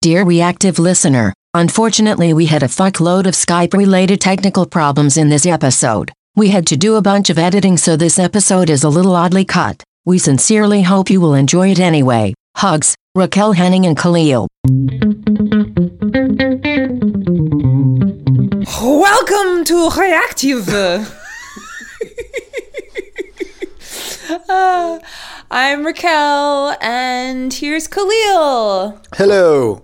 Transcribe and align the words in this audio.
Dear 0.00 0.22
reactive 0.22 0.78
listener, 0.78 1.34
unfortunately, 1.54 2.32
we 2.32 2.46
had 2.46 2.62
a 2.62 2.68
fuckload 2.68 3.26
of 3.26 3.34
Skype 3.34 3.74
related 3.74 4.20
technical 4.20 4.64
problems 4.64 5.16
in 5.16 5.28
this 5.28 5.44
episode. 5.44 6.12
We 6.36 6.50
had 6.50 6.68
to 6.68 6.76
do 6.76 6.94
a 6.94 7.02
bunch 7.02 7.30
of 7.30 7.38
editing, 7.38 7.76
so 7.76 7.96
this 7.96 8.16
episode 8.16 8.70
is 8.70 8.84
a 8.84 8.88
little 8.88 9.16
oddly 9.16 9.44
cut. 9.44 9.82
We 10.04 10.18
sincerely 10.18 10.82
hope 10.82 11.10
you 11.10 11.20
will 11.20 11.34
enjoy 11.34 11.72
it 11.72 11.80
anyway. 11.80 12.34
Hugs, 12.54 12.94
Raquel 13.16 13.54
Henning 13.54 13.86
and 13.86 13.96
Kahlil. 13.96 14.46
Welcome 18.80 19.64
to 19.64 19.90
Reactive. 19.98 20.68
Uh, 24.50 24.98
I'm 25.50 25.86
Raquel, 25.86 26.76
and 26.82 27.52
here's 27.52 27.88
Kahlil. 27.88 29.02
Hello. 29.14 29.82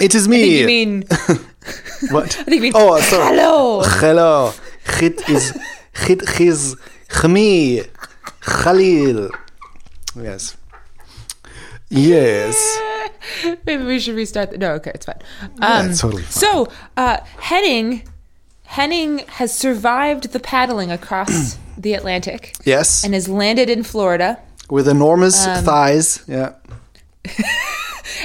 It 0.00 0.14
is 0.14 0.26
me. 0.32 0.36
I 0.36 0.42
think 0.42 0.60
you 0.60 0.66
me. 0.66 0.86
mean. 0.86 1.02
what? 2.10 2.38
I 2.38 2.42
think 2.44 2.56
you 2.56 2.60
mean. 2.62 2.72
Oh, 2.74 3.00
sorry. 3.00 3.36
Hello. 3.36 3.82
Hello. 3.84 4.52
It 5.00 5.28
is 5.28 5.56
it 6.08 6.40
is 6.40 6.76
me. 7.28 7.82
Kahlil. 8.40 9.30
Yes. 10.16 10.56
Yes. 11.88 12.78
Maybe 13.66 13.84
we 13.84 13.98
should 14.00 14.16
restart. 14.16 14.50
The, 14.50 14.58
no, 14.58 14.72
okay, 14.74 14.92
it's 14.94 15.06
fine. 15.06 15.20
Yeah, 15.60 15.78
Um, 15.78 15.90
it's 15.90 16.00
totally 16.00 16.22
fine. 16.22 16.32
So, 16.32 16.68
uh, 16.96 17.18
Henning, 17.38 18.08
Henning 18.64 19.18
has 19.38 19.54
survived 19.56 20.32
the 20.32 20.40
paddling 20.40 20.90
across 20.90 21.58
the 21.78 21.92
Atlantic 21.94 22.54
Yes. 22.64 23.04
and 23.04 23.12
has 23.14 23.28
landed 23.28 23.68
in 23.70 23.82
Florida, 23.84 24.38
With 24.70 24.88
enormous 24.88 25.46
Um, 25.46 25.62
thighs. 25.64 26.22
Yeah. 26.26 26.52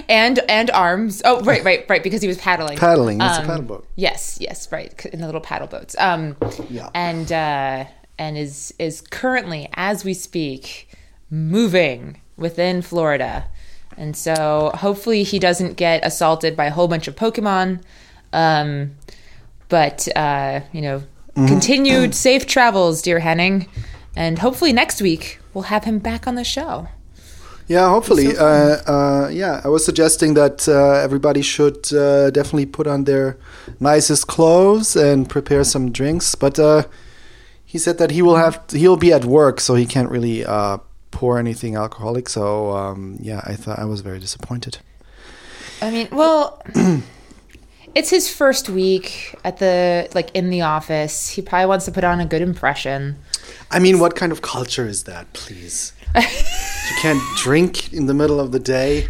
And 0.09 0.39
and 0.49 0.69
arms. 0.71 1.21
Oh, 1.25 1.41
right, 1.41 1.63
right, 1.63 1.85
right, 1.89 2.03
because 2.03 2.21
he 2.21 2.27
was 2.27 2.37
paddling. 2.37 2.77
Paddling. 2.77 3.21
It's 3.21 3.37
Um, 3.37 3.43
a 3.43 3.47
paddle 3.47 3.63
boat. 3.65 3.87
Yes, 3.95 4.37
yes, 4.39 4.67
right, 4.71 5.05
in 5.07 5.19
the 5.19 5.25
little 5.25 5.41
paddle 5.41 5.67
boats. 5.67 5.95
Um, 5.99 6.35
Yeah. 6.69 6.89
and 6.93 7.31
uh, 7.31 7.85
and 8.19 8.37
is 8.37 8.73
is 8.79 9.01
currently, 9.01 9.69
as 9.73 10.03
we 10.03 10.13
speak, 10.13 10.89
moving 11.29 12.21
within 12.37 12.81
Florida, 12.81 13.45
and 13.97 14.15
so 14.15 14.71
hopefully 14.75 15.23
he 15.23 15.39
doesn't 15.39 15.73
get 15.77 16.05
assaulted 16.05 16.55
by 16.55 16.65
a 16.65 16.71
whole 16.71 16.87
bunch 16.87 17.07
of 17.07 17.15
Pokemon. 17.15 17.81
Um, 18.33 18.95
but 19.69 20.07
uh, 20.15 20.61
you 20.71 20.81
know, 20.81 21.03
Mm-hmm. 21.35 21.47
continued 21.49 22.15
safe 22.15 22.47
travels, 22.47 23.03
dear 23.03 23.19
Henning, 23.19 23.67
and 24.15 24.39
hopefully 24.39 24.73
next 24.73 25.03
week 25.03 25.39
we'll 25.53 25.65
have 25.65 25.83
him 25.83 25.99
back 25.99 26.25
on 26.27 26.33
the 26.33 26.43
show. 26.43 26.87
Yeah, 27.67 27.89
hopefully. 27.89 28.37
uh, 28.37 28.43
uh, 28.43 29.29
yeah, 29.31 29.61
I 29.63 29.67
was 29.67 29.83
suggesting 29.83 30.35
that 30.35 30.67
uh, 30.69 31.03
everybody 31.03 31.41
should 31.41 31.93
uh, 31.93 32.29
definitely 32.31 32.65
put 32.65 32.87
on 32.87 33.03
their 33.03 33.37
nicest 33.79 34.27
clothes 34.27 34.95
and 34.95 35.29
prepare 35.29 35.63
some 35.65 35.91
drinks. 35.91 36.33
But 36.35 36.57
uh, 36.57 36.83
he 37.65 37.77
said 37.77 37.97
that 37.97 38.11
he 38.11 38.21
will 38.21 38.37
have 38.37 38.63
he'll 38.71 38.95
be 38.97 39.11
at 39.11 39.25
work, 39.25 39.59
so 39.59 39.75
he 39.75 39.85
can't 39.85 40.09
really 40.09 40.45
uh, 40.45 40.77
pour 41.11 41.37
anything 41.37 41.75
alcoholic. 41.75 42.29
So 42.29 42.71
um, 42.71 43.17
yeah, 43.19 43.41
I 43.43 43.55
thought 43.55 43.79
I 43.79 43.85
was 43.85 43.99
very 43.99 44.19
disappointed. 44.19 44.77
I 45.81 45.91
mean, 45.91 46.07
well, 46.11 46.63
it's 47.95 48.09
his 48.09 48.33
first 48.33 48.69
week 48.69 49.35
at 49.43 49.57
the 49.57 50.07
like 50.15 50.31
in 50.33 50.49
the 50.49 50.61
office. 50.61 51.29
He 51.29 51.41
probably 51.41 51.65
wants 51.65 51.85
to 51.85 51.91
put 51.91 52.05
on 52.05 52.21
a 52.21 52.25
good 52.25 52.41
impression. 52.41 53.17
I 53.69 53.79
mean, 53.79 53.99
what 53.99 54.15
kind 54.15 54.31
of 54.31 54.41
culture 54.41 54.87
is 54.87 55.03
that, 55.03 55.33
please? 55.33 55.91
you 56.89 56.95
can't 57.01 57.21
drink 57.37 57.93
in 57.93 58.05
the 58.05 58.13
middle 58.13 58.39
of 58.39 58.51
the 58.51 58.59
day. 58.59 59.07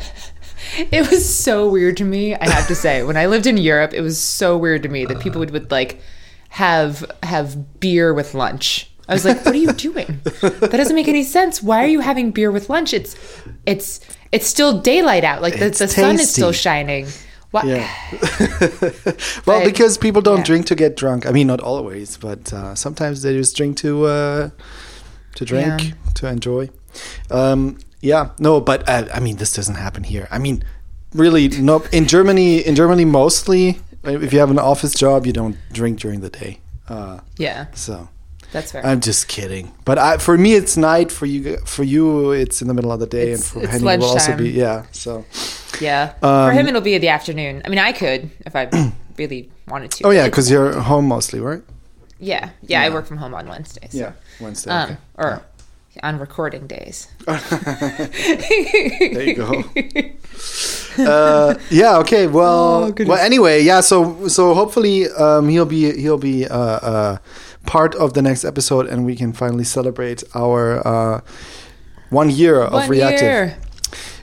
It 0.91 1.09
was 1.09 1.23
so 1.27 1.69
weird 1.69 1.97
to 1.97 2.03
me, 2.03 2.35
I 2.35 2.49
have 2.49 2.67
to 2.67 2.75
say. 2.75 3.03
When 3.03 3.15
I 3.15 3.27
lived 3.27 3.47
in 3.47 3.57
Europe, 3.57 3.93
it 3.93 4.01
was 4.01 4.19
so 4.19 4.57
weird 4.57 4.83
to 4.83 4.89
me 4.89 5.05
that 5.05 5.19
people 5.19 5.39
would, 5.39 5.51
would 5.51 5.71
like 5.71 6.01
have 6.49 7.09
have 7.23 7.79
beer 7.79 8.13
with 8.13 8.33
lunch. 8.33 8.91
I 9.07 9.13
was 9.13 9.23
like, 9.23 9.45
"What 9.45 9.55
are 9.55 9.57
you 9.57 9.71
doing? 9.89 10.19
That 10.41 10.71
doesn't 10.71 10.95
make 10.95 11.07
any 11.07 11.23
sense. 11.23 11.63
Why 11.63 11.83
are 11.83 11.87
you 11.87 12.01
having 12.01 12.31
beer 12.31 12.51
with 12.51 12.69
lunch? 12.69 12.93
It's 12.93 13.15
it's 13.65 14.01
it's 14.31 14.45
still 14.47 14.79
daylight 14.81 15.23
out. 15.23 15.41
Like 15.41 15.57
the, 15.59 15.69
the 15.69 15.87
sun 15.87 16.15
is 16.15 16.29
still 16.31 16.51
shining. 16.51 17.07
Why? 17.51 17.63
Yeah. 17.63 17.89
well, 19.45 19.61
But- 19.61 19.65
because 19.65 19.97
people 19.97 20.21
don't 20.21 20.39
yeah. 20.39 20.43
drink 20.43 20.65
to 20.65 20.75
get 20.75 20.97
drunk. 20.97 21.25
I 21.25 21.31
mean, 21.31 21.47
not 21.47 21.61
always, 21.61 22.17
but 22.17 22.51
uh, 22.51 22.75
sometimes 22.75 23.21
they 23.21 23.33
just 23.33 23.55
drink 23.55 23.77
to 23.77 24.05
uh, 24.05 24.49
to 25.35 25.45
drink 25.45 25.81
Yeah. 25.83 25.91
to 26.15 26.27
enjoy. 26.27 26.69
Um, 27.31 27.77
yeah, 28.01 28.29
no, 28.39 28.61
but 28.61 28.87
uh, 28.87 29.05
I 29.13 29.19
mean, 29.19 29.37
this 29.37 29.53
doesn't 29.53 29.75
happen 29.75 30.03
here. 30.03 30.27
I 30.31 30.37
mean, 30.39 30.63
really, 31.13 31.47
no. 31.47 31.83
In 31.91 32.05
Germany, 32.07 32.59
in 32.59 32.75
Germany, 32.75 33.05
mostly, 33.05 33.79
if 34.03 34.31
you 34.33 34.39
have 34.39 34.51
an 34.51 34.59
office 34.59 34.93
job, 34.93 35.25
you 35.25 35.33
don't 35.33 35.57
drink 35.73 35.99
during 35.99 36.21
the 36.21 36.29
day. 36.29 36.59
Uh, 36.87 37.19
Yeah, 37.37 37.65
so 37.73 38.07
that's 38.51 38.71
fair. 38.71 38.85
I'm 38.85 39.01
just 39.01 39.27
kidding. 39.27 39.73
But 39.83 39.97
I, 39.97 40.17
for 40.17 40.37
me, 40.37 40.53
it's 40.53 40.77
night. 40.77 41.11
For 41.11 41.25
you, 41.25 41.57
for 41.65 41.83
you, 41.83 42.31
it's 42.31 42.61
in 42.61 42.67
the 42.67 42.73
middle 42.73 42.91
of 42.91 42.99
the 42.99 43.07
day, 43.07 43.31
It's- 43.33 43.53
and 43.53 43.63
for 43.63 43.67
Henny, 43.67 43.93
it 43.93 43.99
will 43.99 44.05
also 44.05 44.37
be 44.37 44.51
yeah. 44.51 44.85
So. 44.91 45.25
yeah, 45.81 46.13
for 46.19 46.27
um, 46.27 46.53
him 46.53 46.67
it'll 46.67 46.81
be 46.81 46.93
in 46.95 47.01
the 47.01 47.09
afternoon. 47.09 47.61
I 47.65 47.69
mean, 47.69 47.79
I 47.79 47.91
could 47.91 48.29
if 48.45 48.55
I 48.55 48.69
really 49.17 49.49
wanted 49.67 49.91
to. 49.91 50.05
Oh 50.07 50.11
yeah, 50.11 50.25
because 50.25 50.49
you're 50.51 50.79
home 50.79 51.07
mostly, 51.07 51.39
right? 51.39 51.61
yeah, 52.19 52.49
yeah, 52.61 52.81
I 52.81 52.89
work 52.89 53.05
from 53.05 53.17
home 53.17 53.33
on 53.35 53.47
Wednesdays. 53.47 53.93
Yeah. 53.93 54.13
Wednesday. 54.39 54.71
um, 54.71 54.83
okay. 54.91 54.97
or 55.17 55.41
on 56.03 56.19
recording 56.19 56.67
days. 56.67 57.07
There 57.27 59.23
you 59.23 59.35
go. 59.35 59.63
uh, 60.99 61.55
yeah. 61.69 61.97
Okay. 61.97 62.27
Well. 62.27 62.93
well. 63.05 63.17
Anyway. 63.17 63.61
Yeah. 63.63 63.81
So. 63.81 64.27
So 64.27 64.53
hopefully, 64.53 65.09
um, 65.11 65.49
he'll 65.49 65.65
be 65.65 65.91
he'll 65.99 66.17
be 66.17 66.45
uh, 66.47 66.57
uh, 66.57 67.17
part 67.65 67.95
of 67.95 68.13
the 68.13 68.21
next 68.21 68.43
episode, 68.45 68.87
and 68.87 69.05
we 69.05 69.15
can 69.15 69.33
finally 69.33 69.63
celebrate 69.63 70.23
our 70.35 70.85
uh, 70.87 71.21
one 72.09 72.29
year 72.29 72.61
of 72.61 72.73
One 72.73 72.89
reactive. 72.89 73.21
year. 73.21 73.57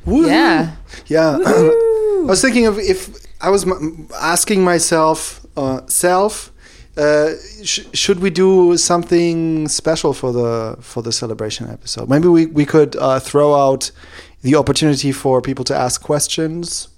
Woohoo. 0.07 0.27
Yeah. 0.29 0.77
Yeah. 1.07 1.39
I 1.45 2.27
was 2.27 2.41
thinking 2.41 2.67
of 2.67 2.79
if 2.79 3.09
I 3.41 3.51
was 3.51 3.65
m- 3.67 4.09
asking 4.21 4.63
myself, 4.65 5.45
uh, 5.57 5.81
self, 5.87 6.51
uh, 6.97 7.31
sh- 7.63 7.87
should 7.93 8.21
we 8.21 8.31
do 8.31 8.77
something 8.77 9.69
special 9.69 10.13
for 10.13 10.33
the 10.33 10.77
for 10.81 11.03
the 11.03 11.13
celebration 11.13 11.69
episode? 11.69 12.09
Maybe 12.09 12.29
we 12.29 12.47
we 12.47 12.65
could 12.65 12.97
uh, 12.97 13.19
throw 13.21 13.55
out 13.55 13.91
the 14.43 14.55
opportunity 14.57 15.13
for 15.13 15.41
people 15.43 15.65
to 15.65 15.75
ask 15.75 16.03
questions. 16.03 16.89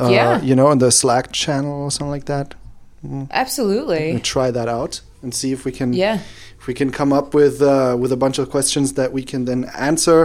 Uh, 0.00 0.08
Yeah. 0.10 0.42
You 0.42 0.54
know, 0.56 0.70
in 0.72 0.78
the 0.78 0.90
Slack 0.90 1.32
channel 1.32 1.82
or 1.84 1.90
something 1.90 2.10
like 2.10 2.24
that. 2.26 2.54
Absolutely. 3.30 4.10
And 4.10 4.24
try 4.24 4.50
that 4.50 4.66
out 4.68 5.02
and 5.22 5.34
see 5.34 5.52
if 5.52 5.64
we 5.64 5.72
can 5.72 5.92
Yeah. 5.92 6.18
if 6.58 6.66
we 6.66 6.74
can 6.74 6.90
come 6.90 7.12
up 7.12 7.34
with 7.34 7.60
uh, 7.62 7.96
with 8.00 8.12
a 8.12 8.16
bunch 8.16 8.38
of 8.38 8.48
questions 8.50 8.92
that 8.94 9.12
we 9.12 9.22
can 9.22 9.44
then 9.44 9.64
answer 9.76 10.20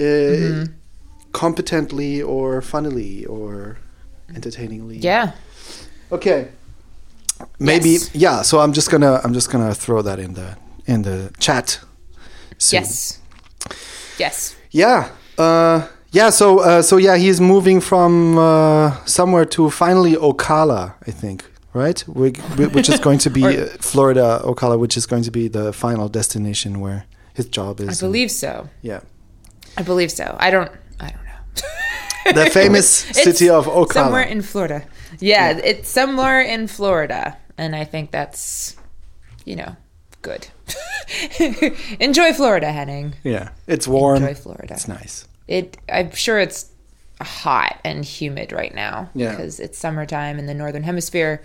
uh, 0.00 0.04
Mm-hmm. 0.04 0.72
competently 1.32 2.22
or 2.22 2.62
funnily 2.62 3.24
or 3.26 3.76
entertainingly. 4.34 4.96
Yeah. 4.98 5.32
Okay. 6.10 6.48
Maybe 7.58 7.90
Yes. 7.90 8.10
yeah. 8.14 8.42
So 8.42 8.58
I'm 8.60 8.72
just 8.72 8.90
gonna 8.90 9.20
I'm 9.24 9.32
just 9.34 9.50
gonna 9.50 9.74
throw 9.74 10.02
that 10.02 10.18
in 10.18 10.34
the 10.34 10.56
in 10.86 11.02
the 11.02 11.30
chat. 11.38 11.80
soon. 12.58 12.80
Yes. 12.82 13.18
Yes. 14.18 14.56
Yeah. 14.70 15.08
Uh, 15.38 15.86
yeah. 16.12 16.30
So 16.30 16.58
uh, 16.60 16.82
so 16.82 16.96
yeah, 16.96 17.16
he's 17.16 17.40
moving 17.40 17.80
from 17.80 18.38
uh, 18.38 19.04
somewhere 19.04 19.44
to 19.46 19.70
finally 19.70 20.14
Ocala, 20.16 20.94
I 21.06 21.10
think. 21.12 21.44
Right, 21.74 22.02
we, 22.08 22.32
we- 22.56 22.66
which 22.68 22.88
is 22.88 22.98
going 22.98 23.18
to 23.20 23.30
be 23.30 23.44
Or- 23.46 23.66
Florida, 23.80 24.40
Ocala, 24.42 24.78
which 24.78 24.96
is 24.96 25.06
going 25.06 25.22
to 25.24 25.30
be 25.30 25.48
the 25.48 25.72
final 25.72 26.08
destination 26.08 26.80
where 26.80 27.04
his 27.34 27.46
job 27.46 27.78
is. 27.80 27.86
I 27.88 27.90
and- 27.90 28.00
believe 28.00 28.30
so. 28.30 28.68
yeah. 28.82 29.00
I 29.76 29.82
believe 29.82 30.10
so. 30.10 30.24
I 30.40 30.50
don't. 30.50 30.70
I 30.98 31.10
don't 31.10 31.24
know. 32.34 32.42
The 32.44 32.50
famous 32.60 33.08
It's 33.10 33.22
city 33.22 33.48
of 33.50 33.66
Ocala. 33.66 33.92
Somewhere 33.92 34.22
in 34.22 34.42
Florida. 34.42 34.82
Yeah, 35.20 35.58
it's 35.62 35.88
somewhere 35.88 36.40
in 36.40 36.66
Florida, 36.66 37.36
and 37.56 37.74
I 37.76 37.84
think 37.84 38.10
that's, 38.10 38.76
you 39.44 39.56
know, 39.56 39.76
good. 40.22 40.48
Enjoy 42.00 42.32
Florida, 42.32 42.70
Henning. 42.72 43.14
yeah, 43.24 43.50
it's 43.66 43.86
warm. 43.88 44.22
Enjoy 44.22 44.34
Florida. 44.34 44.74
It's 44.74 44.88
nice. 44.88 45.26
It. 45.46 45.78
I'm 45.88 46.10
sure 46.12 46.38
it's 46.38 46.70
hot 47.20 47.80
and 47.84 48.04
humid 48.04 48.52
right 48.52 48.74
now 48.74 49.10
Yeah. 49.14 49.30
because 49.30 49.58
it's 49.60 49.76
summertime 49.78 50.38
in 50.38 50.46
the 50.46 50.54
northern 50.54 50.82
hemisphere. 50.84 51.42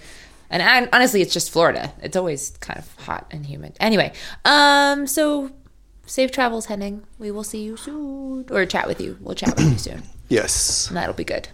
And 0.49 0.61
I, 0.61 0.87
honestly, 0.95 1.21
it's 1.21 1.33
just 1.33 1.49
Florida. 1.49 1.91
It's 2.03 2.15
always 2.15 2.51
kind 2.59 2.77
of 2.77 2.95
hot 3.05 3.25
and 3.31 3.43
humid. 3.45 3.75
Anyway, 3.79 4.13
um, 4.45 5.07
so 5.07 5.49
safe 6.05 6.31
travels, 6.31 6.67
Henning. 6.67 7.03
We 7.17 7.31
will 7.31 7.43
see 7.43 7.63
you 7.63 7.75
soon, 7.77 8.45
or 8.51 8.65
chat 8.67 8.87
with 8.87 9.01
you. 9.01 9.17
We'll 9.19 9.33
chat 9.35 9.55
with 9.57 9.71
you 9.71 9.77
soon, 9.79 10.03
Yes. 10.29 10.87
and 10.89 10.97
that'll 10.97 11.15
be 11.15 11.23
good. 11.23 11.47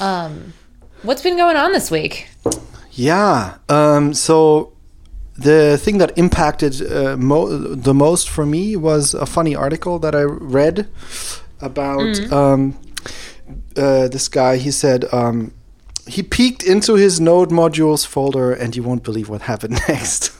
Um, 0.00 0.54
what's 1.06 1.22
been 1.22 1.36
going 1.36 1.56
on 1.56 1.72
this 1.72 1.90
week? 1.90 2.28
Yeah. 2.92 3.56
Um, 3.68 4.14
so 4.14 4.72
the 5.38 5.76
thing 5.78 5.98
that 5.98 6.16
impacted 6.18 6.80
uh, 6.82 7.16
mo- 7.16 7.48
the 7.74 7.94
most 7.94 8.28
for 8.28 8.46
me 8.46 8.76
was 8.76 9.14
a 9.14 9.26
funny 9.26 9.54
article 9.54 9.98
that 10.00 10.14
I 10.14 10.22
read 10.22 10.88
about 11.60 12.00
Mm. 12.00 12.32
um, 12.32 12.78
uh, 13.76 14.08
this 14.08 14.28
guy, 14.28 14.56
he 14.56 14.70
said 14.70 15.04
um, 15.12 15.52
he 16.06 16.22
peeked 16.22 16.62
into 16.62 16.94
his 16.94 17.20
Node 17.20 17.50
modules 17.50 18.06
folder, 18.06 18.52
and 18.52 18.74
you 18.76 18.82
won't 18.82 19.02
believe 19.02 19.28
what 19.28 19.42
happened 19.42 19.78
next. 19.88 20.32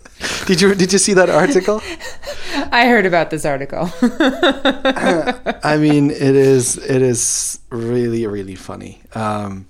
did 0.46 0.60
you 0.60 0.74
did 0.74 0.92
you 0.92 0.98
see 0.98 1.14
that 1.14 1.28
article? 1.30 1.80
I 2.72 2.86
heard 2.86 3.06
about 3.06 3.30
this 3.30 3.44
article. 3.44 3.90
I 5.62 5.76
mean, 5.78 6.10
it 6.10 6.36
is 6.36 6.76
it 6.78 7.02
is 7.02 7.58
really 7.70 8.26
really 8.26 8.54
funny. 8.54 9.00
Um, 9.14 9.66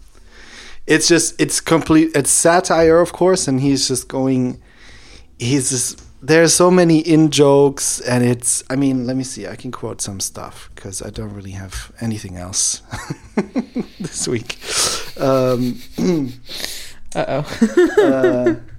it's 0.86 1.08
just 1.08 1.40
it's 1.40 1.60
complete. 1.60 2.10
It's 2.14 2.30
satire, 2.30 3.00
of 3.00 3.12
course, 3.12 3.48
and 3.48 3.60
he's 3.60 3.88
just 3.88 4.08
going. 4.08 4.60
He's 5.38 5.70
just 5.70 6.02
there's 6.22 6.54
so 6.54 6.70
many 6.70 7.00
in 7.00 7.30
jokes, 7.30 8.00
and 8.00 8.24
it's. 8.24 8.62
I 8.70 8.76
mean, 8.76 9.06
let 9.06 9.16
me 9.16 9.24
see. 9.24 9.46
I 9.46 9.56
can 9.56 9.70
quote 9.70 10.00
some 10.00 10.20
stuff 10.20 10.70
because 10.74 11.02
I 11.02 11.10
don't 11.10 11.34
really 11.34 11.52
have 11.52 11.92
anything 12.00 12.36
else 12.36 12.82
this 14.00 14.26
week. 14.28 14.58
Um, 15.20 15.80
Uh-oh. 17.14 17.44
uh 18.02 18.54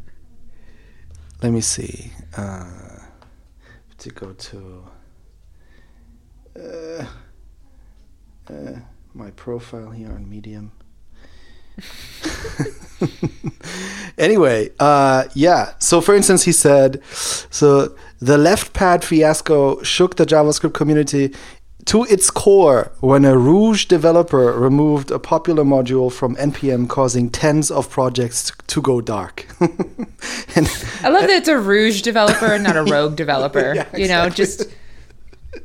Let 1.41 1.51
me 1.51 1.61
see. 1.61 2.11
Uh, 2.35 2.65
to 3.99 4.09
go 4.09 4.33
to 4.33 4.83
uh, 6.59 7.05
uh, 8.49 8.79
my 9.13 9.29
profile 9.31 9.91
here 9.91 10.11
on 10.11 10.27
Medium. 10.29 10.71
anyway, 14.17 14.69
uh, 14.79 15.25
yeah. 15.33 15.73
So, 15.79 16.01
for 16.01 16.15
instance, 16.15 16.43
he 16.43 16.51
said, 16.51 17.03
so 17.05 17.95
the 18.19 18.37
left 18.37 18.73
pad 18.73 19.03
fiasco 19.03 19.81
shook 19.83 20.15
the 20.15 20.25
JavaScript 20.25 20.73
community 20.73 21.33
to 21.85 22.03
its 22.05 22.31
core 22.31 22.91
when 22.99 23.25
a 23.25 23.37
Rouge 23.37 23.85
developer 23.85 24.51
removed 24.51 25.11
a 25.11 25.19
popular 25.19 25.63
module 25.63 26.11
from 26.11 26.35
npm, 26.37 26.89
causing 26.89 27.29
tens 27.29 27.69
of 27.69 27.89
projects 27.89 28.51
to 28.67 28.81
go 28.81 29.01
dark. 29.01 29.47
and 29.59 30.67
I 31.03 31.09
love 31.09 31.21
that 31.21 31.29
it's 31.29 31.47
a 31.47 31.59
Rouge 31.59 32.01
developer 32.01 32.47
and 32.47 32.63
not 32.63 32.75
a 32.75 32.83
Rogue 32.91 33.15
developer. 33.15 33.75
Yeah, 33.75 33.95
You 33.95 34.07
know, 34.07 34.29
just 34.29 34.67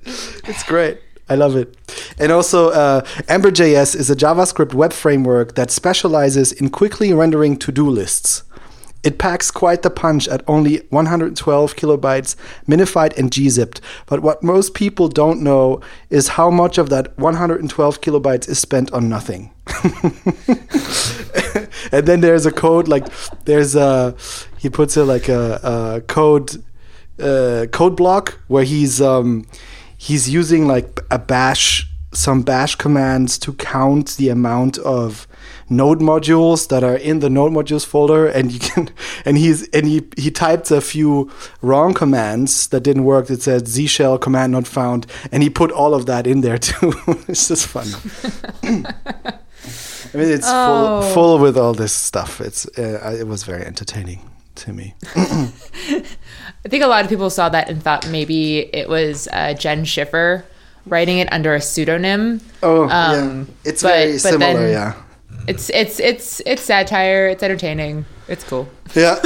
it's 0.05 0.63
great. 0.65 1.01
I 1.31 1.37
love 1.37 1.55
it. 1.57 1.75
And 2.19 2.33
also, 2.33 2.71
uh, 2.71 3.07
Ember.js 3.29 3.95
is 3.95 4.11
a 4.11 4.17
JavaScript 4.17 4.75
web 4.75 4.93
framework 4.93 5.55
that 5.55 5.71
specializes 5.71 6.51
in 6.51 6.71
quickly 6.71 7.13
rendering 7.13 7.57
to 7.59 7.71
do 7.71 7.89
lists. 7.89 8.43
It 9.03 9.19
packs 9.19 9.51
quite 9.51 9.81
the 9.81 9.91
punch 9.91 10.29
at 10.29 10.43
only 10.47 10.83
112 10.91 11.77
kilobytes, 11.77 12.37
minified 12.69 13.17
and 13.17 13.31
gzipped. 13.31 13.81
But 14.07 14.21
what 14.21 14.43
most 14.43 14.75
people 14.75 15.09
don't 15.09 15.41
know 15.41 15.81
is 16.11 16.29
how 16.29 16.51
much 16.51 16.77
of 16.77 16.91
that 16.91 17.17
112 17.19 18.01
kilobytes 18.03 18.49
is 18.49 18.59
spent 18.59 18.93
on 18.93 19.09
nothing. 19.09 19.53
and 21.93 22.07
then 22.07 22.21
there's 22.21 22.45
a 22.45 22.53
code 22.53 22.89
like 22.89 23.07
there's 23.45 23.77
a 23.77 24.17
he 24.59 24.69
puts 24.69 24.97
it 24.97 25.05
like 25.05 25.29
a, 25.29 25.61
a 25.63 26.01
code 26.03 26.63
uh, 27.21 27.67
code 27.71 27.97
block 27.97 28.41
where 28.49 28.65
he's 28.65 29.01
um, 29.01 29.47
he's 30.07 30.25
using 30.41 30.67
like 30.75 31.01
a 31.11 31.19
bash 31.19 31.87
some 32.13 32.43
bash 32.43 32.75
commands 32.75 33.39
to 33.39 33.53
count 33.53 34.17
the 34.17 34.29
amount 34.31 34.79
of 34.79 35.27
node 35.69 36.01
modules 36.01 36.67
that 36.69 36.83
are 36.83 36.97
in 36.97 37.21
the 37.21 37.31
node 37.31 37.53
modules 37.53 37.87
folder 37.87 38.27
and 38.27 38.51
you 38.51 38.59
can 38.59 38.89
and 39.27 39.37
he's 39.39 39.69
and 39.77 39.87
he 39.87 40.03
he 40.17 40.29
typed 40.31 40.71
a 40.73 40.81
few 40.81 41.31
wrong 41.63 41.95
commands 41.95 42.67
that 42.69 42.83
didn't 42.83 43.05
work. 43.05 43.31
It 43.31 43.43
said 43.43 43.69
z 43.69 43.87
shell 43.87 44.19
command 44.19 44.51
not 44.53 44.67
found 44.67 45.07
and 45.33 45.43
he 45.45 45.51
put 45.51 45.71
all 45.71 45.95
of 45.95 46.07
that 46.07 46.27
in 46.27 46.41
there 46.41 46.59
too. 46.69 46.93
It's 47.29 47.47
just 47.49 47.67
fun 47.69 47.87
i 50.13 50.17
mean 50.19 50.31
it's 50.37 50.49
Oh. 50.49 51.03
full 51.03 51.13
full 51.15 51.39
with 51.39 51.57
all 51.57 51.75
this 51.75 51.93
stuff. 51.93 52.41
It's 52.41 52.67
uh, 52.79 53.17
it 53.21 53.27
was 53.29 53.45
very 53.45 53.65
entertaining 53.65 54.21
to 54.57 54.73
me 54.73 54.95
I 56.65 56.69
think 56.69 56.85
a 56.85 56.87
lot 56.89 57.05
of 57.05 57.09
people 57.11 57.31
saw 57.31 57.49
that 57.49 57.69
and 57.71 57.83
thought 57.83 58.09
maybe 58.11 58.59
it 58.75 58.89
was 58.89 59.29
uh, 59.33 59.55
Jenn 59.55 59.85
Schiffer 59.85 60.45
writing 60.87 61.19
it 61.19 61.33
under 61.33 61.55
a 61.55 61.61
pseudonym. 61.61 62.41
oh 62.63 62.83
Um, 62.89 62.91
yeah 62.91 63.45
it's 63.71 63.83
but- 63.83 63.89
very 63.89 64.13
but 64.13 64.21
similar 64.21 64.69
yeah 64.69 64.95
It's 65.49 65.71
it's 65.71 65.99
it's 66.01 66.41
it's 66.45 66.63
satire. 66.63 67.27
It's 67.33 67.43
entertaining. 67.43 68.05
It's 68.29 68.45
cool. 68.45 68.69
Yeah, 68.95 69.17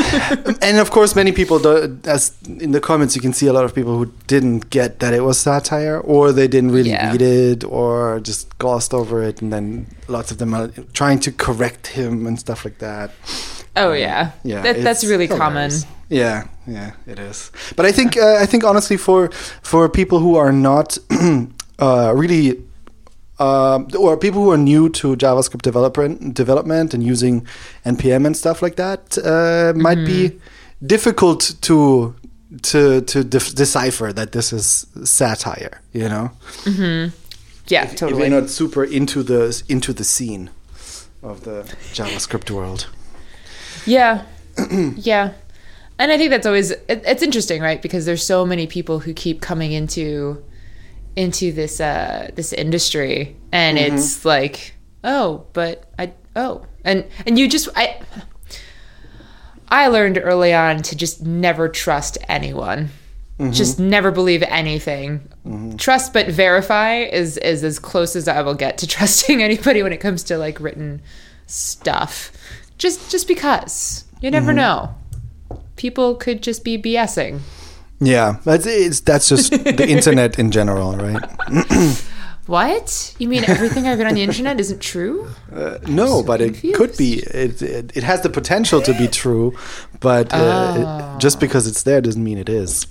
and 0.62 0.78
of 0.78 0.90
course, 0.90 1.16
many 1.16 1.32
people, 1.32 1.58
do, 1.58 1.98
as 2.04 2.32
in 2.46 2.70
the 2.70 2.80
comments, 2.80 3.16
you 3.16 3.20
can 3.22 3.32
see 3.34 3.48
a 3.48 3.52
lot 3.52 3.64
of 3.64 3.74
people 3.74 3.98
who 3.98 4.06
didn't 4.28 4.70
get 4.70 5.00
that 5.00 5.12
it 5.12 5.22
was 5.22 5.38
satire, 5.40 5.98
or 6.00 6.32
they 6.32 6.46
didn't 6.48 6.70
really 6.70 6.90
Yeah. 6.90 7.10
read 7.10 7.20
it, 7.22 7.64
or 7.64 8.20
just 8.22 8.56
glossed 8.58 8.94
over 8.94 9.22
it, 9.28 9.42
and 9.42 9.52
then 9.52 9.86
lots 10.08 10.30
of 10.30 10.38
them 10.38 10.54
are 10.54 10.68
trying 10.92 11.18
to 11.26 11.32
correct 11.32 11.88
him 11.98 12.26
and 12.28 12.38
stuff 12.38 12.64
like 12.64 12.78
that. 12.78 13.10
Oh 13.76 13.92
yeah, 13.92 14.30
Yeah, 14.44 14.62
That, 14.62 14.82
that's 14.82 15.04
really 15.04 15.28
common. 15.28 15.70
Yeah, 16.08 16.46
yeah, 16.66 16.92
it 17.06 17.18
is. 17.18 17.50
But 17.76 17.86
I 17.86 17.92
think 17.92 18.16
uh, 18.16 18.36
I 18.42 18.46
think 18.46 18.64
honestly, 18.64 18.96
for 18.96 19.30
for 19.62 19.88
people 19.88 20.18
who 20.20 20.36
are 20.36 20.52
not 20.52 20.98
uh, 21.78 22.12
really. 22.14 22.62
Um, 23.40 23.88
or 23.98 24.16
people 24.16 24.44
who 24.44 24.52
are 24.52 24.56
new 24.56 24.88
to 24.90 25.16
JavaScript 25.16 25.62
development, 25.62 26.34
development 26.36 26.94
and 26.94 27.02
using 27.02 27.44
npm 27.84 28.26
and 28.26 28.36
stuff 28.36 28.62
like 28.62 28.76
that 28.76 29.18
uh, 29.18 29.72
might 29.76 30.04
be 30.06 30.38
difficult 30.86 31.56
to 31.62 32.14
to 32.62 33.00
to 33.00 33.24
def- 33.24 33.52
decipher 33.56 34.12
that 34.12 34.30
this 34.30 34.52
is 34.52 34.86
satire. 35.02 35.80
You 35.92 36.08
know, 36.08 36.30
Yeah, 37.66 37.84
if 37.84 37.96
totally. 37.96 38.20
you're 38.30 38.40
not 38.40 38.50
super 38.50 38.84
into 38.84 39.24
the 39.24 39.62
into 39.68 39.92
the 39.92 40.04
scene 40.04 40.50
of 41.22 41.40
the 41.42 41.64
JavaScript 41.92 42.50
world. 42.52 42.86
Yeah, 43.86 44.24
yeah, 44.96 45.32
and 45.98 46.12
I 46.12 46.18
think 46.18 46.30
that's 46.30 46.46
always 46.46 46.70
it, 46.70 46.84
it's 46.88 47.22
interesting, 47.22 47.62
right? 47.62 47.80
Because 47.80 48.06
there's 48.06 48.24
so 48.24 48.44
many 48.44 48.66
people 48.66 49.00
who 49.00 49.12
keep 49.12 49.40
coming 49.40 49.72
into 49.72 50.42
into 51.16 51.52
this 51.52 51.80
uh 51.80 52.30
this 52.34 52.52
industry, 52.52 53.36
and 53.52 53.78
mm-hmm. 53.78 53.94
it's 53.94 54.24
like, 54.24 54.74
oh, 55.02 55.46
but 55.52 55.90
I 55.98 56.12
oh, 56.36 56.66
and 56.84 57.06
and 57.26 57.38
you 57.38 57.48
just 57.48 57.68
I 57.76 58.00
I 59.68 59.88
learned 59.88 60.20
early 60.22 60.54
on 60.54 60.82
to 60.82 60.96
just 60.96 61.22
never 61.22 61.68
trust 61.68 62.18
anyone. 62.28 62.90
Mm-hmm. 63.38 63.50
Just 63.50 63.80
never 63.80 64.12
believe 64.12 64.44
anything. 64.44 65.28
Mm-hmm. 65.44 65.76
Trust 65.76 66.12
but 66.12 66.28
verify 66.28 66.98
is 66.98 67.36
is 67.38 67.64
as 67.64 67.78
close 67.78 68.14
as 68.14 68.28
I 68.28 68.42
will 68.42 68.54
get 68.54 68.78
to 68.78 68.86
trusting 68.88 69.42
anybody 69.42 69.82
when 69.82 69.92
it 69.92 69.98
comes 69.98 70.22
to 70.24 70.38
like 70.38 70.60
written 70.60 71.02
stuff. 71.46 72.30
Just 72.78 73.10
just 73.10 73.28
because. 73.28 74.04
You 74.20 74.30
never 74.30 74.52
know. 74.52 74.94
People 75.76 76.14
could 76.14 76.42
just 76.42 76.64
be 76.64 76.78
BSing. 76.78 77.40
Yeah, 78.00 78.36
that's 78.44 78.66
it's 78.66 79.00
that's 79.00 79.28
just 79.28 79.50
the 79.52 79.86
internet 79.96 80.38
in 80.38 80.50
general, 80.50 80.96
right? 80.96 81.22
What? 82.46 83.14
You 83.18 83.28
mean 83.28 83.44
everything 83.48 83.86
I 83.88 83.94
read 83.94 84.06
on 84.06 84.14
the 84.16 84.22
internet 84.22 84.60
isn't 84.60 84.80
true? 84.82 85.28
Uh, 85.50 85.78
no, 85.86 86.22
but 86.22 86.42
it 86.42 86.60
could 86.74 86.94
be. 86.98 87.20
It, 87.20 87.62
it 87.62 87.96
it 87.96 88.02
has 88.04 88.20
the 88.20 88.28
potential 88.28 88.82
to 88.82 88.92
be 88.98 89.08
true, 89.08 89.54
but 90.00 90.28
uh, 90.30 91.14
it- 91.16 91.20
just 91.22 91.40
because 91.40 91.66
it's 91.66 91.84
there 91.84 92.02
doesn't 92.02 92.22
mean 92.22 92.36
it 92.36 92.50
is. 92.50 92.86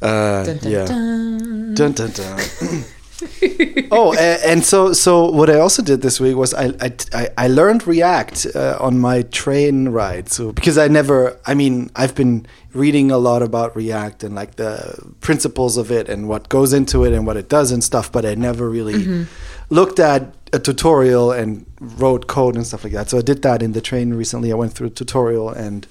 Uh, 0.00 0.44
Dun, 0.44 0.58
dun, 0.58 0.70
yeah. 0.72 0.84
dun. 0.86 1.74
Dun, 1.74 1.92
dun, 1.92 2.10
dun. 2.12 2.40
oh, 3.90 4.14
and 4.18 4.64
so 4.64 4.92
so 4.92 5.30
what 5.30 5.48
I 5.50 5.58
also 5.58 5.82
did 5.82 6.02
this 6.02 6.20
week 6.20 6.36
was 6.36 6.54
I 6.54 6.72
I, 7.12 7.28
I- 7.36 7.48
learned 7.48 7.86
React 7.86 8.46
uh, 8.54 8.76
on 8.80 8.98
my 8.98 9.22
train 9.22 9.88
ride. 9.88 10.28
So 10.30 10.52
because 10.52 10.78
I 10.78 10.88
never, 10.88 11.38
I 11.46 11.54
mean, 11.54 11.90
I've 11.96 12.14
been 12.14 12.46
reading 12.74 13.10
a 13.10 13.18
lot 13.18 13.42
about 13.42 13.74
React 13.76 14.24
and 14.24 14.34
like 14.34 14.56
the 14.56 14.98
principles 15.20 15.76
of 15.76 15.90
it 15.90 16.08
and 16.08 16.28
what 16.28 16.48
goes 16.48 16.72
into 16.72 17.04
it 17.04 17.12
and 17.12 17.26
what 17.26 17.36
it 17.36 17.48
does 17.48 17.72
and 17.72 17.82
stuff, 17.82 18.10
but 18.12 18.24
I 18.26 18.34
never 18.34 18.68
really 18.68 19.26
looked 19.70 19.98
at 19.98 20.34
a 20.52 20.58
tutorial 20.58 21.32
and 21.32 21.64
wrote 21.80 22.26
code 22.26 22.54
and 22.56 22.66
stuff 22.66 22.84
like 22.84 22.92
that. 22.92 23.08
So 23.10 23.18
I 23.18 23.22
did 23.22 23.42
that 23.42 23.62
in 23.62 23.72
the 23.72 23.80
train 23.80 24.14
recently. 24.14 24.52
I 24.52 24.54
went 24.56 24.72
through 24.74 24.88
a 24.88 24.90
tutorial 24.90 25.48
and 25.50 25.86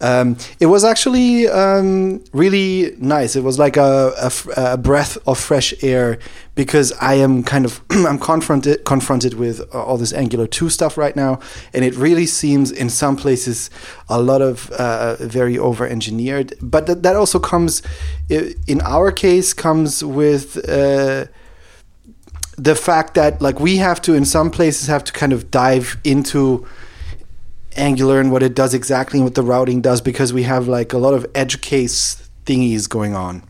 um, 0.00 0.36
it 0.60 0.66
was 0.66 0.84
actually 0.84 1.48
um, 1.48 2.22
really 2.32 2.94
nice. 2.98 3.36
It 3.36 3.42
was 3.42 3.58
like 3.58 3.76
a 3.76 4.78
breath 4.82 5.18
of 5.26 5.38
fresh 5.38 5.74
air 5.82 6.18
because 6.54 6.92
I 7.00 7.14
am 7.14 7.42
kind 7.42 7.64
of 7.64 7.80
I'm 7.90 8.18
confronted 8.18 8.84
confronted 8.84 9.34
with 9.34 9.60
all 9.74 9.96
this 9.96 10.12
Angular 10.12 10.46
two 10.46 10.68
stuff 10.68 10.98
right 10.98 11.16
now, 11.16 11.40
and 11.72 11.84
it 11.84 11.94
really 11.96 12.26
seems 12.26 12.70
in 12.70 12.90
some 12.90 13.16
places 13.16 13.70
a 14.08 14.20
lot 14.20 14.42
of 14.42 14.70
uh, 14.72 15.16
very 15.16 15.58
over 15.58 15.86
engineered. 15.86 16.54
But 16.60 16.86
th- 16.86 16.98
that 16.98 17.16
also 17.16 17.38
comes, 17.38 17.82
in 18.28 18.80
our 18.82 19.12
case, 19.12 19.52
comes 19.52 20.04
with. 20.04 20.68
Uh, 20.68 21.26
the 22.58 22.74
fact 22.74 23.14
that 23.14 23.40
like 23.40 23.58
we 23.58 23.78
have 23.78 24.00
to 24.02 24.12
in 24.12 24.26
some 24.26 24.50
places 24.50 24.86
have 24.86 25.02
to 25.02 25.12
kind 25.12 25.32
of 25.32 25.50
dive 25.50 25.96
into 26.04 26.66
angular 27.76 28.20
and 28.20 28.30
what 28.30 28.42
it 28.42 28.54
does 28.54 28.74
exactly 28.74 29.18
and 29.18 29.24
what 29.24 29.34
the 29.34 29.42
routing 29.42 29.80
does 29.80 30.00
because 30.00 30.32
we 30.32 30.42
have 30.42 30.68
like 30.68 30.92
a 30.92 30.98
lot 30.98 31.14
of 31.14 31.26
edge 31.34 31.60
case 31.60 32.28
thingies 32.44 32.88
going 32.88 33.14
on 33.14 33.42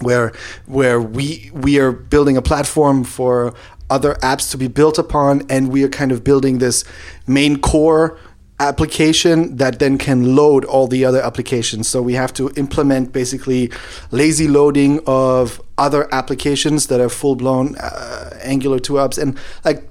where 0.00 0.32
where 0.66 1.00
we 1.00 1.50
we 1.52 1.78
are 1.78 1.92
building 1.92 2.36
a 2.36 2.42
platform 2.42 3.04
for 3.04 3.54
other 3.90 4.14
apps 4.16 4.50
to 4.50 4.58
be 4.58 4.68
built 4.68 4.98
upon, 4.98 5.42
and 5.48 5.70
we 5.70 5.82
are 5.82 5.88
kind 5.88 6.12
of 6.12 6.24
building 6.24 6.58
this 6.58 6.84
main 7.26 7.60
core 7.60 8.18
application 8.60 9.56
that 9.56 9.78
then 9.78 9.96
can 9.96 10.34
load 10.34 10.64
all 10.64 10.88
the 10.88 11.04
other 11.04 11.22
applications. 11.22 11.88
So 11.88 12.02
we 12.02 12.14
have 12.14 12.32
to 12.34 12.50
implement 12.56 13.12
basically 13.12 13.70
lazy 14.10 14.48
loading 14.48 15.00
of 15.06 15.60
other 15.78 16.12
applications 16.12 16.88
that 16.88 17.00
are 17.00 17.08
full 17.08 17.36
blown 17.36 17.76
uh, 17.76 18.36
Angular 18.42 18.80
2 18.80 18.94
apps. 18.94 19.16
And 19.16 19.38
like 19.64 19.88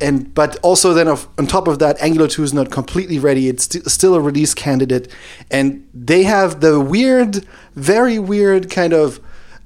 and 0.00 0.34
but 0.34 0.56
also 0.62 0.92
then 0.92 1.08
of, 1.08 1.28
on 1.38 1.46
top 1.46 1.68
of 1.68 1.78
that 1.78 2.00
angular 2.00 2.28
2 2.28 2.42
is 2.42 2.52
not 2.54 2.70
completely 2.70 3.18
ready. 3.18 3.48
It's 3.48 3.64
st- 3.64 3.86
still 3.86 4.14
a 4.14 4.20
release 4.20 4.54
candidate. 4.54 5.08
And 5.50 5.88
they 5.94 6.24
have 6.24 6.60
the 6.60 6.80
weird 6.80 7.46
very 7.74 8.18
weird 8.18 8.70
kind 8.70 8.92
of 8.92 9.20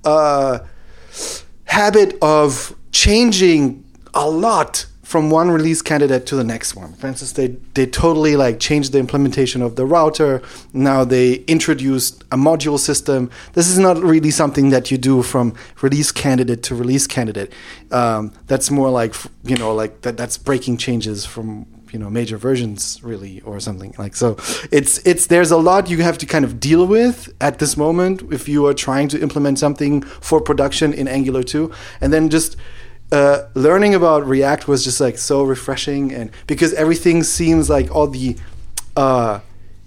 uh, 0.05 0.61
habit 1.65 2.17
of 2.23 2.75
changing 2.93 3.85
a 4.15 4.29
lot 4.29 4.87
from 5.11 5.29
one 5.29 5.51
release 5.51 5.83
candidate 5.83 6.25
to 6.25 6.37
the 6.37 6.45
next 6.45 6.77
one. 6.77 6.93
For 6.93 7.09
instance, 7.09 7.33
they, 7.33 7.49
they 7.75 7.85
totally 7.85 8.37
like 8.37 8.61
changed 8.61 8.93
the 8.93 9.01
implementation 9.01 9.61
of 9.61 9.75
the 9.75 9.85
router. 9.85 10.41
Now 10.73 11.03
they 11.03 11.35
introduced 11.49 12.23
a 12.31 12.37
module 12.37 12.79
system. 12.79 13.29
This 13.55 13.69
is 13.69 13.77
not 13.77 14.01
really 14.01 14.31
something 14.31 14.71
that 14.71 14.93
you 14.93 14.99
do 14.99 15.23
from 15.25 15.57
release 15.83 16.13
candidate 16.13 16.63
to 16.63 16.77
release 16.77 17.09
candidate. 17.09 17.53
Um, 17.91 18.33
that's 18.47 18.71
more 18.71 18.89
like 18.89 19.17
you 19.43 19.57
know 19.57 19.75
like 19.75 20.03
that. 20.03 20.17
That's 20.17 20.39
breaking 20.39 20.77
changes 20.77 21.27
from 21.27 21.67
you 21.93 21.99
know 21.99 22.09
major 22.09 22.37
versions 22.37 23.01
really 23.03 23.41
or 23.41 23.59
something 23.59 23.93
like 23.99 24.15
so 24.15 24.37
it's 24.71 25.05
it's 25.05 25.27
there's 25.27 25.51
a 25.51 25.57
lot 25.57 25.91
you 25.91 26.03
have 26.03 26.19
to 26.19 26.25
kind 26.25 26.45
of 26.45 26.61
deal 26.61 26.87
with 26.87 27.35
at 27.41 27.59
this 27.59 27.77
moment 27.77 28.23
if 28.31 28.49
you 28.49 28.65
are 28.67 28.75
trying 28.75 29.09
to 29.09 29.21
implement 29.21 29.59
something 29.59 30.01
for 30.01 30.41
production 30.41 30.93
in 30.93 31.09
angular 31.09 31.43
2 31.43 31.69
and 32.01 32.13
then 32.13 32.29
just 32.29 32.57
uh, 33.13 33.49
learning 33.55 33.95
about 33.95 34.27
React 34.27 34.69
was 34.69 34.85
just 34.85 35.01
like 35.01 35.19
so 35.19 35.43
refreshing, 35.43 36.13
and 36.13 36.31
because 36.47 36.73
everything 36.75 37.23
seems 37.23 37.69
like 37.69 37.95
all 37.95 38.07
the, 38.07 38.37
uh, 38.97 39.41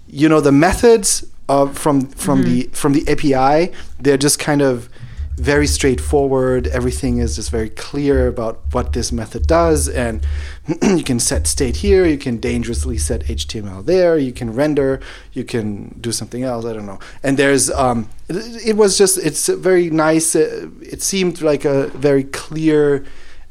you 0.06 0.28
know, 0.28 0.40
the 0.40 0.52
methods 0.52 1.24
of 1.48 1.76
from 1.76 2.06
from 2.08 2.42
mm-hmm. 2.42 2.50
the 2.50 2.62
from 2.72 2.92
the 2.92 3.08
API, 3.08 3.72
they're 3.98 4.16
just 4.16 4.38
kind 4.38 4.62
of 4.62 4.88
very 5.36 5.66
straightforward. 5.66 6.66
Everything 6.68 7.18
is 7.18 7.36
just 7.36 7.50
very 7.50 7.68
clear 7.68 8.28
about 8.28 8.60
what 8.72 8.92
this 8.92 9.10
method 9.10 9.46
does, 9.46 9.88
and 9.88 10.24
you 10.82 11.02
can 11.02 11.18
set 11.18 11.46
state 11.46 11.76
here. 11.76 12.06
You 12.06 12.18
can 12.18 12.38
dangerously 12.38 12.98
set 12.98 13.22
HTML 13.22 13.84
there. 13.84 14.16
You 14.16 14.32
can 14.32 14.54
render. 14.54 15.00
You 15.32 15.44
can 15.44 15.98
do 16.00 16.12
something 16.12 16.42
else. 16.42 16.64
I 16.64 16.72
don't 16.72 16.86
know. 16.86 17.00
And 17.22 17.36
there's 17.36 17.70
um, 17.70 18.08
it, 18.28 18.76
was 18.76 18.96
just 18.96 19.18
it's 19.18 19.48
very 19.48 19.90
nice. 19.90 20.34
It 20.34 21.02
seemed 21.02 21.42
like 21.42 21.64
a 21.64 21.88
very 21.88 22.24
clear 22.24 23.04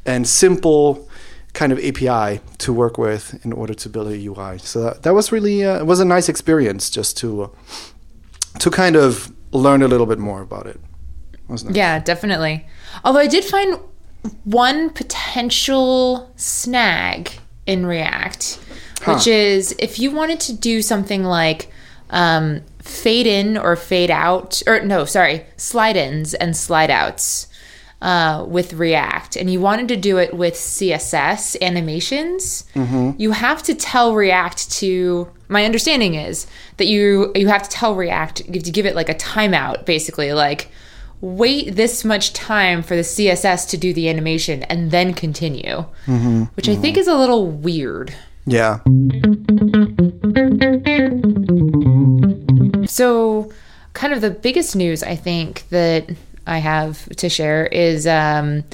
and 0.06 0.26
simple 0.26 1.08
kind 1.52 1.72
of 1.72 1.78
API 1.78 2.40
to 2.58 2.72
work 2.72 2.98
with 2.98 3.44
in 3.44 3.52
order 3.52 3.74
to 3.74 3.88
build 3.88 4.08
a 4.08 4.26
UI. 4.26 4.58
So 4.58 4.82
that, 4.82 5.02
that 5.02 5.14
was 5.14 5.30
really 5.30 5.64
uh, 5.64 5.80
it 5.80 5.86
was 5.86 6.00
a 6.00 6.04
nice 6.04 6.28
experience 6.28 6.90
just 6.90 7.16
to 7.18 7.50
to 8.58 8.70
kind 8.70 8.96
of 8.96 9.32
learn 9.52 9.82
a 9.82 9.88
little 9.88 10.06
bit 10.06 10.18
more 10.18 10.40
about 10.40 10.66
it. 10.66 10.80
Nice. 11.48 11.64
Yeah, 11.64 11.98
definitely. 11.98 12.66
Although 13.04 13.20
I 13.20 13.26
did 13.26 13.44
find 13.44 13.78
one 14.44 14.90
potential 14.90 16.32
snag 16.36 17.32
in 17.66 17.86
React, 17.86 18.60
huh. 19.02 19.14
which 19.14 19.26
is 19.26 19.74
if 19.78 19.98
you 19.98 20.10
wanted 20.10 20.40
to 20.40 20.52
do 20.54 20.82
something 20.82 21.24
like 21.24 21.70
um, 22.10 22.62
fade 22.80 23.26
in 23.26 23.56
or 23.56 23.76
fade 23.76 24.10
out, 24.10 24.62
or 24.66 24.80
no, 24.80 25.04
sorry, 25.04 25.44
slide 25.56 25.96
ins 25.96 26.34
and 26.34 26.56
slide 26.56 26.90
outs 26.90 27.48
uh, 28.04 28.44
with 28.46 28.74
React 28.74 29.36
and 29.36 29.50
you 29.50 29.60
wanted 29.60 29.88
to 29.88 29.96
do 29.96 30.18
it 30.18 30.34
with 30.34 30.54
CSS 30.54 31.60
animations, 31.62 32.64
mm-hmm. 32.74 33.12
you 33.16 33.32
have 33.32 33.62
to 33.64 33.74
tell 33.74 34.14
React 34.14 34.70
to. 34.72 35.28
My 35.48 35.64
understanding 35.64 36.14
is 36.14 36.46
that 36.78 36.86
you 36.86 37.32
you 37.34 37.48
have 37.48 37.62
to 37.62 37.70
tell 37.70 37.94
React 37.94 38.46
you 38.46 38.54
have 38.54 38.62
to 38.62 38.70
give 38.70 38.86
it 38.86 38.94
like 38.94 39.08
a 39.08 39.14
timeout, 39.14 39.86
basically 39.86 40.32
like 40.32 40.70
wait 41.20 41.74
this 41.76 42.04
much 42.04 42.32
time 42.32 42.82
for 42.82 42.96
the 42.96 43.02
CSS 43.02 43.68
to 43.70 43.76
do 43.76 43.92
the 43.92 44.08
animation 44.08 44.62
and 44.64 44.90
then 44.90 45.14
continue, 45.14 45.86
mm-hmm. 46.06 46.44
which 46.54 46.66
mm-hmm. 46.66 46.78
I 46.78 46.82
think 46.82 46.96
is 46.96 47.08
a 47.08 47.14
little 47.14 47.50
weird. 47.50 48.14
Yeah. 48.46 48.80
So, 52.86 53.50
kind 53.94 54.12
of 54.12 54.20
the 54.20 54.30
biggest 54.30 54.76
news 54.76 55.02
I 55.02 55.16
think 55.16 55.68
that 55.70 56.10
I 56.46 56.58
have 56.58 57.08
to 57.16 57.28
share 57.28 57.66
is 57.66 58.06
um, 58.06 58.64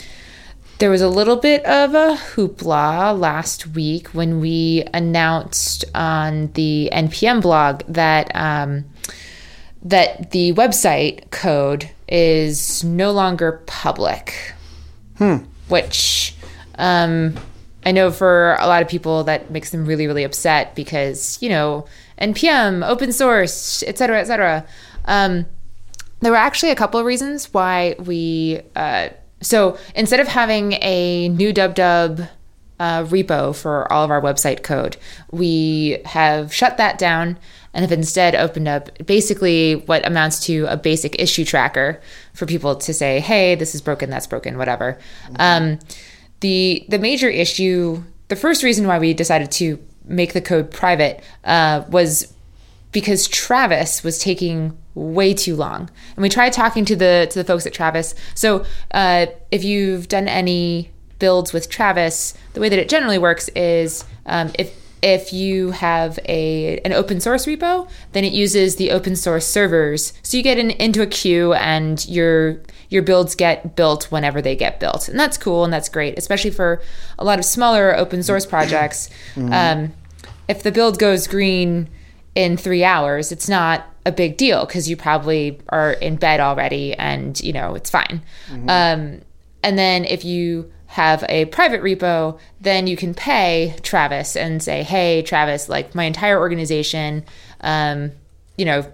there 0.80 0.90
was 0.90 1.02
a 1.02 1.08
little 1.08 1.36
bit 1.36 1.64
of 1.64 1.94
a 1.94 2.16
hoopla 2.16 3.16
last 3.18 3.68
week 3.68 4.08
when 4.08 4.40
we 4.40 4.82
announced 4.94 5.84
on 5.94 6.50
the 6.54 6.88
npm 6.90 7.42
blog 7.42 7.82
that 7.86 8.34
um, 8.34 8.86
that 9.82 10.30
the 10.30 10.52
website 10.54 11.30
code 11.30 11.90
is 12.10 12.84
no 12.84 13.10
longer 13.12 13.62
public, 13.66 14.54
hmm. 15.18 15.36
which 15.68 16.34
um, 16.78 17.34
I 17.84 17.92
know 17.92 18.10
for 18.10 18.56
a 18.60 18.66
lot 18.66 18.82
of 18.82 18.88
people 18.88 19.24
that 19.24 19.50
makes 19.50 19.70
them 19.70 19.86
really 19.86 20.06
really 20.06 20.24
upset 20.24 20.74
because 20.74 21.38
you 21.40 21.48
know 21.48 21.86
npm 22.20 22.86
open 22.86 23.12
source 23.12 23.82
etc 23.84 24.20
etc. 24.20 24.66
Um, 25.06 25.46
there 26.20 26.32
were 26.32 26.38
actually 26.38 26.70
a 26.70 26.76
couple 26.76 27.00
of 27.00 27.06
reasons 27.06 27.52
why 27.52 27.96
we. 27.98 28.60
Uh, 28.76 29.08
so 29.42 29.78
instead 29.94 30.20
of 30.20 30.28
having 30.28 30.74
a 30.82 31.30
new 31.30 31.52
dub 31.52 31.74
dub 31.74 32.20
uh, 32.80 33.04
repo 33.04 33.54
for 33.54 33.90
all 33.92 34.02
of 34.02 34.10
our 34.10 34.20
website 34.20 34.62
code, 34.64 34.96
we 35.30 35.98
have 36.06 36.52
shut 36.52 36.78
that 36.78 36.98
down 36.98 37.38
and 37.72 37.82
have 37.82 37.92
instead 37.92 38.34
opened 38.34 38.66
up 38.66 38.90
basically 39.06 39.76
what 39.86 40.04
amounts 40.04 40.44
to 40.46 40.64
a 40.64 40.76
basic 40.76 41.20
issue 41.20 41.44
tracker 41.44 42.00
for 42.32 42.46
people 42.46 42.74
to 42.74 42.94
say, 42.94 43.20
"Hey, 43.20 43.54
this 43.54 43.74
is 43.74 43.82
broken, 43.82 44.08
that's 44.08 44.26
broken, 44.26 44.56
whatever." 44.56 44.98
Mm-hmm. 45.26 45.36
Um, 45.38 45.78
the 46.40 46.84
the 46.88 46.98
major 46.98 47.28
issue, 47.28 48.02
the 48.28 48.36
first 48.36 48.62
reason 48.62 48.86
why 48.86 48.98
we 48.98 49.12
decided 49.12 49.50
to 49.52 49.78
make 50.04 50.32
the 50.32 50.40
code 50.40 50.70
private 50.70 51.22
uh, 51.44 51.84
was 51.90 52.32
because 52.92 53.28
Travis 53.28 54.02
was 54.02 54.18
taking 54.18 54.76
way 54.94 55.34
too 55.34 55.54
long. 55.54 55.88
And 56.16 56.22
we 56.22 56.30
tried 56.30 56.54
talking 56.54 56.86
to 56.86 56.96
the 56.96 57.28
to 57.30 57.38
the 57.38 57.44
folks 57.44 57.66
at 57.66 57.74
Travis. 57.74 58.14
So 58.34 58.64
uh, 58.92 59.26
if 59.50 59.64
you've 59.64 60.08
done 60.08 60.28
any 60.28 60.90
builds 61.20 61.52
with 61.52 61.68
Travis, 61.68 62.34
the 62.54 62.60
way 62.60 62.68
that 62.68 62.78
it 62.78 62.88
generally 62.88 63.18
works 63.18 63.48
is 63.50 64.04
um, 64.26 64.50
if 64.58 64.76
if 65.02 65.32
you 65.32 65.70
have 65.70 66.18
a 66.28 66.78
an 66.80 66.92
open 66.92 67.20
source 67.20 67.46
repo, 67.46 67.88
then 68.12 68.24
it 68.24 68.32
uses 68.32 68.76
the 68.76 68.90
open 68.90 69.16
source 69.16 69.46
servers. 69.46 70.12
So 70.22 70.36
you 70.36 70.42
get 70.42 70.58
in, 70.58 70.70
into 70.72 71.02
a 71.02 71.06
queue 71.06 71.54
and 71.54 72.06
your 72.08 72.60
your 72.88 73.02
builds 73.02 73.34
get 73.34 73.76
built 73.76 74.10
whenever 74.10 74.42
they 74.42 74.56
get 74.56 74.80
built, 74.80 75.08
and 75.08 75.18
that's 75.18 75.38
cool 75.38 75.64
and 75.64 75.72
that's 75.72 75.88
great, 75.88 76.18
especially 76.18 76.50
for 76.50 76.82
a 77.18 77.24
lot 77.24 77.38
of 77.38 77.44
smaller 77.44 77.96
open 77.96 78.22
source 78.22 78.44
projects. 78.44 79.08
Mm-hmm. 79.34 79.52
Um, 79.52 79.92
if 80.48 80.62
the 80.62 80.72
build 80.72 80.98
goes 80.98 81.26
green 81.26 81.88
in 82.34 82.56
three 82.56 82.84
hours, 82.84 83.32
it's 83.32 83.48
not 83.48 83.86
a 84.06 84.12
big 84.12 84.36
deal 84.36 84.66
because 84.66 84.88
you 84.88 84.96
probably 84.96 85.60
are 85.68 85.92
in 85.92 86.16
bed 86.16 86.40
already 86.40 86.94
and 86.94 87.40
you 87.40 87.52
know 87.52 87.74
it's 87.74 87.90
fine. 87.90 88.22
Mm-hmm. 88.48 88.68
Um, 88.68 89.20
and 89.62 89.78
then 89.78 90.04
if 90.04 90.24
you 90.24 90.70
have 90.90 91.24
a 91.28 91.44
private 91.46 91.82
repo, 91.82 92.36
then 92.60 92.88
you 92.88 92.96
can 92.96 93.14
pay 93.14 93.76
Travis 93.82 94.34
and 94.34 94.60
say, 94.60 94.82
"Hey, 94.82 95.22
Travis, 95.22 95.68
like 95.68 95.94
my 95.94 96.04
entire 96.04 96.38
organization, 96.38 97.24
um, 97.60 98.10
you 98.56 98.64
know, 98.64 98.84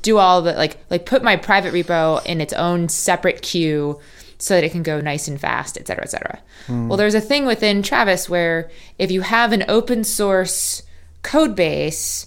do 0.00 0.16
all 0.16 0.40
the 0.40 0.54
like 0.54 0.78
like 0.88 1.04
put 1.04 1.22
my 1.22 1.36
private 1.36 1.74
repo 1.74 2.24
in 2.24 2.40
its 2.40 2.52
own 2.54 2.88
separate 2.88 3.42
queue." 3.42 4.00
so 4.38 4.54
that 4.54 4.64
it 4.64 4.72
can 4.72 4.82
go 4.82 5.00
nice 5.00 5.28
and 5.28 5.40
fast, 5.40 5.78
et 5.78 5.86
cetera, 5.86 6.02
et 6.02 6.10
cetera. 6.10 6.36
Mm. 6.66 6.88
Well, 6.88 6.96
there's 6.96 7.14
a 7.14 7.20
thing 7.20 7.46
within 7.46 7.80
Travis 7.80 8.28
where 8.28 8.72
if 8.98 9.08
you 9.08 9.20
have 9.20 9.52
an 9.52 9.64
open 9.68 10.02
source 10.02 10.82
code 11.22 11.54
base, 11.54 12.26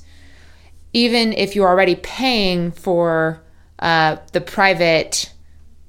even 0.94 1.34
if 1.34 1.58
you're 1.58 1.68
already 1.68 1.96
paying 1.96 2.72
for 2.72 3.44
uh, 3.80 4.16
the 4.32 4.40
private 4.40 5.34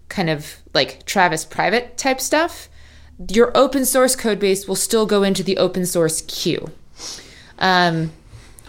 kind 0.09 0.29
of 0.29 0.57
like 0.75 1.07
Travis 1.07 1.45
private 1.45 1.97
type 1.97 2.21
stuff, 2.21 2.69
your 3.31 3.57
open 3.57 3.85
source 3.85 4.15
code 4.15 4.39
base 4.39 4.69
will 4.69 4.77
still 4.77 5.07
go 5.07 5.23
into 5.23 5.43
the 5.43 5.57
open 5.57 5.87
source 5.87 6.21
queue. 6.23 6.71
Um, 7.59 8.13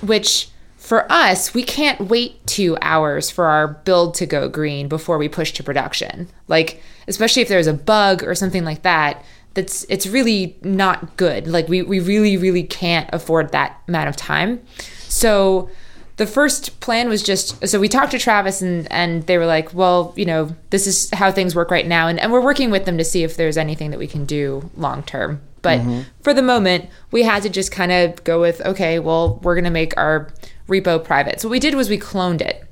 which 0.01 0.49
for 0.77 1.11
us, 1.11 1.53
we 1.53 1.63
can't 1.63 2.07
wait 2.07 2.45
two 2.47 2.77
hours 2.81 3.29
for 3.29 3.45
our 3.45 3.67
build 3.67 4.13
to 4.15 4.25
go 4.25 4.47
green 4.47 4.87
before 4.87 5.17
we 5.17 5.27
push 5.27 5.51
to 5.53 5.63
production. 5.63 6.29
Like, 6.47 6.81
especially 7.07 7.41
if 7.41 7.49
there's 7.49 7.67
a 7.67 7.73
bug 7.73 8.23
or 8.23 8.35
something 8.35 8.63
like 8.63 8.83
that, 8.83 9.23
that's 9.53 9.85
it's 9.89 10.07
really 10.07 10.55
not 10.61 11.17
good. 11.17 11.47
Like 11.47 11.67
we, 11.67 11.81
we 11.81 11.99
really, 11.99 12.37
really 12.37 12.63
can't 12.63 13.09
afford 13.11 13.51
that 13.51 13.81
amount 13.87 14.07
of 14.07 14.15
time. 14.15 14.61
So 15.09 15.69
the 16.17 16.27
first 16.27 16.79
plan 16.79 17.09
was 17.09 17.23
just 17.23 17.67
so 17.67 17.79
we 17.79 17.87
talked 17.87 18.11
to 18.11 18.19
Travis 18.19 18.61
and 18.61 18.91
and 18.91 19.25
they 19.27 19.37
were 19.37 19.45
like, 19.45 19.73
well, 19.73 20.13
you 20.17 20.25
know, 20.25 20.55
this 20.71 20.87
is 20.87 21.09
how 21.11 21.31
things 21.31 21.55
work 21.55 21.71
right 21.71 21.87
now, 21.87 22.07
and, 22.07 22.19
and 22.19 22.31
we're 22.31 22.41
working 22.41 22.71
with 22.71 22.85
them 22.85 22.97
to 22.97 23.05
see 23.05 23.23
if 23.23 23.37
there's 23.37 23.57
anything 23.57 23.91
that 23.91 23.99
we 23.99 24.07
can 24.07 24.25
do 24.25 24.69
long 24.75 25.03
term. 25.03 25.41
But 25.61 25.81
for 26.21 26.33
the 26.33 26.41
moment, 26.41 26.89
we 27.11 27.23
had 27.23 27.43
to 27.43 27.49
just 27.49 27.71
kind 27.73 27.91
of 27.91 28.23
go 28.23 28.39
with, 28.39 28.61
okay, 28.61 28.99
well, 28.99 29.39
we're 29.43 29.55
gonna 29.55 29.69
make 29.69 29.97
our 29.97 30.29
repo 30.67 31.03
private. 31.03 31.41
So 31.41 31.49
what 31.49 31.53
we 31.53 31.59
did 31.59 31.75
was 31.75 31.89
we 31.89 31.99
cloned 31.99 32.41
it. 32.41 32.63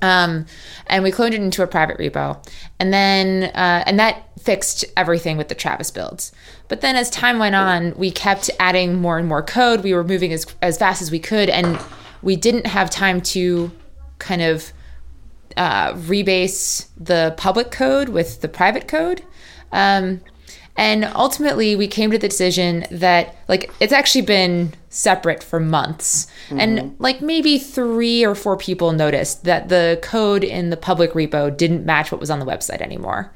Um, 0.00 0.46
and 0.88 1.04
we 1.04 1.12
cloned 1.12 1.28
it 1.28 1.34
into 1.34 1.62
a 1.62 1.66
private 1.68 1.98
repo, 1.98 2.44
and 2.80 2.92
then 2.92 3.44
uh, 3.54 3.84
and 3.86 4.00
that 4.00 4.24
fixed 4.40 4.84
everything 4.96 5.36
with 5.36 5.48
the 5.48 5.54
Travis 5.54 5.92
builds. 5.92 6.32
But 6.66 6.80
then 6.80 6.96
as 6.96 7.08
time 7.10 7.38
went 7.38 7.54
on, 7.54 7.94
we 7.96 8.10
kept 8.10 8.50
adding 8.58 9.00
more 9.00 9.16
and 9.18 9.28
more 9.28 9.42
code. 9.42 9.84
We 9.84 9.94
were 9.94 10.02
moving 10.02 10.32
as 10.32 10.44
as 10.60 10.76
fast 10.76 11.02
as 11.02 11.12
we 11.12 11.20
could, 11.20 11.48
and 11.48 11.78
we 12.22 12.36
didn't 12.36 12.66
have 12.66 12.88
time 12.90 13.20
to 13.20 13.70
kind 14.18 14.42
of 14.42 14.72
uh, 15.56 15.92
rebase 15.94 16.88
the 16.96 17.34
public 17.36 17.70
code 17.70 18.08
with 18.08 18.40
the 18.40 18.48
private 18.48 18.88
code. 18.88 19.22
Um, 19.72 20.20
and 20.76 21.04
ultimately, 21.04 21.76
we 21.76 21.86
came 21.86 22.10
to 22.12 22.18
the 22.18 22.28
decision 22.28 22.86
that, 22.90 23.36
like, 23.46 23.70
it's 23.78 23.92
actually 23.92 24.22
been 24.22 24.72
separate 24.88 25.42
for 25.42 25.60
months. 25.60 26.28
And, 26.58 26.96
like, 26.98 27.20
maybe 27.20 27.58
three 27.58 28.24
or 28.24 28.34
four 28.34 28.56
people 28.56 28.92
noticed 28.92 29.44
that 29.44 29.68
the 29.68 29.98
code 30.02 30.44
in 30.44 30.70
the 30.70 30.78
public 30.78 31.12
repo 31.12 31.54
didn't 31.54 31.84
match 31.84 32.10
what 32.10 32.20
was 32.20 32.30
on 32.30 32.38
the 32.38 32.46
website 32.46 32.80
anymore. 32.80 33.34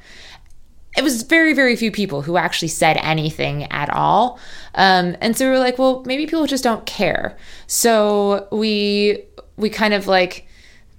It 0.97 1.03
was 1.03 1.21
very, 1.21 1.53
very 1.53 1.75
few 1.75 1.91
people 1.91 2.23
who 2.23 2.37
actually 2.37 2.69
said 2.69 2.97
anything 3.03 3.65
at 3.65 3.91
all. 3.91 4.39
Um, 4.77 5.17
and 5.19 5.35
so 5.35 5.45
we 5.45 5.51
were 5.51 5.59
like, 5.59 5.77
well, 5.77 6.03
maybe 6.05 6.25
people 6.25 6.45
just 6.45 6.63
don't 6.63 6.85
care. 6.85 7.35
So 7.65 8.47
we 8.51 9.23
we 9.57 9.69
kind 9.69 9.93
of 9.93 10.07
like 10.07 10.47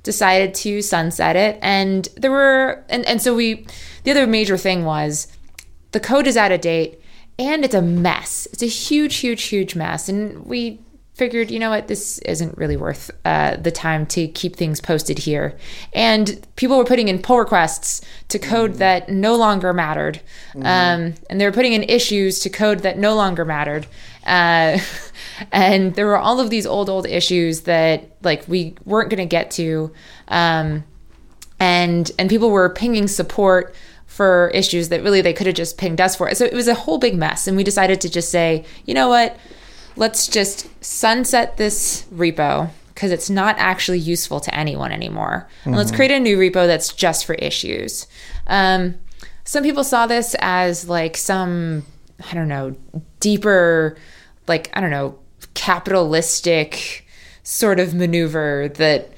decided 0.02 0.52
to 0.54 0.82
sunset 0.82 1.37
it. 1.37 1.58
And 1.62 2.08
there 2.16 2.30
were 2.30 2.85
and, 2.88 3.06
and 3.06 3.23
so 3.23 3.35
we 3.35 3.66
the 4.02 4.11
other 4.11 4.26
major 4.26 4.58
thing 4.58 4.85
was 4.85 5.28
the 5.92 6.00
code 6.00 6.26
is 6.26 6.37
out 6.37 6.52
of 6.52 6.61
date 6.61 7.00
and 7.38 7.64
it's 7.64 7.75
a 7.75 7.80
mess. 7.80 8.47
It's 8.52 8.62
a 8.62 8.66
huge 8.66 9.16
huge 9.16 9.44
huge 9.44 9.76
mess. 9.76 10.08
And 10.08 10.44
we 10.44 10.80
figured 11.18 11.50
you 11.50 11.58
know 11.58 11.70
what 11.70 11.88
this 11.88 12.18
isn't 12.20 12.56
really 12.56 12.76
worth 12.76 13.10
uh, 13.25 13.56
the 13.56 13.72
time 13.72 14.06
to 14.06 14.28
keep 14.28 14.54
things 14.54 14.80
posted 14.80 15.18
here. 15.18 15.58
And 15.92 16.46
people 16.54 16.78
were 16.78 16.84
putting 16.84 17.08
in 17.08 17.20
pull 17.20 17.38
requests 17.40 18.00
to 18.28 18.38
code 18.38 18.75
that 18.75 19.08
no 19.08 19.34
longer 19.34 19.75
mattered. 19.75 20.20
Um, 20.54 21.14
and 21.28 21.40
they 21.40 21.44
were 21.44 21.52
putting 21.52 21.72
in 21.72 21.82
issues 21.82 22.38
to 22.40 22.50
code 22.50 22.80
that 22.80 22.98
no 22.98 23.16
longer 23.16 23.44
mattered. 23.44 23.88
Uh, 24.25 24.78
and 25.52 25.96
there 25.96 26.06
were 26.06 26.16
all 26.16 26.38
of 26.38 26.50
these 26.50 26.66
old 26.66 26.88
old 26.88 27.06
issues 27.06 27.62
that 27.62 28.12
like 28.22 28.46
we 28.46 28.76
weren't 28.84 29.10
going 29.10 29.18
to 29.18 29.26
get 29.26 29.50
to. 29.52 29.92
Um, 30.28 30.84
and 31.58 32.12
and 32.16 32.30
people 32.30 32.50
were 32.50 32.70
pinging 32.70 33.08
support 33.08 33.75
for 34.06 34.52
issues 34.54 34.88
that 34.90 35.02
really 35.02 35.20
they 35.20 35.32
could 35.32 35.48
have 35.48 35.56
just 35.56 35.78
pinged 35.78 36.00
us 36.00 36.14
for. 36.14 36.32
So 36.37 36.44
it 36.44 36.54
was 36.54 36.68
a 36.68 36.75
whole 36.75 36.98
big 36.98 37.16
mess 37.16 37.48
and 37.48 37.56
we 37.56 37.64
decided 37.64 38.00
to 38.02 38.08
just 38.08 38.30
say 38.30 38.64
you 38.87 38.94
know 38.94 39.08
what 39.08 39.37
let's 39.99 40.26
just 40.28 40.69
sunset 40.83 41.57
this 41.57 42.05
repo 42.12 42.71
because 42.95 43.11
it's 43.12 43.31
not 43.31 43.55
actually 43.59 43.99
useful 43.99 44.40
to 44.40 44.55
anyone 44.55 44.90
anymore. 44.90 45.49
And 45.64 45.76
let's 45.76 45.93
create 45.93 46.11
a 46.11 46.19
new 46.19 46.37
repo 46.37 46.67
that's 46.67 46.93
just 46.93 47.26
for 47.26 47.35
issues. 47.35 48.09
Um, 48.49 48.97
some 49.49 49.64
people 49.64 49.83
saw 49.83 50.07
this 50.07 50.37
as 50.40 50.88
like 50.90 51.17
some 51.17 51.85
i 52.31 52.35
don't 52.35 52.49
know 52.49 52.76
deeper 53.19 53.97
like 54.47 54.71
i 54.75 54.81
don't 54.81 54.90
know 54.90 55.19
capitalistic 55.55 57.07
sort 57.45 57.81
of 57.81 57.95
maneuver 57.95 58.69
that 58.75 59.11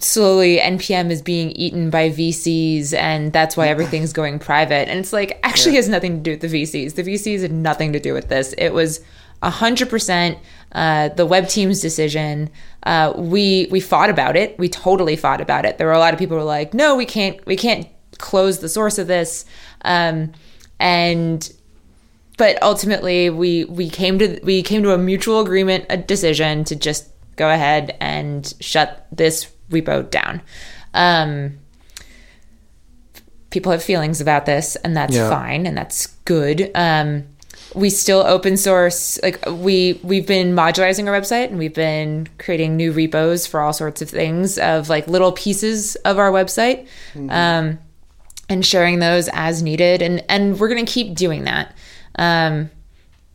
slowly 0.00 0.58
npm 0.58 1.10
is 1.10 1.20
being 1.20 1.50
eaten 1.50 1.90
by 1.90 2.08
vcs 2.08 2.94
and 2.94 3.30
that's 3.32 3.56
why 3.56 3.68
everything's 3.68 4.12
going 4.12 4.38
private. 4.38 4.88
And 4.88 4.98
it's 4.98 5.12
like 5.12 5.38
actually 5.42 5.76
has 5.76 5.88
nothing 5.88 6.16
to 6.16 6.22
do 6.22 6.30
with 6.32 6.40
the 6.40 6.62
vcs 6.62 6.94
the 6.94 7.02
vcs 7.02 7.42
had 7.42 7.52
nothing 7.52 7.92
to 7.92 8.00
do 8.00 8.14
with 8.14 8.28
this. 8.28 8.54
It 8.58 8.70
was 8.70 9.00
100% 9.42 10.38
uh, 10.72 11.08
the 11.10 11.24
web 11.26 11.48
team's 11.48 11.80
decision. 11.80 12.50
Uh, 12.82 13.12
we 13.16 13.68
we 13.70 13.80
fought 13.80 14.10
about 14.10 14.36
it. 14.36 14.58
We 14.58 14.68
totally 14.68 15.16
fought 15.16 15.40
about 15.40 15.64
it. 15.64 15.78
There 15.78 15.86
were 15.86 15.92
a 15.92 15.98
lot 15.98 16.12
of 16.12 16.18
people 16.18 16.36
who 16.36 16.40
were 16.42 16.46
like 16.48 16.74
no 16.74 16.96
we 16.96 17.06
can't 17.06 17.44
we 17.46 17.56
can't 17.56 17.86
close 18.18 18.58
the 18.58 18.68
source 18.68 18.98
of 18.98 19.06
this. 19.06 19.44
Um, 19.82 20.32
and 20.80 21.50
but 22.36 22.62
ultimately 22.62 23.30
we 23.30 23.64
we 23.64 23.88
came 23.88 24.18
to 24.18 24.40
we 24.42 24.62
came 24.62 24.82
to 24.82 24.92
a 24.92 24.98
mutual 24.98 25.40
agreement 25.40 25.86
a 25.90 25.96
decision 25.96 26.64
to 26.64 26.76
just 26.76 27.08
go 27.36 27.48
ahead 27.50 27.96
and 28.00 28.52
shut 28.60 29.06
this 29.12 29.48
repo 29.70 30.08
down. 30.10 30.40
Um, 30.94 31.58
people 33.50 33.72
have 33.72 33.82
feelings 33.82 34.20
about 34.20 34.46
this 34.46 34.76
and 34.76 34.96
that's 34.96 35.14
Yeah. 35.16 35.30
fine 35.30 35.66
and 35.66 35.76
that's 35.76 36.06
good. 36.24 36.70
Um, 36.74 37.24
we 37.74 37.90
still 37.90 38.20
open 38.20 38.56
source 38.56 39.18
like 39.22 39.44
we 39.46 40.00
we've 40.02 40.26
been 40.26 40.54
modularizing 40.54 41.06
our 41.06 41.18
website 41.18 41.48
and 41.48 41.58
we've 41.58 41.74
been 41.74 42.28
creating 42.38 42.76
new 42.76 42.92
repos 42.92 43.46
for 43.46 43.60
all 43.60 43.72
sorts 43.72 44.00
of 44.00 44.08
things 44.08 44.58
of 44.58 44.88
like 44.88 45.06
little 45.06 45.32
pieces 45.32 45.96
of 45.96 46.18
our 46.18 46.30
website 46.30 46.86
um, 47.30 47.78
and 48.48 48.64
sharing 48.64 48.98
those 48.98 49.28
as 49.32 49.62
needed. 49.62 50.02
And 50.02 50.24
and 50.28 50.58
we're 50.58 50.68
going 50.68 50.84
to 50.84 50.90
keep 50.90 51.14
doing 51.14 51.44
that. 51.44 51.74
Um, 52.18 52.70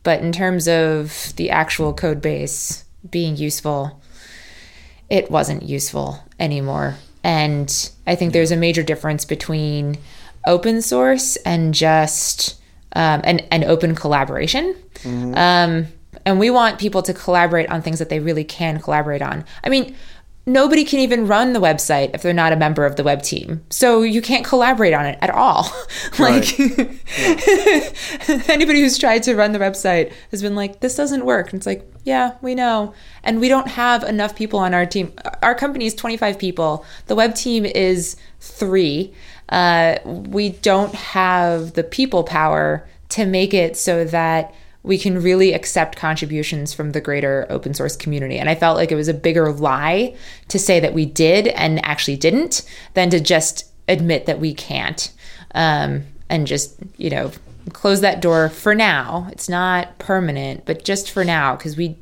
but 0.02 0.20
in 0.20 0.32
terms 0.32 0.68
of 0.68 1.32
the 1.36 1.50
actual 1.50 1.94
code 1.94 2.20
base 2.20 2.84
being 3.08 3.36
useful 3.36 4.00
it 5.10 5.30
wasn't 5.30 5.62
useful 5.62 6.18
anymore. 6.40 6.96
And 7.22 7.90
i 8.06 8.14
think 8.14 8.32
there's 8.32 8.50
a 8.50 8.56
major 8.56 8.82
difference 8.82 9.24
between 9.24 9.98
open 10.46 10.82
source 10.82 11.36
and 11.36 11.72
just 11.72 12.60
um, 12.94 13.20
and, 13.24 13.44
and 13.50 13.64
open 13.64 13.94
collaboration. 13.94 14.76
Um, 15.34 15.86
and 16.24 16.38
we 16.38 16.50
want 16.50 16.78
people 16.78 17.02
to 17.02 17.12
collaborate 17.12 17.68
on 17.68 17.82
things 17.82 17.98
that 17.98 18.08
they 18.08 18.20
really 18.20 18.44
can 18.44 18.80
collaborate 18.80 19.22
on. 19.22 19.44
I 19.62 19.68
mean 19.68 19.94
nobody 20.46 20.84
can 20.84 21.00
even 21.00 21.26
run 21.26 21.54
the 21.54 21.60
website 21.60 22.14
if 22.14 22.22
they're 22.22 22.34
not 22.34 22.52
a 22.52 22.56
member 22.56 22.84
of 22.84 22.96
the 22.96 23.02
web 23.02 23.22
team. 23.22 23.64
So 23.70 24.02
you 24.02 24.20
can't 24.20 24.44
collaborate 24.44 24.92
on 24.92 25.06
it 25.06 25.18
at 25.20 25.30
all. 25.30 25.70
Like 26.18 26.58
anybody 28.48 28.80
who's 28.80 28.98
tried 28.98 29.22
to 29.24 29.34
run 29.34 29.52
the 29.52 29.58
website 29.58 30.12
has 30.30 30.42
been 30.42 30.54
like 30.54 30.80
this 30.80 30.96
doesn't 30.96 31.24
work. 31.24 31.50
And 31.50 31.58
it's 31.58 31.66
like 31.66 31.90
yeah 32.04 32.36
we 32.42 32.54
know. 32.54 32.94
And 33.22 33.40
we 33.40 33.48
don't 33.48 33.68
have 33.68 34.04
enough 34.04 34.36
people 34.36 34.58
on 34.60 34.74
our 34.74 34.86
team. 34.86 35.12
Our 35.42 35.54
company 35.54 35.86
is 35.86 35.94
25 35.94 36.38
people. 36.38 36.84
The 37.06 37.14
web 37.14 37.34
team 37.34 37.64
is 37.64 38.16
three 38.40 39.14
uh, 39.48 39.98
we 40.04 40.50
don't 40.50 40.94
have 40.94 41.74
the 41.74 41.84
people 41.84 42.24
power 42.24 42.86
to 43.10 43.26
make 43.26 43.54
it 43.54 43.76
so 43.76 44.04
that 44.04 44.54
we 44.82 44.98
can 44.98 45.20
really 45.20 45.52
accept 45.52 45.96
contributions 45.96 46.74
from 46.74 46.92
the 46.92 47.00
greater 47.00 47.46
open 47.48 47.72
source 47.72 47.96
community. 47.96 48.38
And 48.38 48.50
I 48.50 48.54
felt 48.54 48.76
like 48.76 48.92
it 48.92 48.96
was 48.96 49.08
a 49.08 49.14
bigger 49.14 49.50
lie 49.50 50.14
to 50.48 50.58
say 50.58 50.78
that 50.78 50.92
we 50.92 51.06
did 51.06 51.48
and 51.48 51.84
actually 51.84 52.16
didn't 52.16 52.62
than 52.92 53.08
to 53.10 53.18
just 53.18 53.70
admit 53.88 54.26
that 54.26 54.40
we 54.40 54.52
can't 54.54 55.10
um, 55.54 56.04
and 56.28 56.46
just, 56.46 56.76
you 56.98 57.08
know, 57.08 57.32
close 57.72 58.02
that 58.02 58.20
door 58.20 58.50
for 58.50 58.74
now. 58.74 59.28
It's 59.32 59.48
not 59.48 59.98
permanent, 59.98 60.66
but 60.66 60.84
just 60.84 61.10
for 61.10 61.24
now, 61.24 61.56
because 61.56 61.78
we, 61.78 61.96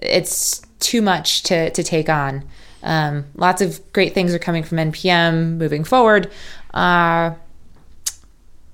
it's 0.00 0.62
too 0.80 1.02
much 1.02 1.42
to, 1.44 1.70
to 1.70 1.82
take 1.82 2.08
on. 2.08 2.44
Um, 2.82 3.24
lots 3.34 3.60
of 3.60 3.80
great 3.92 4.14
things 4.14 4.34
are 4.34 4.38
coming 4.38 4.62
from 4.62 4.78
NPM 4.78 5.56
moving 5.56 5.84
forward. 5.84 6.30
Uh, 6.74 7.34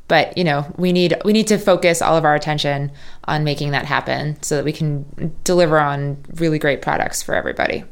but 0.08 0.36
you 0.36 0.42
know 0.42 0.66
we 0.76 0.90
need 0.92 1.14
we 1.24 1.32
need 1.32 1.46
to 1.46 1.56
focus 1.58 2.02
all 2.02 2.16
of 2.16 2.24
our 2.24 2.34
attention 2.34 2.90
on 3.24 3.44
making 3.44 3.70
that 3.70 3.86
happen 3.86 4.42
so 4.42 4.56
that 4.56 4.64
we 4.64 4.72
can 4.72 5.04
deliver 5.44 5.78
on 5.78 6.16
really 6.34 6.58
great 6.58 6.82
products 6.82 7.22
for 7.22 7.34
everybody 7.34 7.84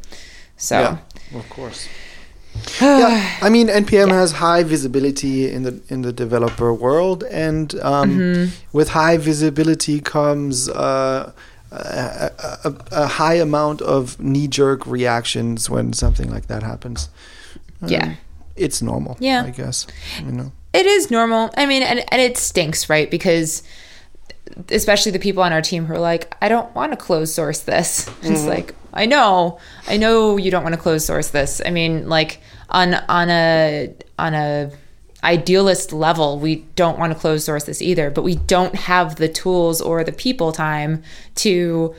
so 0.56 0.80
Yeah, 0.80 0.98
of 1.38 1.48
course. 1.50 1.86
yeah, 2.80 3.38
I 3.40 3.48
mean 3.50 3.68
NPM 3.68 4.10
has 4.10 4.32
high 4.32 4.64
visibility 4.64 5.48
in 5.48 5.62
the 5.62 5.80
in 5.88 6.02
the 6.02 6.12
developer 6.12 6.74
world, 6.74 7.22
and 7.30 7.72
um, 7.82 8.10
Mm-hmm. 8.18 8.76
with 8.76 8.88
high 8.88 9.16
visibility 9.18 10.00
comes 10.00 10.68
uh, 10.68 11.30
a, 11.70 12.30
a, 12.64 12.74
a 12.90 13.06
high 13.06 13.34
amount 13.34 13.80
of 13.82 14.18
knee 14.18 14.48
jerk 14.48 14.84
reactions 14.86 15.70
when 15.70 15.92
something 15.92 16.28
like 16.34 16.46
that 16.48 16.62
happens. 16.64 17.08
Um, 17.80 17.90
Yeah. 17.90 18.14
It's 18.58 18.82
normal. 18.82 19.16
Yeah. 19.20 19.44
I 19.44 19.50
guess 19.50 19.86
you 20.24 20.32
know. 20.32 20.52
it 20.72 20.86
is 20.86 21.10
normal 21.10 21.50
i 21.56 21.66
mean 21.66 21.82
and, 21.82 22.04
and 22.12 22.20
it 22.20 22.36
stinks 22.36 22.88
right 22.90 23.10
because 23.10 23.62
especially 24.70 25.12
the 25.12 25.18
people 25.18 25.42
on 25.42 25.52
our 25.52 25.62
team 25.62 25.86
who 25.86 25.94
are 25.94 25.98
like 25.98 26.36
i 26.42 26.48
don't 26.48 26.74
want 26.74 26.92
to 26.92 26.96
close 26.96 27.32
source 27.32 27.60
this 27.60 28.08
it's 28.22 28.40
mm-hmm. 28.40 28.48
like 28.48 28.74
i 28.92 29.06
know 29.06 29.58
i 29.86 29.96
know 29.96 30.36
you 30.36 30.50
don't 30.50 30.62
want 30.62 30.74
to 30.74 30.80
close 30.80 31.04
source 31.04 31.28
this 31.30 31.60
i 31.64 31.70
mean 31.70 32.08
like 32.08 32.40
on 32.70 32.94
on 32.94 33.30
a 33.30 33.94
on 34.18 34.34
a 34.34 34.70
idealist 35.24 35.92
level 35.92 36.38
we 36.38 36.56
don't 36.76 36.98
want 36.98 37.12
to 37.12 37.18
close 37.18 37.44
source 37.44 37.64
this 37.64 37.82
either 37.82 38.08
but 38.08 38.22
we 38.22 38.36
don't 38.36 38.74
have 38.76 39.16
the 39.16 39.28
tools 39.28 39.80
or 39.80 40.04
the 40.04 40.12
people 40.12 40.52
time 40.52 41.02
to 41.34 41.92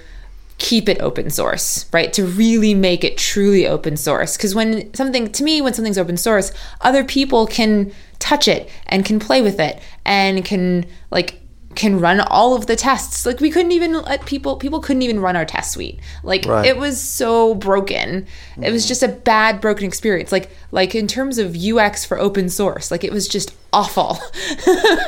keep 0.59 0.87
it 0.87 1.01
open 1.01 1.29
source, 1.29 1.85
right? 1.91 2.13
To 2.13 2.25
really 2.25 2.73
make 2.73 3.03
it 3.03 3.17
truly 3.17 3.65
open 3.65 3.97
source. 3.97 4.37
Because 4.37 4.53
when 4.53 4.93
something, 4.93 5.31
to 5.31 5.43
me, 5.43 5.61
when 5.61 5.73
something's 5.73 5.97
open 5.97 6.17
source, 6.17 6.51
other 6.81 7.03
people 7.03 7.47
can 7.47 7.91
touch 8.19 8.47
it 8.47 8.69
and 8.87 9.05
can 9.05 9.19
play 9.19 9.41
with 9.41 9.59
it 9.59 9.81
and 10.05 10.43
can 10.45 10.85
like 11.09 11.41
can 11.75 11.99
run 11.99 12.19
all 12.19 12.55
of 12.55 12.65
the 12.65 12.75
tests. 12.75 13.25
Like 13.25 13.39
we 13.39 13.51
couldn't 13.51 13.71
even 13.71 13.93
let 13.93 14.25
people 14.25 14.55
people 14.57 14.79
couldn't 14.79 15.03
even 15.03 15.19
run 15.19 15.35
our 15.35 15.45
test 15.45 15.71
suite. 15.73 15.99
Like 16.23 16.45
Right. 16.45 16.65
it 16.65 16.77
was 16.77 16.99
so 16.99 17.55
broken. 17.55 18.25
It 18.61 18.71
was 18.71 18.87
just 18.87 19.03
a 19.03 19.07
bad 19.07 19.61
broken 19.61 19.85
experience. 19.85 20.31
Like 20.31 20.49
like 20.71 20.95
in 20.95 21.07
terms 21.07 21.37
of 21.37 21.55
UX 21.55 22.05
for 22.05 22.17
open 22.19 22.49
source, 22.49 22.91
like 22.91 23.03
it 23.03 23.11
was 23.11 23.27
just 23.27 23.53
awful. 23.71 24.17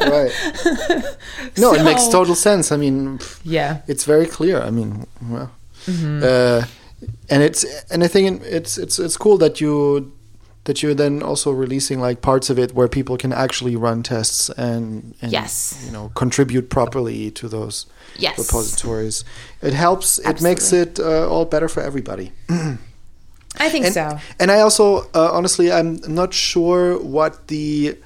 right. 0.01 0.31
No, 1.57 1.73
it 1.73 1.83
makes 1.83 2.07
total 2.07 2.35
sense. 2.35 2.71
I 2.71 2.77
mean, 2.77 3.19
yeah. 3.43 3.81
it's 3.87 4.05
very 4.05 4.25
clear. 4.27 4.61
I 4.61 4.69
mean, 4.69 5.07
well, 5.21 5.51
uh, 5.87 6.63
and 7.29 7.41
it's 7.43 7.63
and 7.89 8.03
I 8.03 8.07
think 8.07 8.43
it's 8.43 8.77
it's 8.77 8.99
it's 8.99 9.17
cool 9.17 9.37
that 9.39 9.59
you 9.59 10.11
that 10.65 10.83
you're 10.83 10.93
then 10.93 11.23
also 11.23 11.51
releasing 11.51 11.99
like 11.99 12.21
parts 12.21 12.49
of 12.51 12.59
it 12.59 12.73
where 12.75 12.87
people 12.87 13.17
can 13.17 13.33
actually 13.33 13.75
run 13.75 14.03
tests 14.03 14.49
and, 14.57 15.15
and 15.21 15.31
Yes. 15.31 15.81
you 15.85 15.91
know 15.91 16.11
contribute 16.15 16.69
properly 16.69 17.31
to 17.31 17.47
those 17.47 17.85
Yes. 18.17 18.37
repositories. 18.37 19.23
It 19.61 19.73
helps. 19.73 20.19
It 20.19 20.41
makes 20.41 20.71
it 20.73 20.99
uh, 20.99 21.27
all 21.29 21.45
better 21.45 21.67
for 21.69 21.81
everybody. 21.81 22.31
I 23.59 23.69
think 23.69 23.85
And, 23.85 23.93
so. 23.93 24.19
and 24.39 24.49
I 24.51 24.61
also 24.61 25.09
uh, 25.13 25.29
honestly 25.33 25.71
I'm 25.71 25.99
not 26.07 26.33
sure 26.33 26.97
what 26.99 27.47
the 27.47 27.97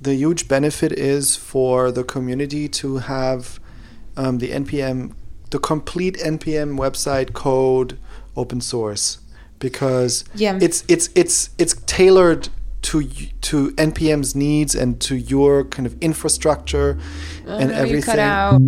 the 0.00 0.14
huge 0.14 0.48
benefit 0.48 0.92
is 0.92 1.36
for 1.36 1.92
the 1.92 2.02
community 2.04 2.68
to 2.68 2.98
have 2.98 3.60
um, 4.16 4.38
the 4.38 4.50
npm 4.50 5.12
the 5.50 5.58
complete 5.58 6.16
npm 6.18 6.76
website 6.78 7.32
code 7.34 7.98
open 8.36 8.60
source 8.60 9.18
because 9.62 10.24
Yeah. 10.34 10.58
it's 10.60 10.82
it's 10.88 11.08
it's 11.14 11.50
it's 11.56 11.74
tailored 11.86 12.48
to 12.82 13.04
to 13.48 13.70
npm's 13.90 14.34
needs 14.34 14.74
and 14.74 15.00
to 15.00 15.14
your 15.14 15.62
kind 15.74 15.86
of 15.86 15.94
infrastructure 16.00 16.98
and 17.46 17.70
Oh, 17.70 17.74
everything 17.82 17.96
You 17.96 18.02
cut 18.02 18.18
out. 18.18 18.60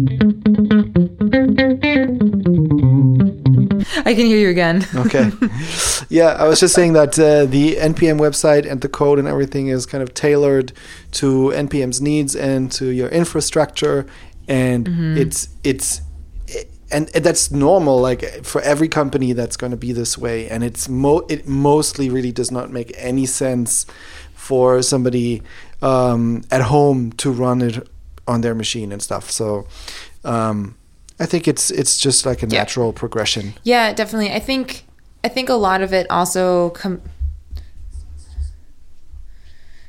I 4.06 4.14
can 4.14 4.26
hear 4.26 4.38
you 4.38 4.48
again. 4.50 4.86
okay 4.94 5.30
yeah 6.08 6.30
i 6.42 6.46
was 6.46 6.60
just 6.60 6.74
saying 6.74 6.92
that 6.94 7.18
uh, 7.18 7.44
the 7.46 7.76
npm 7.92 8.18
website 8.18 8.70
and 8.70 8.80
the 8.80 8.88
code 8.88 9.18
and 9.18 9.26
everything 9.28 9.66
is 9.68 9.84
kind 9.86 10.02
of 10.02 10.14
tailored 10.14 10.72
to 11.12 11.52
npm's 11.66 12.00
needs 12.00 12.34
and 12.36 12.70
to 12.72 12.86
your 13.00 13.08
infrastructure 13.08 14.06
and 14.48 14.86
it's 15.18 15.48
it's 15.64 16.02
and, 16.90 17.08
that's 17.08 17.50
normal 17.50 18.00
like 18.00 18.44
for 18.44 18.60
every 18.62 18.88
company 18.88 19.32
that's 19.32 19.56
going 19.56 19.70
to 19.70 19.76
be 19.76 19.92
this 19.92 20.16
way 20.18 20.48
and 20.48 20.62
it's 20.62 20.88
mo- 20.88 21.26
it 21.28 21.46
mostly 21.48 22.10
really 22.10 22.32
does 22.32 22.50
not 22.50 22.70
make 22.70 22.92
any 22.96 23.26
sense 23.26 23.86
for 24.34 24.82
somebody 24.82 25.42
um, 25.82 26.42
at 26.50 26.62
home 26.62 27.12
to 27.12 27.30
run 27.30 27.62
it 27.62 27.88
on 28.26 28.40
their 28.42 28.54
machine 28.54 28.92
and 28.92 29.02
stuff 29.02 29.30
so 29.30 29.66
um, 30.24 30.76
i 31.20 31.26
think 31.26 31.46
it's 31.48 31.70
it's 31.70 31.98
just 31.98 32.26
like 32.26 32.42
a 32.42 32.46
Yeah. 32.46 32.58
natural 32.60 32.92
progression 32.92 33.54
Yeah, 33.64 33.92
definitely. 33.94 34.32
I 34.32 34.40
think 34.40 34.84
I 35.24 35.28
think 35.28 35.48
a 35.48 35.54
lot 35.54 35.80
of 35.82 35.92
it 35.92 36.06
also 36.10 36.70
com- 36.70 37.00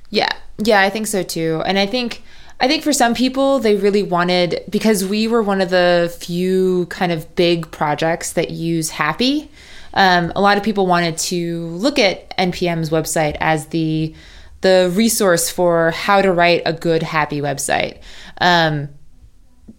Yeah. 0.10 0.30
Yeah, 0.58 0.80
I 0.82 0.90
think 0.90 1.08
so 1.08 1.24
too. 1.24 1.62
And 1.66 1.78
I 1.78 1.86
think 1.86 2.24
I 2.60 2.68
think 2.68 2.84
for 2.84 2.94
some 2.94 3.13
people 3.13 3.60
they 3.60 3.76
really 3.76 4.04
wanted 4.04 4.63
because 4.70 5.06
we 5.06 5.28
were 5.28 5.41
one 5.41 5.62
of 5.62 5.70
the 5.70 6.15
few 6.20 6.86
kind 6.88 7.12
of 7.12 7.36
big 7.36 7.70
projects 7.72 8.34
that 8.34 8.52
use 8.52 8.91
hapi. 8.91 9.50
Um, 9.94 10.32
a 10.36 10.41
lot 10.41 10.58
of 10.58 10.63
people 10.63 10.88
wanted 10.88 11.18
to 11.18 11.68
look 11.68 12.00
at 12.00 12.36
NPM's 12.38 12.89
website 12.89 13.38
as 13.39 13.68
the 13.68 14.13
the 14.62 14.91
resource 14.96 15.50
for 15.50 15.91
how 15.91 16.22
to 16.22 16.32
write 16.32 16.63
a 16.65 16.74
good 16.74 17.02
hapi 17.02 17.41
website. 17.41 18.00
Um, 18.39 18.89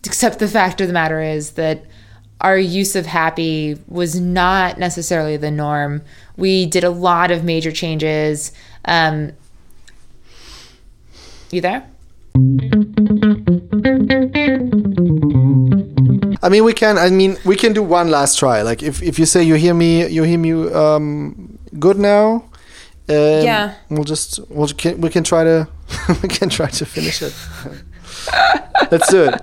except 0.05 0.39
the 0.39 0.49
fact 0.49 0.81
of 0.81 0.87
the 0.87 0.93
matter 0.93 1.21
is 1.21 1.53
that 1.53 1.85
our 2.41 2.59
use 2.59 2.95
of 2.97 3.07
hapi 3.07 3.81
was 3.89 4.21
not 4.21 4.79
necessarily 4.79 5.37
the 5.37 5.51
norm 5.51 6.03
we 6.37 6.67
did 6.67 6.85
a 6.85 6.91
lot 6.91 7.31
of 7.31 7.45
major 7.45 7.73
changes 7.73 8.53
um, 8.85 9.33
you 11.51 11.61
there 11.61 11.89
I 16.43 16.49
mean, 16.49 16.65
we 16.65 16.73
can. 16.73 16.99
I 16.99 17.11
mean, 17.11 17.37
we 17.45 17.57
can 17.57 17.73
do 17.73 17.83
one 17.83 18.11
last 18.11 18.39
try. 18.39 18.63
Like, 18.63 18.83
if, 18.83 19.03
if 19.03 19.19
you 19.19 19.27
say 19.27 19.43
you 19.43 19.55
hear 19.55 19.75
me, 19.75 20.07
you 20.07 20.23
hear 20.23 20.39
me 20.39 20.53
um, 20.73 21.59
good 21.79 21.99
now. 21.99 22.45
Um, 23.09 23.43
Yeah. 23.45 23.75
We'll 23.89 24.05
just 24.05 24.41
we'll 24.51 24.69
can, 24.69 25.01
we 25.01 25.09
can 25.11 25.25
try 25.25 25.45
to 25.45 25.69
we 26.23 26.29
can 26.29 26.49
try 26.49 26.67
to 26.69 26.85
finish 26.85 27.23
it. 27.23 27.35
Let's 28.91 29.09
do 29.11 29.25
it. 29.25 29.35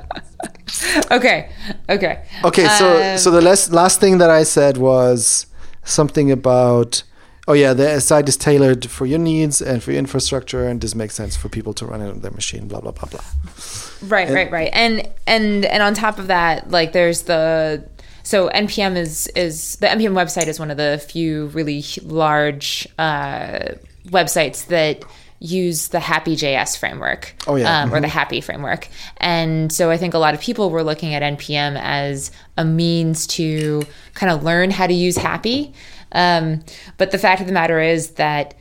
okay 1.11 1.49
okay 1.89 2.25
Okay. 2.43 2.67
So 2.79 2.85
Um, 3.01 3.17
so 3.17 3.31
the 3.31 3.41
last 3.41 3.71
last 3.71 3.99
thing 3.99 4.17
that 4.19 4.29
I 4.29 4.43
said 4.43 4.77
was 4.77 5.47
something 5.83 6.31
about. 6.31 7.03
Oh 7.47 7.53
yeah, 7.53 7.73
the 7.73 7.99
site 7.99 8.29
is 8.29 8.37
tailored 8.37 8.89
for 8.89 9.05
your 9.05 9.19
needs 9.19 9.61
and 9.61 9.83
for 9.83 9.91
your 9.91 9.99
infrastructure, 9.99 10.65
and 10.65 10.79
this 10.79 10.95
makes 10.95 11.13
sense 11.15 11.35
for 11.35 11.49
people 11.49 11.73
to 11.73 11.85
run 11.85 12.01
it 12.01 12.09
on 12.09 12.21
their 12.21 12.31
machine. 12.31 12.67
Blah 12.69 12.79
blah 12.81 12.91
blah 12.91 13.09
blah. 13.09 13.21
right 14.07 14.29
right 14.29 14.51
right 14.51 14.69
and 14.73 15.07
and 15.27 15.65
and 15.65 15.83
on 15.83 15.93
top 15.93 16.19
of 16.19 16.27
that 16.27 16.69
like 16.71 16.91
there's 16.93 17.23
the 17.23 17.83
so 18.23 18.49
npm 18.49 18.95
is 18.97 19.27
is 19.35 19.77
the 19.77 19.87
npm 19.87 20.11
website 20.13 20.47
is 20.47 20.59
one 20.59 20.69
of 20.71 20.77
the 20.77 21.01
few 21.09 21.47
really 21.47 21.83
large 22.03 22.87
uh, 22.97 23.59
websites 24.07 24.67
that 24.67 25.03
use 25.39 25.89
the 25.89 25.97
hapi 25.99 26.33
js 26.33 26.77
framework 26.77 27.33
Oh, 27.47 27.55
yeah. 27.55 27.81
um, 27.83 27.93
or 27.93 27.99
the 28.01 28.07
hapi 28.07 28.41
framework 28.43 28.87
and 29.17 29.71
so 29.73 29.89
i 29.91 29.97
think 29.97 30.13
a 30.13 30.17
lot 30.17 30.33
of 30.33 30.39
people 30.41 30.69
were 30.69 30.83
looking 30.83 31.13
at 31.13 31.21
npm 31.37 31.77
as 31.81 32.31
a 32.57 32.63
means 32.65 33.27
to 33.27 33.83
kind 34.13 34.31
of 34.31 34.43
learn 34.43 34.71
how 34.71 34.87
to 34.87 34.93
use 34.93 35.17
hapi 35.17 35.73
um, 36.13 36.63
but 36.97 37.11
the 37.11 37.17
fact 37.17 37.41
of 37.41 37.47
the 37.47 37.53
matter 37.53 37.79
is 37.79 38.11
that 38.11 38.53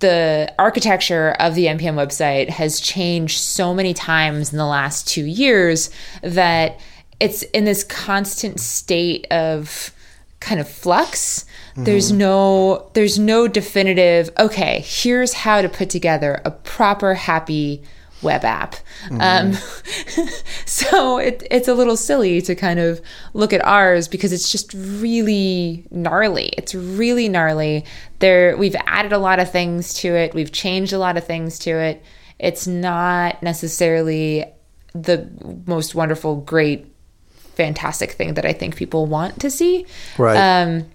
the 0.00 0.52
architecture 0.58 1.30
of 1.40 1.54
the 1.54 1.66
npm 1.66 1.94
website 1.94 2.48
has 2.48 2.78
changed 2.78 3.40
so 3.40 3.74
many 3.74 3.92
times 3.92 4.52
in 4.52 4.58
the 4.58 4.66
last 4.66 5.08
two 5.08 5.24
years 5.24 5.90
that 6.22 6.78
it's 7.20 7.42
in 7.42 7.64
this 7.64 7.82
constant 7.84 8.60
state 8.60 9.26
of 9.30 9.92
kind 10.40 10.60
of 10.60 10.68
flux. 10.68 11.44
There's 11.76 12.12
no 12.12 12.90
there's 12.94 13.18
no 13.18 13.46
definitive 13.46 14.30
okay 14.38 14.80
here's 14.84 15.32
how 15.32 15.62
to 15.62 15.68
put 15.68 15.90
together 15.90 16.40
a 16.44 16.50
proper 16.50 17.14
hapi 17.14 17.84
web 18.22 18.44
app. 18.44 18.76
Um, 19.20 19.52
so 20.66 21.18
it, 21.18 21.46
it's 21.50 21.68
a 21.68 21.74
little 21.74 21.96
silly 21.96 22.40
to 22.42 22.54
kind 22.54 22.80
of 22.80 23.00
look 23.32 23.52
at 23.52 23.64
ours 23.64 24.08
because 24.08 24.32
it's 24.32 24.50
just 24.50 24.74
really 24.74 25.86
gnarly. 25.90 26.50
It's 26.56 26.74
really 26.74 27.28
gnarly. 27.28 27.84
There 28.18 28.56
we've 28.56 28.76
added 28.86 29.12
a 29.12 29.18
lot 29.18 29.38
of 29.38 29.50
things 29.50 29.94
to 29.94 30.14
it. 30.14 30.34
We've 30.34 30.52
changed 30.52 30.92
a 30.92 30.98
lot 30.98 31.16
of 31.16 31.24
things 31.24 31.58
to 31.60 31.70
it. 31.70 32.02
It's 32.38 32.66
not 32.66 33.42
necessarily 33.42 34.44
the 34.94 35.28
most 35.66 35.94
wonderful 35.94 36.36
great 36.36 36.86
fantastic 37.54 38.12
thing 38.12 38.34
that 38.34 38.46
i 38.46 38.52
think 38.52 38.76
people 38.76 39.06
want 39.06 39.40
to 39.40 39.50
see. 39.50 39.84
Right. 40.16 40.36
um, 40.36 40.86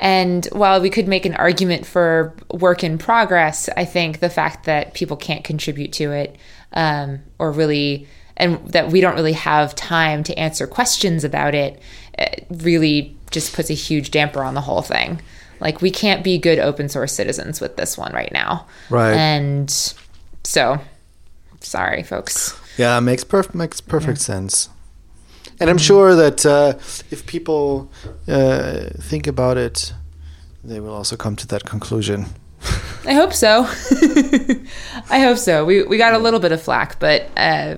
and 0.00 0.46
while 0.46 0.80
we 0.80 0.88
could 0.88 1.06
make 1.06 1.26
an 1.26 1.34
argument 1.34 1.86
for 1.86 2.34
work 2.50 2.82
in 2.82 2.96
progress, 2.96 3.68
I 3.76 3.84
think 3.84 4.20
the 4.20 4.30
fact 4.30 4.64
that 4.64 4.94
people 4.94 5.16
can't 5.16 5.44
contribute 5.44 5.92
to 5.94 6.10
it 6.12 6.36
um, 6.72 7.20
or 7.38 7.52
really, 7.52 8.08
and 8.36 8.66
that 8.68 8.90
we 8.90 9.02
don't 9.02 9.14
really 9.14 9.34
have 9.34 9.74
time 9.74 10.24
to 10.24 10.38
answer 10.38 10.66
questions 10.66 11.22
about 11.22 11.54
it, 11.54 11.80
uh, 12.18 12.26
really 12.50 13.14
just 13.30 13.54
puts 13.54 13.68
a 13.68 13.74
huge 13.74 14.10
damper 14.10 14.42
on 14.42 14.54
the 14.54 14.62
whole 14.62 14.82
thing. 14.82 15.20
Like, 15.60 15.82
we 15.82 15.90
can't 15.90 16.24
be 16.24 16.38
good 16.38 16.58
open 16.58 16.88
source 16.88 17.12
citizens 17.12 17.60
with 17.60 17.76
this 17.76 17.98
one 17.98 18.14
right 18.14 18.32
now. 18.32 18.66
Right. 18.88 19.12
And 19.12 19.70
so, 20.42 20.78
sorry, 21.60 22.02
folks. 22.02 22.58
Yeah, 22.78 22.96
it 22.96 23.02
makes 23.02 23.24
perf- 23.24 23.54
makes 23.54 23.82
perfect 23.82 24.20
sense. 24.20 24.70
And 25.60 25.68
I'm 25.68 25.78
sure 25.78 26.14
that 26.14 26.46
uh, 26.46 26.74
if 27.10 27.26
people 27.26 27.90
uh, 28.26 28.88
think 28.98 29.26
about 29.26 29.58
it, 29.58 29.92
they 30.64 30.80
will 30.80 30.94
also 30.94 31.16
come 31.16 31.36
to 31.36 31.46
that 31.48 31.64
conclusion. 31.64 32.26
I 33.06 33.12
hope 33.12 33.32
so. 33.32 33.66
I 35.10 35.20
hope 35.20 35.38
so. 35.38 35.64
We, 35.64 35.82
we 35.82 35.98
got 35.98 36.14
a 36.14 36.18
little 36.18 36.40
bit 36.40 36.52
of 36.52 36.62
flack, 36.62 36.98
but, 36.98 37.30
uh, 37.36 37.76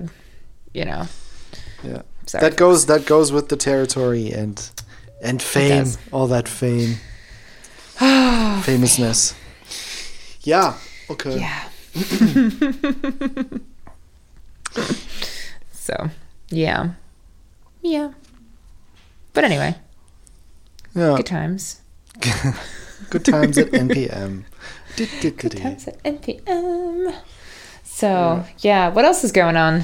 you 0.73 0.85
know. 0.85 1.07
Yeah, 1.83 2.01
Sorry. 2.25 2.41
that 2.41 2.55
goes 2.55 2.85
that 2.85 3.05
goes 3.05 3.33
with 3.33 3.49
the 3.49 3.57
territory 3.57 4.31
and 4.31 4.69
and 5.21 5.41
fame, 5.41 5.85
all 6.13 6.27
that 6.27 6.47
fame, 6.47 6.95
famousness. 8.63 9.35
Yeah. 10.41 10.77
Okay. 11.09 11.39
Yeah. 11.39 11.69
so, 15.73 16.09
yeah. 16.49 16.93
Yeah. 17.83 18.13
But 19.33 19.43
anyway, 19.43 19.75
Yeah. 20.95 21.15
Good 21.17 21.25
times. 21.25 21.81
Good 23.09 23.25
times 23.25 23.57
at 23.57 23.71
NPM. 23.71 24.45
Good 24.95 25.51
times 25.51 25.87
at 25.87 26.01
NPM. 26.03 27.13
So 27.83 28.45
yeah, 28.59 28.89
what 28.89 29.05
else 29.05 29.23
is 29.23 29.31
going 29.31 29.57
on? 29.57 29.83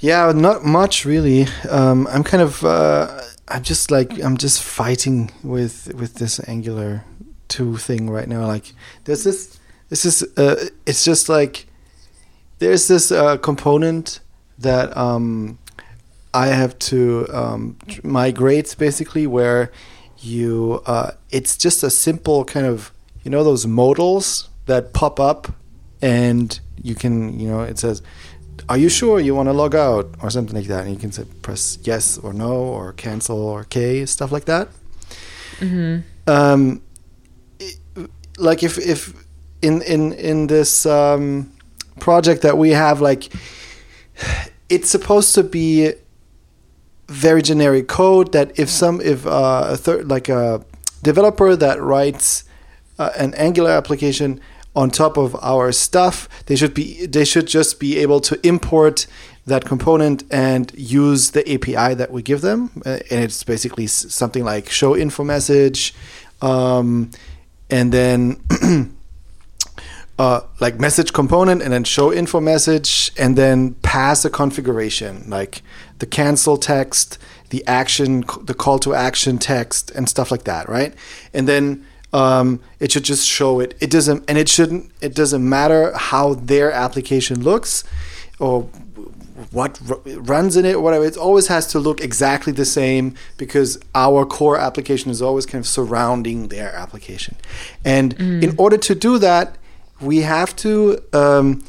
Yeah, 0.00 0.32
not 0.34 0.64
much 0.64 1.04
really. 1.04 1.46
Um, 1.70 2.06
I'm 2.08 2.24
kind 2.24 2.42
of, 2.42 2.64
uh, 2.64 3.20
I'm 3.48 3.62
just 3.62 3.90
like, 3.90 4.22
I'm 4.22 4.36
just 4.36 4.62
fighting 4.62 5.30
with 5.42 5.94
with 5.94 6.14
this 6.14 6.40
Angular 6.48 7.04
two 7.48 7.76
thing 7.76 8.10
right 8.10 8.28
now. 8.28 8.46
Like, 8.46 8.72
there's 9.04 9.24
this, 9.24 9.58
this 9.88 10.04
is, 10.04 10.22
uh, 10.36 10.68
it's 10.86 11.04
just 11.04 11.28
like, 11.28 11.66
there's 12.58 12.88
this 12.88 13.10
uh, 13.12 13.36
component 13.38 14.20
that 14.58 14.96
um, 14.96 15.58
I 16.44 16.46
have 16.48 16.78
to 16.90 17.26
um, 17.32 17.76
basically, 18.78 19.26
where 19.26 19.70
you, 20.18 20.82
uh, 20.86 21.10
it's 21.30 21.56
just 21.56 21.82
a 21.82 21.90
simple 21.90 22.44
kind 22.44 22.66
of, 22.66 22.90
you 23.24 23.30
know, 23.30 23.42
those 23.44 23.66
modals 23.66 24.48
that 24.66 24.92
pop 24.92 25.18
up, 25.20 25.48
and 26.02 26.58
you 26.82 26.94
can, 26.94 27.38
you 27.40 27.48
know, 27.48 27.62
it 27.62 27.78
says 27.78 28.02
are 28.68 28.78
you 28.78 28.88
sure 28.88 29.20
you 29.20 29.34
want 29.34 29.48
to 29.48 29.52
log 29.52 29.74
out? 29.74 30.06
or 30.22 30.30
something 30.30 30.56
like 30.56 30.66
that. 30.66 30.84
And 30.86 30.90
you 30.94 30.98
can 30.98 31.12
say 31.12 31.24
press 31.42 31.78
yes 31.84 32.18
or 32.18 32.32
no 32.32 32.52
or 32.52 32.92
cancel 32.94 33.38
or 33.38 33.64
k 33.64 34.06
stuff 34.06 34.32
like 34.32 34.46
that. 34.46 34.68
Um, 36.26 36.80
i- 37.60 38.08
like 38.38 38.62
if 38.62 38.78
if 38.78 39.12
in 39.62 39.82
in 39.82 40.12
in 40.12 40.46
this 40.48 40.84
um, 40.86 41.52
project 42.00 42.42
that 42.42 42.56
we 42.58 42.70
have 42.70 43.00
like 43.00 43.32
it's 44.68 44.90
supposed 44.90 45.34
to 45.34 45.42
be 45.42 45.92
very 47.08 47.42
generic 47.42 47.88
code 47.88 48.32
that 48.32 48.58
if 48.58 48.68
some 48.68 49.00
if 49.00 49.26
uh, 49.26 49.66
a 49.68 49.76
third 49.76 50.08
like 50.08 50.28
a 50.28 50.64
developer 51.02 51.54
that 51.54 51.80
writes 51.80 52.44
uh, 52.98 53.10
an 53.16 53.34
Angular 53.34 53.70
application 53.70 54.40
on 54.74 54.90
top 54.90 55.16
of 55.16 55.34
our 55.42 55.72
stuff, 55.72 56.28
they 56.46 56.56
should 56.56 56.74
be 56.74 57.06
they 57.06 57.24
should 57.24 57.46
just 57.46 57.80
be 57.80 57.98
able 57.98 58.20
to 58.20 58.46
import 58.46 59.06
that 59.46 59.64
component 59.64 60.24
and 60.30 60.72
use 60.76 61.30
the 61.30 61.42
API 61.52 61.94
that 61.94 62.10
we 62.10 62.20
give 62.20 62.40
them, 62.40 62.70
uh, 62.84 62.98
and 63.10 63.22
it's 63.24 63.44
basically 63.44 63.86
something 63.86 64.44
like 64.44 64.68
show 64.68 64.96
info 64.96 65.24
message, 65.24 65.94
um, 66.42 67.10
and 67.70 67.92
then. 67.92 68.40
Uh, 70.18 70.40
like 70.60 70.80
message 70.80 71.12
component 71.12 71.60
and 71.60 71.74
then 71.74 71.84
show 71.84 72.10
info 72.10 72.40
message 72.40 73.12
and 73.18 73.36
then 73.36 73.74
pass 73.82 74.24
a 74.24 74.30
configuration 74.30 75.22
like 75.28 75.60
the 75.98 76.06
cancel 76.06 76.56
text 76.56 77.18
the 77.50 77.66
action 77.66 78.24
the 78.42 78.54
call 78.54 78.78
to 78.78 78.94
action 78.94 79.38
text 79.38 79.90
and 79.92 80.08
stuff 80.08 80.30
like 80.30 80.44
that 80.44 80.68
right 80.68 80.94
and 81.32 81.48
then 81.48 81.84
um, 82.12 82.60
it 82.80 82.92
should 82.92 83.04
just 83.04 83.26
show 83.26 83.60
it 83.60 83.76
it 83.80 83.90
doesn't 83.90 84.24
and 84.28 84.38
it 84.38 84.48
shouldn't 84.48 84.90
it 85.00 85.14
doesn't 85.14 85.46
matter 85.46 85.92
how 85.96 86.34
their 86.34 86.72
application 86.72 87.42
looks 87.42 87.84
or 88.38 88.68
what 89.50 89.80
r- 89.88 90.00
runs 90.16 90.56
in 90.56 90.64
it, 90.64 90.74
or 90.74 90.80
whatever. 90.80 91.04
It 91.04 91.16
always 91.16 91.48
has 91.48 91.66
to 91.68 91.78
look 91.78 92.00
exactly 92.00 92.52
the 92.52 92.64
same 92.64 93.14
because 93.36 93.78
our 93.94 94.24
core 94.24 94.58
application 94.58 95.10
is 95.10 95.20
always 95.20 95.46
kind 95.46 95.62
of 95.62 95.68
surrounding 95.68 96.48
their 96.48 96.72
application. 96.74 97.36
And 97.84 98.14
in 98.42 98.54
order 98.58 98.78
to 98.78 98.94
do 98.94 99.18
that, 99.18 99.56
we 100.00 100.18
have 100.18 100.54
to. 100.56 101.00
Um, 101.12 101.64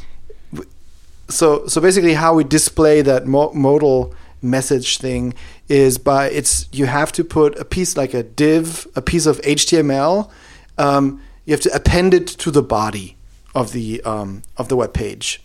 so 1.30 1.68
so 1.68 1.82
basically, 1.82 2.14
how 2.14 2.34
we 2.34 2.44
display 2.44 3.02
that 3.02 3.28
mo- 3.28 3.54
modal 3.54 4.14
message 4.42 5.00
thing 5.00 5.34
is 5.68 5.98
by 5.98 6.30
it's 6.30 6.68
you 6.72 6.86
have 6.86 7.12
to 7.12 7.24
put 7.24 7.58
a 7.60 7.66
piece 7.66 7.98
like 7.98 8.14
a 8.14 8.24
div, 8.24 8.88
a 8.96 9.02
piece 9.02 9.26
of 9.26 9.42
HTML. 9.42 10.30
Um, 10.78 11.22
you 11.46 11.54
have 11.54 11.62
to 11.62 11.74
append 11.74 12.14
it 12.14 12.28
to 12.28 12.52
the 12.52 12.62
body 12.62 13.18
of 13.56 13.72
the 13.72 14.02
um, 14.04 14.44
of 14.58 14.68
the 14.68 14.76
web 14.76 14.94
page 14.94 15.42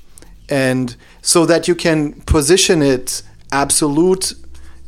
and 0.49 0.97
so 1.23 1.47
that 1.47 1.67
you 1.67 1.75
can 1.75 2.13
position 2.23 2.83
it 2.83 3.23
absolute 3.53 4.35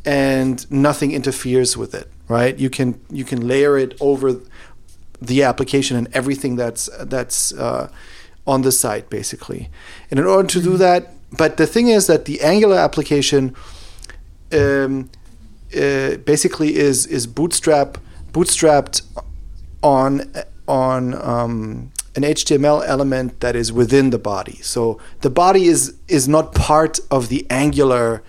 and 0.05 0.69
nothing 0.71 1.11
interferes 1.11 1.75
with 1.75 1.95
it 1.95 2.11
right 2.27 2.59
you 2.59 2.69
can 2.69 2.99
you 3.09 3.23
can 3.23 3.47
layer 3.47 3.77
it 3.77 3.95
over 3.99 4.39
the 5.21 5.41
application 5.43 5.97
and 5.97 6.07
everything 6.13 6.55
that's 6.55 6.87
that's 7.01 7.53
uh, 7.53 7.89
on 8.47 8.61
the 8.61 8.71
site 8.71 9.09
basically 9.09 9.69
and 10.09 10.19
in 10.19 10.25
order 10.25 10.47
to 10.47 10.61
do 10.61 10.77
that 10.77 11.11
but 11.31 11.57
the 11.57 11.67
thing 11.67 11.87
is 11.87 12.07
that 12.07 12.25
the 12.25 12.41
angular 12.41 12.77
application 12.77 13.55
um, 14.53 15.09
uh, 15.75 16.15
basically 16.17 16.75
is 16.75 17.05
is 17.07 17.27
bootstrap 17.27 17.97
bootstrapped 18.31 19.01
on 19.81 20.31
on 20.67 21.13
um, 21.13 21.91
an 22.15 22.23
HTML 22.23 22.83
element 22.85 23.39
that 23.41 23.55
is 23.55 23.71
within 23.71 24.09
the 24.09 24.17
body. 24.17 24.59
So 24.61 24.99
the 25.21 25.29
body 25.29 25.65
is 25.65 25.95
is 26.07 26.27
not 26.27 26.55
part 26.55 26.99
of 27.11 27.29
the 27.29 27.45
Angular 27.49 28.23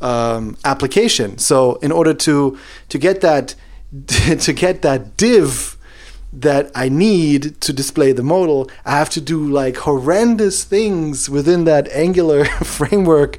um, 0.00 0.56
application. 0.64 1.38
So 1.38 1.76
in 1.76 1.92
order 1.92 2.14
to 2.14 2.58
to 2.88 2.98
get 2.98 3.20
that 3.20 3.54
to 4.06 4.52
get 4.52 4.82
that 4.82 5.16
div 5.16 5.75
that 6.36 6.70
I 6.74 6.90
need 6.90 7.60
to 7.62 7.72
display 7.72 8.12
the 8.12 8.22
modal, 8.22 8.70
I 8.84 8.92
have 8.98 9.08
to 9.10 9.20
do 9.20 9.48
like 9.48 9.78
horrendous 9.78 10.64
things 10.64 11.30
within 11.30 11.64
that 11.64 11.88
Angular 11.88 12.44
framework 12.64 13.38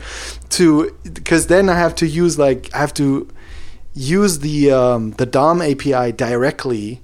to 0.50 0.96
because 1.14 1.48
then 1.48 1.70
I 1.70 1.76
have 1.76 1.94
to 1.96 2.08
use 2.08 2.40
like 2.40 2.74
I 2.74 2.80
have 2.80 2.94
to 2.96 3.28
use 3.94 4.40
the 4.40 4.72
um, 4.72 5.12
the 5.12 5.26
DOM 5.26 5.62
API 5.62 6.12
directly, 6.12 7.02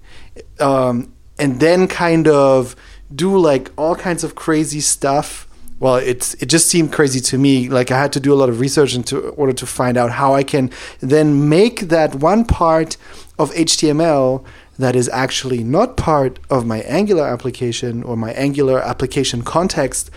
um, 0.60 1.14
and 1.38 1.60
then 1.60 1.88
kind 1.88 2.28
of 2.28 2.76
do 3.14 3.38
like 3.38 3.72
all 3.78 3.96
kinds 3.96 4.24
of 4.24 4.34
crazy 4.36 4.82
stuff. 4.82 5.48
Well, 5.80 5.98
it's 5.98 6.34
it 6.36 6.48
just 6.48 6.70
seemed 6.70 6.92
crazy 6.92 7.20
to 7.20 7.38
me. 7.38 7.70
Like 7.70 7.92
I 7.92 8.00
had 8.00 8.14
to 8.14 8.20
do 8.20 8.34
a 8.34 8.36
lot 8.36 8.50
of 8.50 8.60
research 8.60 8.96
into 8.96 9.20
order 9.30 9.54
to 9.54 9.66
find 9.68 9.98
out 9.98 10.12
how 10.12 10.34
I 10.34 10.44
can 10.44 10.72
then 11.02 11.50
make 11.50 11.82
that 11.90 12.16
one 12.16 12.46
part 12.46 12.98
of 13.38 13.52
HTML 13.52 14.46
that 14.78 14.96
is 14.96 15.10
actually 15.10 15.64
not 15.64 15.98
part 15.98 16.40
of 16.50 16.66
my 16.66 16.82
Angular 16.82 17.26
application 17.26 18.04
or 18.04 18.16
my 18.18 18.32
Angular 18.34 18.80
application 18.80 19.44
context 19.44 20.10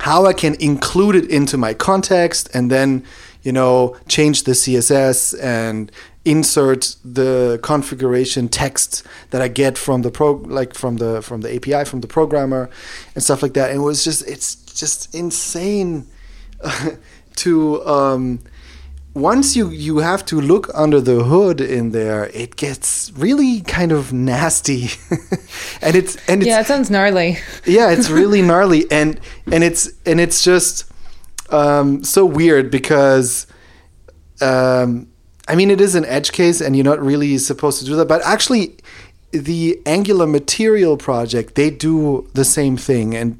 how 0.00 0.26
I 0.26 0.32
can 0.32 0.54
include 0.60 1.16
it 1.16 1.30
into 1.30 1.56
my 1.56 1.74
context 1.74 2.48
and 2.54 2.70
then, 2.70 3.04
you 3.42 3.52
know, 3.52 3.96
change 4.06 4.44
the 4.44 4.52
CSS 4.52 5.38
and 5.42 5.90
insert 6.24 6.96
the 7.04 7.58
configuration 7.62 8.48
text 8.48 9.04
that 9.30 9.40
I 9.40 9.48
get 9.48 9.78
from 9.78 10.02
the 10.02 10.10
pro 10.10 10.32
like 10.32 10.74
from 10.74 10.98
the 10.98 11.22
from 11.22 11.40
the 11.40 11.54
API 11.54 11.84
from 11.84 12.00
the 12.00 12.06
programmer 12.06 12.68
and 13.14 13.24
stuff 13.24 13.42
like 13.42 13.54
that. 13.54 13.70
And 13.70 13.80
it 13.80 13.82
was 13.82 14.04
just 14.04 14.26
it's 14.28 14.54
just 14.54 15.14
insane 15.14 16.06
to 17.36 17.86
um 17.86 18.40
once 19.18 19.56
you 19.56 19.70
you 19.70 19.98
have 19.98 20.24
to 20.26 20.40
look 20.40 20.70
under 20.74 21.00
the 21.00 21.24
hood 21.24 21.60
in 21.60 21.90
there, 21.90 22.26
it 22.32 22.56
gets 22.56 23.12
really 23.16 23.60
kind 23.62 23.92
of 23.92 24.12
nasty, 24.12 24.88
and 25.82 25.96
it's 25.96 26.16
and 26.28 26.42
it's 26.42 26.48
Yeah, 26.48 26.60
it 26.60 26.66
sounds 26.66 26.90
gnarly. 26.90 27.38
yeah 27.66 27.90
it's 27.90 28.08
really 28.20 28.42
gnarly. 28.42 28.90
And 28.90 29.20
and 29.52 29.64
it's 29.64 29.90
and 30.06 30.20
it's 30.20 30.42
just 30.44 30.84
um, 31.50 32.04
so 32.04 32.24
weird 32.24 32.70
because 32.70 33.46
um, 34.40 35.08
i 35.48 35.54
mean 35.54 35.70
it 35.70 35.80
is 35.80 35.94
an 35.94 36.04
edge 36.04 36.30
case 36.32 36.60
and 36.60 36.76
you're 36.76 36.84
not 36.84 37.00
really 37.02 37.38
supposed 37.38 37.78
to 37.80 37.84
do 37.84 37.96
that. 37.96 38.06
But 38.08 38.22
actually 38.24 38.76
the 39.32 39.78
angular 39.84 40.26
material 40.26 40.96
project 40.96 41.54
they 41.54 41.70
do 41.70 42.28
the 42.34 42.44
same 42.44 42.76
thing. 42.76 43.14
And 43.14 43.30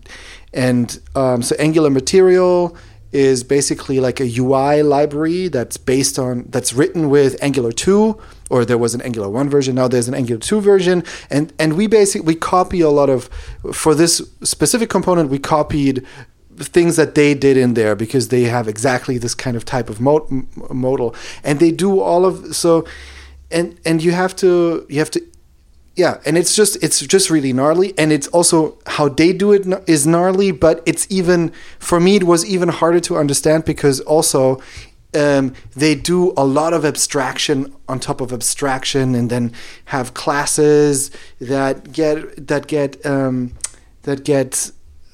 and 0.53 0.99
um, 1.15 1.43
so 1.43 1.55
angular 1.59 1.91
material 1.91 2.77
is 3.13 3.43
basically 3.43 4.01
like 4.01 4.21
a 4.21 4.39
ui 4.39 4.83
library 4.83 5.49
that's 5.49 5.77
based 5.77 6.19
on 6.19 6.45
that's 6.49 6.73
written 6.73 7.09
with 7.09 7.43
angular 7.43 7.73
2 7.73 8.21
or 8.51 8.65
there 8.65 8.79
was 8.79 8.95
an 8.95 9.01
angular 9.03 9.29
1 9.29 9.49
version 9.49 9.75
now 9.75 9.89
there's 9.89 10.09
an 10.09 10.15
angular 10.15 10.41
2 10.41 10.61
version. 10.61 11.03
And 11.31 11.53
and 11.59 11.75
we 11.75 11.87
basically 11.87 12.27
we 12.27 12.35
copy 12.35 12.81
a 12.81 12.91
lot 12.91 13.09
of 13.09 13.31
for 13.73 13.95
this 13.95 14.23
specific 14.43 14.91
component 14.91 15.31
we 15.31 15.39
copied 15.39 16.05
things 16.57 16.97
that 16.97 17.15
they 17.15 17.35
did 17.35 17.57
in 17.57 17.75
there 17.75 17.95
because 17.95 18.29
they 18.29 18.43
have 18.45 18.69
exactly 18.69 19.17
this 19.17 19.35
kind 19.35 19.57
of 19.57 19.65
type 19.65 19.89
of 19.89 20.01
mo- 20.01 20.27
m- 20.31 20.49
modal 20.71 21.15
and 21.45 21.61
they 21.61 21.71
do 21.71 22.01
all 22.01 22.27
of 22.27 22.55
so 22.55 22.85
and 23.51 23.79
and 23.85 24.03
you 24.03 24.13
have 24.13 24.35
to 24.37 24.85
you 24.89 24.99
have 24.99 25.11
to 25.11 25.23
yeah 25.99 26.21
and 26.25 26.39
it's 26.39 26.55
just 26.55 26.83
it's 26.83 27.01
just 27.01 27.29
really 27.29 27.53
gnarly 27.53 27.93
and 27.99 28.13
it's 28.13 28.29
also 28.29 28.79
how 28.87 29.09
they 29.09 29.33
do 29.33 29.53
it 29.53 29.65
gn- 29.65 30.07
gnarly 30.07 30.53
but 30.53 30.81
it's 30.87 31.07
even 31.11 31.53
for 31.81 31.99
me 31.99 32.17
it 32.17 32.25
was 32.25 32.47
even 32.47 32.69
harder 32.69 33.01
to 33.01 33.17
understand 33.17 33.65
because 33.65 34.01
also 34.01 34.63
um, 35.15 35.55
they 35.75 35.95
do 35.95 36.33
a 36.37 36.45
lot 36.45 36.73
of 36.73 36.85
abstraction 36.85 37.75
on 37.89 37.99
top 37.99 38.21
of 38.21 38.33
abstraction 38.33 39.15
and 39.15 39.29
then 39.29 39.53
have 39.87 40.15
classes 40.15 41.11
that 41.41 41.93
get 41.93 42.47
that 42.47 42.69
get 42.69 43.05
um, 43.05 43.53
that 44.03 44.23
get 44.25 44.71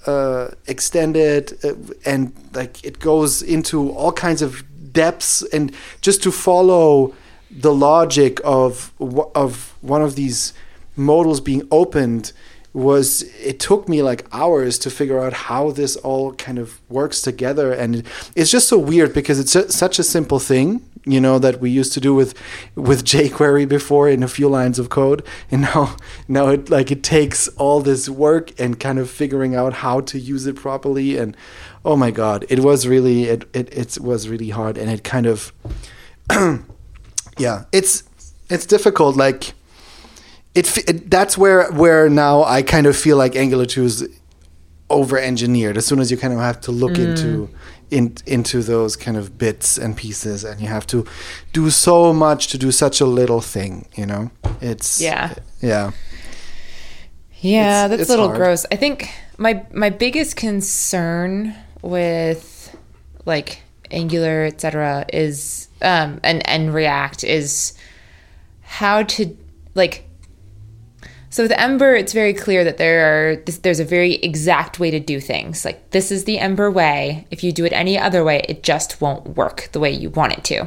uh, 0.07 0.49
extended 0.67 1.59
uh, 1.65 1.75
and 2.05 2.35
like 2.53 2.85
it 2.85 2.99
goes 2.99 3.41
into 3.41 3.91
all 3.93 4.13
kinds 4.13 4.43
of 4.43 4.63
depths 4.93 5.43
and 5.53 5.73
just 6.03 6.23
to 6.23 6.31
follow 6.31 7.15
the 7.51 7.73
logic 7.73 8.39
of 8.45 8.93
of 9.35 9.75
one 9.81 10.03
of 10.03 10.17
these 10.17 10.53
modals 10.97 11.41
being 11.41 11.67
opened 11.71 12.33
was 12.73 13.23
it 13.41 13.61
took 13.61 13.89
me 13.89 14.03
like 14.03 14.27
hours 14.33 14.79
to 14.81 14.91
figure 14.91 15.21
out 15.21 15.33
how 15.33 15.71
this 15.71 15.95
all 15.97 16.33
kind 16.35 16.59
of 16.59 16.81
works 16.91 17.23
together. 17.23 17.73
And 17.73 18.03
it's 18.35 18.51
just 18.51 18.69
so 18.69 18.79
weird 18.79 19.15
because 19.15 19.39
it's 19.39 19.75
such 19.75 19.99
a 19.99 20.03
simple 20.03 20.41
thing 20.41 20.83
you 21.07 21.21
know 21.21 21.39
that 21.39 21.61
we 21.61 21.71
used 21.71 21.93
to 21.93 22.01
do 22.01 22.15
with 22.15 22.35
with 22.75 23.05
jQuery 23.05 23.69
before 23.69 24.09
in 24.09 24.23
a 24.23 24.29
few 24.29 24.49
lines 24.49 24.79
of 24.79 24.89
code. 24.89 25.23
And 25.51 25.63
now 25.63 25.97
now 26.29 26.49
it 26.49 26.71
like 26.71 26.91
it 26.91 27.03
takes 27.03 27.49
all 27.49 27.81
this 27.81 28.09
work 28.09 28.59
and 28.59 28.81
kind 28.81 28.99
of 28.99 29.11
figuring 29.11 29.55
out 29.55 29.75
how 29.75 30.01
to 30.01 30.19
use 30.19 30.47
it 30.47 30.57
properly. 30.57 31.19
And 31.19 31.37
oh 31.85 31.97
my 31.97 32.11
god 32.11 32.47
it 32.49 32.61
was 32.61 32.87
really 32.87 33.25
it 33.25 33.45
it, 33.53 33.73
it 33.77 33.99
was 34.01 34.29
really 34.29 34.51
hard. 34.51 34.79
And 34.79 34.91
it 34.91 35.05
kind 35.05 35.27
of 35.27 35.53
yeah 37.39 37.65
it's 37.73 38.05
it's 38.49 38.67
difficult. 38.67 39.17
Like 39.17 39.53
it, 40.55 40.89
it, 40.89 41.11
that's 41.11 41.37
where 41.37 41.71
where 41.73 42.09
now 42.09 42.45
I 42.45 42.63
kind 42.63 42.87
of 42.87 42.97
feel 42.97 43.17
like 43.17 43.35
Angular 43.35 43.67
2 43.67 43.85
is 43.85 44.09
over 44.91 45.19
engineered 45.19 45.77
as 45.77 45.87
soon 45.87 45.99
as 45.99 46.11
you 46.11 46.17
kind 46.17 46.33
of 46.33 46.39
have 46.39 46.61
to 46.61 46.71
look 46.71 46.93
mm. 46.93 47.11
into 47.11 47.51
in, 47.91 48.15
into 48.27 48.63
those 48.63 48.97
kind 48.97 49.17
of 49.17 49.39
bits 49.39 49.79
and 49.79 49.97
pieces 49.97 50.45
and 50.45 50.61
you 50.61 50.67
have 50.67 50.87
to 50.87 51.07
do 51.53 51.71
so 51.71 52.13
much 52.13 52.49
to 52.49 52.59
do 52.59 52.71
such 52.71 53.01
a 53.01 53.07
little 53.07 53.41
thing 53.41 53.89
you 53.95 54.07
know 54.07 54.31
it's 54.61 55.01
yeah 55.01 55.35
yeah 55.61 55.91
yeah 57.41 57.85
it's, 57.85 57.91
that's 57.91 58.03
it's 58.03 58.11
a 58.11 58.13
little 58.13 58.29
hard. 58.29 58.39
gross 58.39 58.67
i 58.71 58.77
think 58.77 59.11
my 59.39 59.65
my 59.73 59.91
biggest 59.91 60.37
concern 60.37 61.55
with 61.83 62.77
like 63.25 63.63
angular 63.91 64.45
etc 64.45 65.07
is 65.13 65.69
um 65.83 66.21
and 66.23 66.47
and 66.49 66.75
react 66.75 67.25
is 67.25 67.75
how 68.63 69.03
to 69.03 69.37
like 69.75 70.05
so 71.35 71.43
with 71.43 71.51
Ember, 71.59 71.97
it's 71.97 72.13
very 72.13 72.33
clear 72.33 72.63
that 72.63 72.77
there 72.77 73.33
are 73.33 73.35
this, 73.35 73.59
there's 73.59 73.81
a 73.81 73.85
very 73.85 74.15
exact 74.15 74.79
way 74.79 74.93
to 74.93 75.01
do 75.01 75.19
things. 75.19 75.65
Like 75.65 75.91
this 75.91 76.13
is 76.13 76.27
the 76.27 76.39
Ember 76.39 76.71
way. 76.71 77.27
If 77.33 77.43
you 77.43 77.51
do 77.51 77.65
it 77.65 77.73
any 77.73 77.99
other 77.99 78.23
way, 78.23 78.45
it 78.49 78.63
just 78.63 79.01
won't 79.01 79.31
work 79.31 79.69
the 79.73 79.81
way 79.81 79.91
you 79.91 80.11
want 80.11 80.35
it 80.35 80.45
to. 80.45 80.61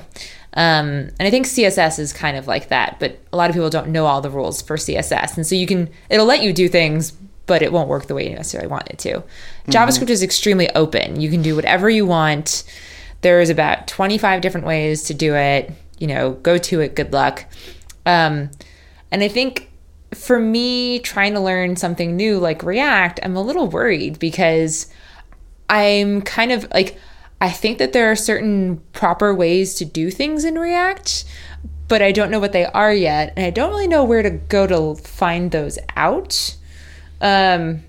Um, 0.55 1.07
and 1.17 1.21
I 1.21 1.29
think 1.29 1.45
CSS 1.45 1.99
is 1.99 2.11
kind 2.11 2.35
of 2.35 2.47
like 2.47 2.67
that, 2.67 2.99
but 2.99 3.17
a 3.31 3.37
lot 3.37 3.49
of 3.49 3.53
people 3.53 3.69
don't 3.69 3.87
know 3.87 4.07
all 4.07 4.19
the 4.19 4.29
rules 4.29 4.61
for 4.61 4.75
CSS, 4.75 5.37
and 5.37 5.47
so 5.47 5.55
you 5.55 5.65
can 5.65 5.89
it'll 6.09 6.25
let 6.25 6.43
you 6.43 6.51
do 6.51 6.67
things, 6.67 7.11
but 7.45 7.61
it 7.61 7.71
won't 7.71 7.87
work 7.87 8.07
the 8.07 8.13
way 8.13 8.29
you 8.29 8.35
necessarily 8.35 8.67
want 8.67 8.89
it 8.89 8.99
to. 8.99 9.19
Mm-hmm. 9.19 9.71
JavaScript 9.71 10.09
is 10.09 10.21
extremely 10.21 10.69
open. 10.71 11.21
You 11.21 11.29
can 11.29 11.41
do 11.41 11.55
whatever 11.55 11.89
you 11.89 12.05
want. 12.05 12.65
There's 13.21 13.49
about 13.49 13.87
25 13.87 14.41
different 14.41 14.67
ways 14.67 15.03
to 15.03 15.13
do 15.13 15.33
it. 15.33 15.71
You 15.97 16.07
know, 16.07 16.31
go 16.33 16.57
to 16.57 16.81
it. 16.81 16.93
Good 16.93 17.13
luck. 17.13 17.45
Um, 18.05 18.51
and 19.11 19.23
I 19.23 19.29
think 19.29 19.69
for 20.17 20.39
me, 20.39 20.99
trying 20.99 21.33
to 21.33 21.39
learn 21.39 21.75
something 21.75 22.15
new 22.15 22.39
like 22.39 22.63
React, 22.63 23.19
I'm 23.23 23.35
a 23.35 23.41
little 23.41 23.67
worried 23.67 24.19
because 24.19 24.87
I'm 25.69 26.21
kind 26.21 26.51
of 26.51 26.67
like, 26.73 26.97
I 27.39 27.49
think 27.49 27.77
that 27.77 27.93
there 27.93 28.11
are 28.11 28.15
certain 28.15 28.81
proper 28.93 29.33
ways 29.33 29.75
to 29.75 29.85
do 29.85 30.09
things 30.09 30.43
in 30.43 30.55
React, 30.55 31.25
but 31.87 32.01
I 32.01 32.11
don't 32.11 32.31
know 32.31 32.39
what 32.39 32.51
they 32.51 32.65
are 32.65 32.93
yet. 32.93 33.33
And 33.35 33.45
I 33.45 33.49
don't 33.49 33.69
really 33.69 33.87
know 33.87 34.03
where 34.03 34.23
to 34.23 34.31
go 34.31 34.67
to 34.67 35.01
find 35.01 35.51
those 35.51 35.77
out. 35.95 36.55
Um, 37.21 37.83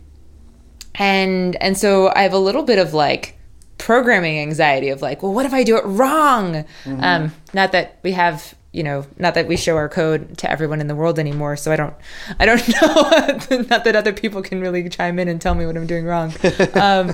and 0.95 1.57
and 1.63 1.79
so 1.79 2.13
I 2.15 2.23
have 2.23 2.33
a 2.33 2.39
little 2.39 2.63
bit 2.63 2.79
of 2.79 2.93
like 2.93 3.39
programming 3.79 4.39
anxiety 4.39 4.89
of 4.89 5.01
like, 5.01 5.23
well, 5.23 5.33
what 5.33 5.47
if 5.47 5.55
I 5.55 5.63
do 5.63 5.77
it 5.77 5.85
wrong? 5.85 6.65
Mm-hmm. 6.85 7.01
Um, 7.03 7.33
not 7.55 7.73
that 7.73 7.99
we 8.03 8.13
have 8.13 8.55
you 8.79 8.85
know, 8.85 9.05
not 9.19 9.35
that 9.35 9.49
we 9.49 9.57
show 9.57 9.77
our 9.77 9.89
code 9.89 10.39
to 10.39 10.49
everyone 10.49 10.81
in 10.81 10.87
the 10.87 10.95
world 10.95 11.19
anymore, 11.19 11.57
so 11.57 11.73
I 11.73 11.77
don't, 11.77 11.95
I 12.39 12.47
don't 12.47 12.69
know. 13.51 13.67
not 13.69 13.83
that 13.83 13.97
other 13.97 14.13
people 14.13 14.41
can 14.41 14.61
really 14.61 14.89
chime 14.89 15.19
in 15.19 15.27
and 15.27 15.41
tell 15.41 15.57
me 15.57 15.67
what 15.67 15.77
I'm 15.77 15.89
doing 15.89 16.05
wrong, 16.05 16.33
um, 16.75 17.13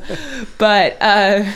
but, 0.58 0.98
uh, 1.00 1.50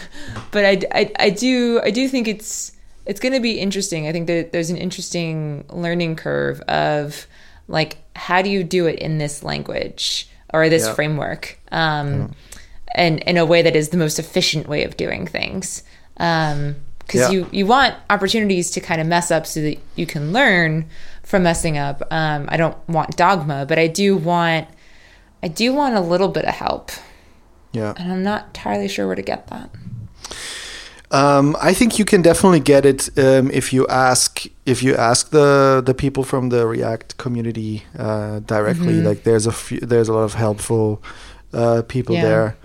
but 0.50 0.64
I, 0.64 0.80
I, 0.90 1.12
I 1.18 1.28
do, 1.28 1.82
I 1.84 1.90
do 1.90 2.08
think 2.08 2.26
it's, 2.26 2.72
it's 3.04 3.20
going 3.20 3.34
to 3.34 3.40
be 3.40 3.60
interesting. 3.60 4.08
I 4.08 4.12
think 4.12 4.28
that 4.28 4.50
there's 4.50 4.70
an 4.70 4.78
interesting 4.78 5.66
learning 5.68 6.16
curve 6.16 6.62
of 6.62 7.26
like, 7.68 7.98
how 8.16 8.40
do 8.40 8.48
you 8.48 8.64
do 8.64 8.86
it 8.86 8.98
in 8.98 9.18
this 9.18 9.42
language 9.42 10.26
or 10.54 10.70
this 10.70 10.86
yeah. 10.86 10.94
framework, 10.94 11.60
um, 11.70 12.08
yeah. 12.08 12.28
and 12.94 13.18
in 13.20 13.36
a 13.36 13.44
way 13.44 13.60
that 13.60 13.76
is 13.76 13.90
the 13.90 13.98
most 13.98 14.18
efficient 14.18 14.68
way 14.68 14.84
of 14.84 14.96
doing 14.96 15.26
things. 15.26 15.82
Um, 16.16 16.76
because 17.08 17.22
yeah. 17.22 17.30
you 17.30 17.48
you 17.50 17.66
want 17.66 17.94
opportunities 18.10 18.70
to 18.70 18.80
kind 18.80 19.00
of 19.00 19.06
mess 19.06 19.30
up 19.30 19.46
so 19.46 19.62
that 19.62 19.78
you 19.96 20.06
can 20.06 20.32
learn 20.32 20.88
from 21.22 21.42
messing 21.42 21.78
up. 21.78 22.02
Um, 22.10 22.46
I 22.48 22.56
don't 22.56 22.76
want 22.88 23.16
dogma, 23.16 23.64
but 23.66 23.78
I 23.78 23.86
do 23.86 24.16
want 24.16 24.68
I 25.42 25.48
do 25.48 25.72
want 25.72 25.96
a 25.96 26.00
little 26.00 26.28
bit 26.28 26.44
of 26.44 26.54
help. 26.54 26.90
Yeah, 27.72 27.94
and 27.96 28.12
I'm 28.12 28.22
not 28.22 28.46
entirely 28.48 28.88
sure 28.88 29.06
where 29.06 29.16
to 29.16 29.22
get 29.22 29.46
that. 29.48 29.70
Um, 31.10 31.56
I 31.62 31.72
think 31.72 31.98
you 31.98 32.04
can 32.04 32.20
definitely 32.20 32.60
get 32.60 32.84
it 32.84 33.08
um, 33.18 33.50
if 33.50 33.72
you 33.72 33.86
ask 33.86 34.44
if 34.66 34.82
you 34.82 34.94
ask 34.94 35.30
the 35.30 35.82
the 35.84 35.94
people 35.94 36.24
from 36.24 36.50
the 36.50 36.66
React 36.66 37.16
community 37.16 37.84
uh, 37.98 38.40
directly. 38.40 38.94
Mm-hmm. 38.94 39.06
Like 39.06 39.22
there's 39.24 39.46
a 39.46 39.52
few, 39.52 39.80
there's 39.80 40.08
a 40.08 40.12
lot 40.12 40.24
of 40.24 40.34
helpful 40.34 41.02
uh, 41.54 41.82
people 41.88 42.14
yeah. 42.14 42.22
there. 42.22 42.56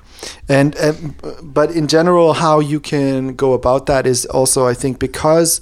And, 0.47 0.75
and 0.75 1.15
but 1.41 1.71
in 1.71 1.87
general, 1.87 2.33
how 2.33 2.59
you 2.59 2.79
can 2.79 3.35
go 3.35 3.53
about 3.53 3.85
that 3.87 4.05
is 4.05 4.25
also, 4.25 4.67
I 4.67 4.73
think, 4.73 4.99
because 4.99 5.61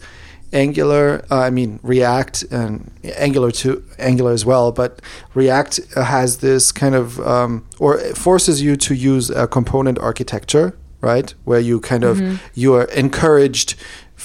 Angular, 0.53 1.23
uh, 1.31 1.39
I 1.39 1.49
mean 1.49 1.79
React 1.81 2.43
and 2.51 2.91
Angular 3.15 3.51
to 3.51 3.83
Angular 3.97 4.31
as 4.31 4.45
well, 4.45 4.71
but 4.71 5.01
React 5.33 5.93
has 5.95 6.39
this 6.39 6.71
kind 6.71 6.93
of 6.93 7.19
um, 7.21 7.65
or 7.79 7.99
forces 8.15 8.61
you 8.61 8.75
to 8.77 8.93
use 8.93 9.29
a 9.29 9.47
component 9.47 9.97
architecture, 9.99 10.77
right? 10.99 11.33
Where 11.45 11.59
you 11.59 11.79
kind 11.79 12.03
of 12.03 12.17
mm-hmm. 12.17 12.35
you 12.53 12.73
are 12.75 12.85
encouraged. 12.85 13.75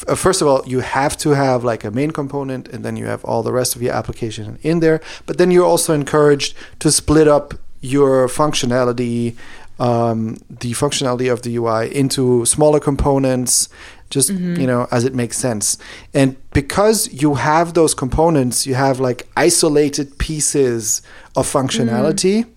Uh, 0.09 0.17
first 0.17 0.43
of 0.43 0.49
all, 0.49 0.63
you 0.67 0.81
have 0.81 1.17
to 1.19 1.31
have 1.31 1.63
like 1.63 1.85
a 1.85 1.93
main 1.93 2.11
component, 2.11 2.69
and 2.69 2.85
then 2.85 2.97
you 2.97 3.07
have 3.07 3.25
all 3.25 3.45
the 3.45 3.53
rest 3.53 3.77
of 3.77 3.83
your 3.83 3.95
application 3.95 4.59
in 4.63 4.81
there. 4.81 5.01
But 5.27 5.39
then 5.39 5.53
you're 5.53 5.65
also 5.65 5.95
encouraged 5.95 6.57
to 6.81 6.91
split 6.91 7.29
up 7.29 7.55
your 7.81 8.27
functionality 8.27 9.37
um, 9.79 10.39
the 10.49 10.73
functionality 10.73 11.31
of 11.31 11.43
the 11.43 11.57
UI 11.57 11.95
into 11.95 12.45
smaller 12.47 12.81
components, 12.81 13.69
just 14.11 14.31
mm-hmm. 14.31 14.61
you 14.61 14.67
know 14.67 14.87
as 14.91 15.05
it 15.05 15.15
makes 15.15 15.37
sense. 15.37 15.79
And 16.15 16.37
because 16.53 17.13
you 17.13 17.35
have 17.35 17.75
those 17.75 17.95
components, 17.95 18.67
you 18.67 18.75
have 18.75 19.01
like 19.01 19.29
isolated 19.37 20.19
pieces 20.19 21.03
of 21.35 21.47
functionality. 21.47 22.45
Mm. 22.45 22.51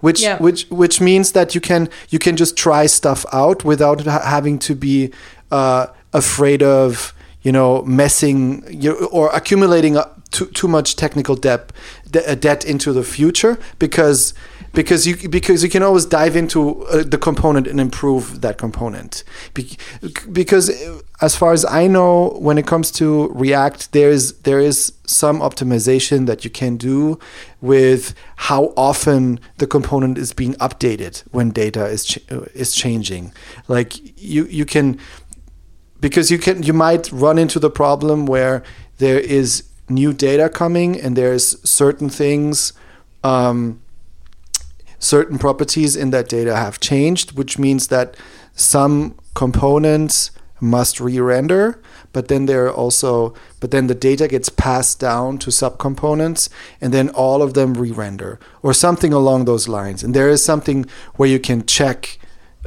Which 0.00 0.22
yeah. 0.22 0.38
which 0.38 0.66
which 0.70 1.00
means 1.00 1.32
that 1.32 1.54
you 1.54 1.60
can 1.60 1.88
you 2.08 2.18
can 2.18 2.36
just 2.36 2.56
try 2.56 2.86
stuff 2.86 3.24
out 3.32 3.64
without 3.64 4.00
ha- 4.04 4.24
having 4.24 4.58
to 4.60 4.74
be 4.74 5.12
uh, 5.52 5.86
afraid 6.12 6.62
of 6.62 7.14
you 7.42 7.52
know 7.52 7.82
messing 7.82 8.64
or 9.10 9.30
accumulating 9.30 9.98
too, 10.30 10.46
too 10.46 10.68
much 10.68 10.96
technical 10.96 11.34
debt 11.34 11.72
debt 12.10 12.64
into 12.64 12.92
the 12.92 13.02
future 13.02 13.58
because 13.78 14.34
because 14.72 15.06
you 15.06 15.28
because 15.28 15.62
you 15.64 15.68
can 15.68 15.82
always 15.82 16.04
dive 16.06 16.36
into 16.36 16.84
uh, 16.86 17.02
the 17.02 17.18
component 17.18 17.66
and 17.66 17.80
improve 17.80 18.40
that 18.40 18.56
component. 18.56 19.24
Be- 19.54 19.76
because 20.30 20.70
uh, 20.70 21.00
as 21.20 21.34
far 21.34 21.52
as 21.52 21.64
I 21.64 21.86
know 21.86 22.36
when 22.38 22.56
it 22.56 22.66
comes 22.66 22.90
to 22.92 23.28
React 23.28 23.92
there 23.92 24.10
is 24.10 24.38
there 24.40 24.60
is 24.60 24.92
some 25.06 25.40
optimization 25.40 26.26
that 26.26 26.44
you 26.44 26.50
can 26.50 26.76
do 26.76 27.18
with 27.60 28.14
how 28.36 28.72
often 28.76 29.40
the 29.58 29.66
component 29.66 30.18
is 30.18 30.32
being 30.32 30.54
updated 30.54 31.24
when 31.32 31.50
data 31.50 31.86
is 31.86 32.04
ch- 32.04 32.18
uh, 32.30 32.42
is 32.54 32.72
changing. 32.72 33.32
Like 33.66 33.94
you 34.20 34.44
you 34.44 34.64
can 34.64 35.00
because 36.00 36.30
you 36.30 36.38
can 36.38 36.62
you 36.62 36.72
might 36.72 37.10
run 37.12 37.38
into 37.38 37.58
the 37.58 37.70
problem 37.70 38.26
where 38.26 38.62
there 38.98 39.18
is 39.18 39.64
new 39.88 40.12
data 40.12 40.48
coming 40.48 41.00
and 41.00 41.16
there's 41.16 41.60
certain 41.68 42.08
things 42.08 42.72
um, 43.22 43.80
certain 44.98 45.38
properties 45.38 45.96
in 45.96 46.10
that 46.10 46.28
data 46.28 46.56
have 46.56 46.78
changed, 46.78 47.36
which 47.36 47.58
means 47.58 47.88
that 47.88 48.16
some 48.54 49.16
components 49.34 50.30
must 50.62 51.00
re-render 51.00 51.80
but 52.12 52.28
then 52.28 52.44
there 52.44 52.66
are 52.66 52.72
also 52.72 53.32
but 53.60 53.70
then 53.70 53.86
the 53.86 53.94
data 53.94 54.28
gets 54.28 54.50
passed 54.50 55.00
down 55.00 55.38
to 55.38 55.48
subcomponents 55.48 56.50
and 56.80 56.92
then 56.92 57.08
all 57.10 57.40
of 57.40 57.54
them 57.54 57.72
re-render 57.74 58.38
or 58.62 58.74
something 58.74 59.12
along 59.12 59.46
those 59.46 59.68
lines. 59.68 60.02
And 60.02 60.12
there 60.12 60.28
is 60.28 60.44
something 60.44 60.84
where 61.14 61.28
you 61.28 61.38
can 61.38 61.64
check 61.64 62.18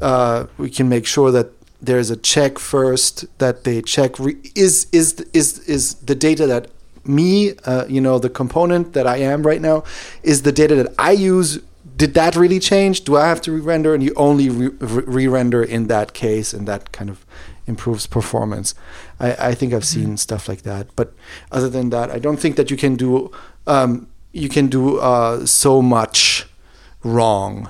uh, 0.01 0.47
we 0.57 0.71
can 0.71 0.89
make 0.89 1.05
sure 1.05 1.31
that 1.31 1.51
there's 1.85 2.09
a 2.09 2.17
check 2.17 2.57
first 2.57 3.25
that 3.39 3.63
they 3.63 3.81
check 3.81 4.17
re- 4.19 4.37
is 4.55 4.87
is 4.91 5.19
is 5.33 5.59
is 5.67 5.95
the 5.95 6.15
data 6.15 6.47
that 6.47 6.67
me 7.05 7.53
uh, 7.65 7.85
you 7.87 7.99
know 7.99 8.17
the 8.17 8.29
component 8.29 8.93
that 8.93 9.05
i 9.05 9.17
am 9.17 9.43
right 9.43 9.61
now 9.61 9.83
is 10.23 10.43
the 10.43 10.51
data 10.51 10.73
that 10.75 10.93
i 10.97 11.11
use 11.11 11.59
did 11.95 12.13
that 12.15 12.35
really 12.35 12.59
change? 12.59 13.03
Do 13.03 13.17
I 13.17 13.27
have 13.27 13.41
to 13.41 13.51
re-render? 13.51 13.93
And 13.93 14.03
you 14.03 14.13
only 14.15 14.49
re-render 14.49 15.63
in 15.63 15.87
that 15.87 16.13
case, 16.13 16.53
and 16.53 16.67
that 16.67 16.91
kind 16.91 17.09
of 17.09 17.25
improves 17.67 18.07
performance. 18.07 18.75
I, 19.19 19.49
I 19.49 19.55
think 19.55 19.73
I've 19.73 19.85
seen 19.85 20.17
stuff 20.17 20.49
like 20.49 20.63
that, 20.63 20.87
but 20.95 21.13
other 21.51 21.69
than 21.69 21.89
that, 21.91 22.09
I 22.09 22.19
don't 22.19 22.37
think 22.37 22.55
that 22.55 22.71
you 22.71 22.77
can 22.77 22.95
do 22.95 23.31
um, 23.67 24.07
you 24.31 24.49
can 24.49 24.67
do 24.67 24.97
uh, 24.97 25.45
so 25.45 25.81
much 25.81 26.47
wrong 27.03 27.69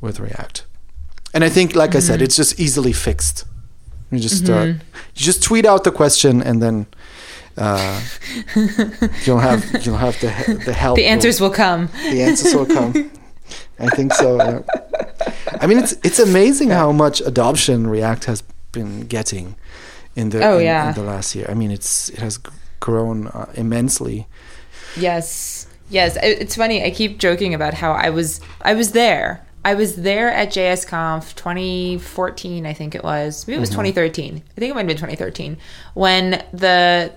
with 0.00 0.20
React. 0.20 0.66
And 1.34 1.44
I 1.44 1.48
think, 1.50 1.74
like 1.74 1.94
I 1.96 2.00
said, 2.00 2.22
it's 2.22 2.36
just 2.36 2.60
easily 2.60 2.92
fixed. 2.92 3.44
You 4.10 4.18
just 4.20 4.48
uh, 4.48 4.64
you 4.64 4.76
just 5.14 5.42
tweet 5.42 5.66
out 5.66 5.82
the 5.84 5.90
question, 5.90 6.40
and 6.42 6.62
then 6.62 6.86
uh, 7.58 8.00
you'll 9.24 9.40
have 9.40 9.64
you'll 9.84 9.96
have 9.98 10.18
the 10.20 10.62
the 10.64 10.72
help. 10.72 10.96
The 11.02 11.06
answers 11.06 11.40
will 11.40 11.50
come. 11.50 11.88
the 12.10 12.22
answers 12.22 12.54
will 12.54 12.66
come. 12.66 13.10
I 13.80 13.88
think 13.96 14.12
so. 14.14 14.36
Yeah. 14.36 14.60
I 15.60 15.66
mean, 15.66 15.78
it's 15.78 15.92
it's 16.04 16.18
amazing 16.20 16.70
how 16.70 16.92
much 16.92 17.20
adoption 17.20 17.86
React 17.88 18.24
has 18.26 18.42
been 18.72 19.06
getting 19.08 19.56
in 20.16 20.30
the 20.30 20.44
Oh, 20.46 20.58
in, 20.58 20.64
yeah. 20.64 20.88
in 20.90 20.94
the 20.94 21.02
last 21.02 21.34
year. 21.34 21.46
I 21.50 21.54
mean, 21.54 21.70
it's 21.72 22.08
it 22.10 22.18
has 22.20 22.38
grown 22.80 23.26
uh, 23.28 23.46
immensely. 23.54 24.26
Yes. 24.96 25.66
Yes. 25.90 26.16
It- 26.16 26.38
It's 26.42 26.54
funny. 26.56 26.84
I 26.84 26.90
keep 26.90 27.18
joking 27.18 27.54
about 27.54 27.74
how 27.74 27.92
I 27.92 28.10
was 28.10 28.40
I 28.62 28.74
was 28.74 28.92
there. 28.92 29.40
I 29.64 29.74
was 29.74 29.96
there 29.96 30.30
at 30.30 30.50
JSConf 30.50 31.34
2014, 31.36 32.66
I 32.66 32.72
think 32.74 32.94
it 32.94 33.02
was. 33.02 33.46
Maybe 33.46 33.56
it 33.56 33.60
was 33.60 33.70
mm-hmm. 33.70 33.80
2013. 33.80 34.34
I 34.34 34.60
think 34.60 34.70
it 34.70 34.74
might 34.74 34.80
have 34.80 34.86
been 34.86 34.96
2013 34.96 35.56
when 35.94 36.44
the 36.52 37.12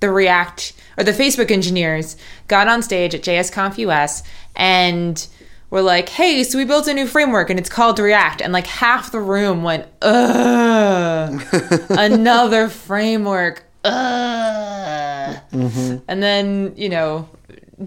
the 0.00 0.10
React 0.10 0.74
or 0.98 1.04
the 1.04 1.12
Facebook 1.12 1.50
engineers 1.50 2.16
got 2.48 2.68
on 2.68 2.82
stage 2.82 3.14
at 3.14 3.22
JSConf 3.22 3.78
US 3.78 4.22
and 4.54 5.26
were 5.70 5.82
like, 5.82 6.08
"Hey, 6.10 6.44
so 6.44 6.58
we 6.58 6.64
built 6.64 6.86
a 6.86 6.94
new 6.94 7.06
framework 7.06 7.50
and 7.50 7.58
it's 7.58 7.70
called 7.70 7.98
React." 7.98 8.42
And 8.42 8.52
like 8.52 8.66
half 8.66 9.10
the 9.10 9.20
room 9.20 9.62
went, 9.62 9.86
"Ugh, 10.02 11.42
another 11.90 12.68
framework." 12.68 13.64
Ugh. 13.84 15.36
Mm-hmm. 15.52 15.96
And 16.08 16.22
then, 16.22 16.74
you 16.76 16.88
know, 16.88 17.28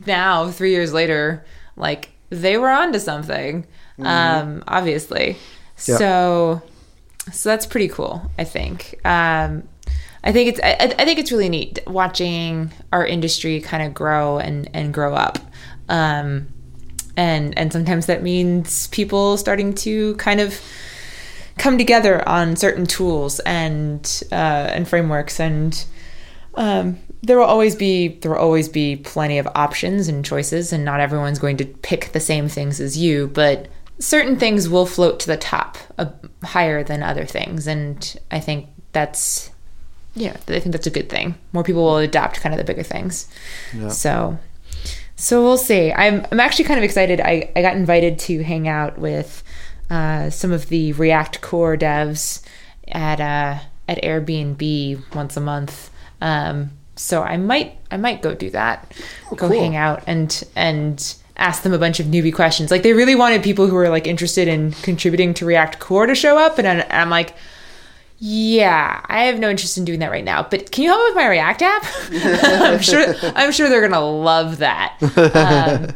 now 0.05 0.49
3 0.49 0.71
years 0.71 0.93
later, 0.93 1.45
like 1.75 2.09
they 2.29 2.57
were 2.57 2.69
onto 2.69 2.99
something. 2.99 3.65
Um 3.99 4.63
obviously. 4.67 5.37
Yeah. 5.85 5.97
So 5.97 6.61
so 7.31 7.49
that's 7.49 7.65
pretty 7.65 7.87
cool, 7.87 8.29
I 8.37 8.43
think. 8.43 8.99
Um, 9.05 9.63
I 10.23 10.31
think 10.31 10.49
it's 10.49 10.59
I, 10.61 10.93
I 10.97 11.05
think 11.05 11.19
it's 11.19 11.31
really 11.31 11.49
neat 11.49 11.79
watching 11.87 12.71
our 12.91 13.05
industry 13.05 13.61
kind 13.61 13.83
of 13.83 13.93
grow 13.93 14.39
and 14.39 14.69
and 14.73 14.93
grow 14.93 15.13
up. 15.13 15.39
Um, 15.87 16.47
and 17.15 17.57
and 17.57 17.71
sometimes 17.71 18.05
that 18.07 18.21
means 18.21 18.87
people 18.87 19.37
starting 19.37 19.73
to 19.75 20.15
kind 20.15 20.39
of 20.39 20.59
come 21.57 21.77
together 21.77 22.27
on 22.27 22.55
certain 22.55 22.85
tools 22.85 23.39
and 23.41 24.23
uh, 24.31 24.35
and 24.35 24.87
frameworks 24.87 25.39
and 25.39 25.85
um, 26.55 26.97
there 27.21 27.37
will 27.37 27.45
always 27.45 27.75
be 27.75 28.09
there 28.19 28.31
will 28.31 28.39
always 28.39 28.69
be 28.69 28.95
plenty 28.95 29.37
of 29.37 29.47
options 29.55 30.07
and 30.07 30.23
choices 30.23 30.71
and 30.71 30.85
not 30.85 30.99
everyone's 30.99 31.39
going 31.39 31.57
to 31.57 31.65
pick 31.65 32.11
the 32.11 32.19
same 32.19 32.47
things 32.47 32.79
as 32.79 32.97
you 32.97 33.27
but 33.27 33.67
certain 33.99 34.37
things 34.37 34.69
will 34.69 34.85
float 34.85 35.19
to 35.19 35.27
the 35.27 35.37
top 35.37 35.77
uh, 35.97 36.05
higher 36.43 36.83
than 36.83 37.03
other 37.03 37.25
things 37.25 37.67
and 37.67 38.17
i 38.31 38.39
think 38.39 38.67
that's 38.93 39.51
yeah 40.15 40.35
i 40.47 40.59
think 40.59 40.71
that's 40.71 40.87
a 40.87 40.91
good 40.91 41.09
thing. 41.09 41.35
More 41.53 41.63
people 41.63 41.83
will 41.83 41.97
adopt 41.97 42.41
kind 42.41 42.53
of 42.53 42.57
the 42.57 42.63
bigger 42.63 42.83
things. 42.83 43.27
So 43.89 44.37
so 45.15 45.43
we'll 45.43 45.57
see. 45.57 45.91
I'm, 45.91 46.25
I'm 46.31 46.39
actually 46.39 46.63
kind 46.63 46.77
of 46.77 46.83
excited. 46.85 47.19
I, 47.19 47.51
I 47.53 47.61
got 47.61 47.75
invited 47.75 48.19
to 48.19 48.41
hang 48.41 48.69
out 48.69 48.97
with 48.97 49.43
uh, 49.89 50.29
some 50.29 50.53
of 50.53 50.69
the 50.69 50.93
react 50.93 51.41
core 51.41 51.75
devs 51.75 52.41
at 52.87 53.19
uh, 53.19 53.59
at 53.89 54.01
airbnb 54.01 55.13
once 55.13 55.35
a 55.35 55.41
month. 55.41 55.89
Um, 56.21 56.71
so 56.99 57.21
i 57.23 57.37
might 57.37 57.77
i 57.91 57.97
might 57.97 58.21
go 58.21 58.33
do 58.35 58.49
that 58.49 58.91
go 59.29 59.35
cool. 59.47 59.49
hang 59.49 59.75
out 59.75 60.03
and 60.07 60.43
and 60.55 61.15
ask 61.37 61.63
them 61.63 61.71
a 61.73 61.77
bunch 61.79 61.99
of 62.01 62.05
newbie 62.07 62.33
questions 62.33 62.69
like 62.71 62.83
they 62.83 62.91
really 62.93 63.15
wanted 63.15 63.41
people 63.41 63.65
who 63.67 63.73
were 63.75 63.87
like 63.89 64.05
interested 64.05 64.47
in 64.49 64.71
contributing 64.83 65.33
to 65.33 65.45
react 65.45 65.79
core 65.79 66.05
to 66.05 66.13
show 66.13 66.37
up 66.37 66.57
and 66.59 66.67
I'm- 66.67 66.85
i'm 66.91 67.09
like 67.09 67.33
yeah, 68.21 68.99
I 69.05 69.23
have 69.27 69.39
no 69.39 69.49
interest 69.49 69.77
in 69.77 69.85
doing 69.85 69.99
that 69.99 70.11
right 70.11 70.25
now. 70.25 70.43
But 70.43 70.71
can 70.73 70.83
you 70.83 70.89
help 70.89 70.99
me 70.99 71.05
with 71.05 71.15
my 71.15 71.27
React 71.29 71.61
app? 71.61 71.85
I'm 72.11 72.81
sure. 72.81 73.15
I'm 73.33 73.53
sure 73.53 73.69
they're 73.69 73.79
gonna 73.87 74.05
love 74.05 74.57
that. 74.57 74.97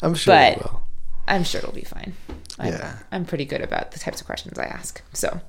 I'm 0.00 0.14
sure 0.14 0.36
they 0.36 0.54
But- 0.56 0.72
will. 0.72 0.82
I'm 1.26 1.42
sure 1.42 1.58
it'll 1.58 1.72
be 1.72 1.82
fine. 1.82 2.14
I'm, 2.60 2.74
Yeah. 2.74 2.96
I'm 3.10 3.24
pretty 3.24 3.44
good 3.44 3.60
about 3.60 3.90
the 3.90 3.98
types 3.98 4.20
of 4.20 4.26
questions 4.28 4.56
I 4.56 4.66
ask. 4.66 5.02
So, 5.14 5.40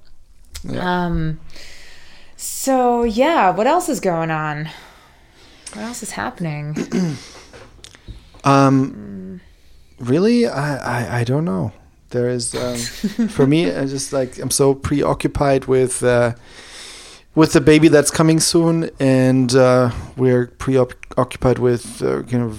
Yeah. 0.63 0.79
um, 1.05 1.39
so 2.37 3.03
yeah, 3.03 3.51
what 3.51 3.67
else 3.67 3.87
is 3.87 3.99
going 3.99 4.31
on? 4.31 4.69
What 5.75 5.83
else 5.85 6.03
is 6.03 6.11
happening? 6.11 6.75
Um, 8.43 9.41
really, 9.99 10.45
I, 10.47 10.75
I 10.77 11.19
I 11.19 11.23
don't 11.23 11.45
know. 11.45 11.71
There 12.09 12.29
is 12.29 12.53
um, 12.53 12.77
for 13.29 13.47
me. 13.47 13.71
I 13.71 13.85
just 13.85 14.13
like 14.13 14.37
I'm 14.37 14.51
so 14.51 14.75
preoccupied 14.75 15.65
with 15.65 16.03
uh, 16.03 16.33
with 17.33 17.53
the 17.53 17.61
baby 17.61 17.87
that's 17.87 18.11
coming 18.11 18.39
soon, 18.39 18.89
and 18.99 19.53
uh, 19.55 19.89
we're 20.15 20.47
preoccupied 20.47 21.57
with 21.59 22.01
uh, 22.03 22.23
you 22.27 22.37
know 22.37 22.53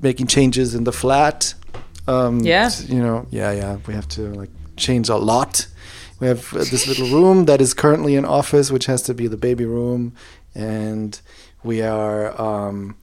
making 0.00 0.26
changes 0.26 0.74
in 0.74 0.84
the 0.84 0.92
flat. 0.92 1.54
Um, 2.08 2.40
Yeah. 2.40 2.70
you 2.88 3.00
know, 3.02 3.26
yeah, 3.30 3.52
yeah. 3.52 3.76
We 3.86 3.94
have 3.94 4.08
to 4.08 4.22
like 4.34 4.50
change 4.76 5.08
a 5.08 5.16
lot. 5.16 5.68
We 6.20 6.26
have 6.26 6.52
uh, 6.52 6.58
this 6.64 6.88
little 6.88 7.08
room 7.10 7.44
that 7.44 7.60
is 7.60 7.74
currently 7.74 8.16
an 8.16 8.24
office, 8.24 8.72
which 8.72 8.86
has 8.86 9.02
to 9.02 9.14
be 9.14 9.28
the 9.28 9.36
baby 9.36 9.64
room, 9.66 10.14
and 10.54 11.20
we 11.62 11.82
are. 11.82 12.40
Um, 12.40 12.96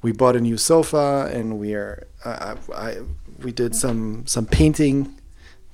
we 0.00 0.12
bought 0.12 0.36
a 0.36 0.40
new 0.40 0.56
sofa 0.56 1.28
and 1.34 1.58
we 1.58 1.74
are 1.74 2.06
uh, 2.24 2.54
I, 2.74 2.98
we 3.42 3.50
did 3.50 3.74
some 3.74 4.24
some 4.26 4.46
painting 4.46 5.16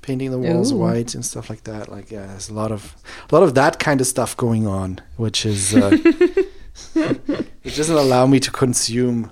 painting 0.00 0.30
the 0.30 0.38
walls 0.38 0.72
Ooh. 0.72 0.76
white 0.76 1.14
and 1.14 1.24
stuff 1.24 1.50
like 1.50 1.64
that 1.64 1.90
like 1.90 2.10
yeah 2.10 2.26
there's 2.26 2.48
a 2.48 2.54
lot 2.54 2.72
of 2.72 2.96
a 3.30 3.34
lot 3.34 3.42
of 3.44 3.54
that 3.54 3.78
kind 3.78 4.00
of 4.00 4.06
stuff 4.06 4.34
going 4.36 4.66
on 4.66 4.98
which 5.18 5.44
is 5.44 5.74
uh, 5.74 5.90
it 6.94 7.74
doesn't 7.76 7.96
allow 7.96 8.26
me 8.26 8.40
to 8.40 8.50
consume 8.50 9.30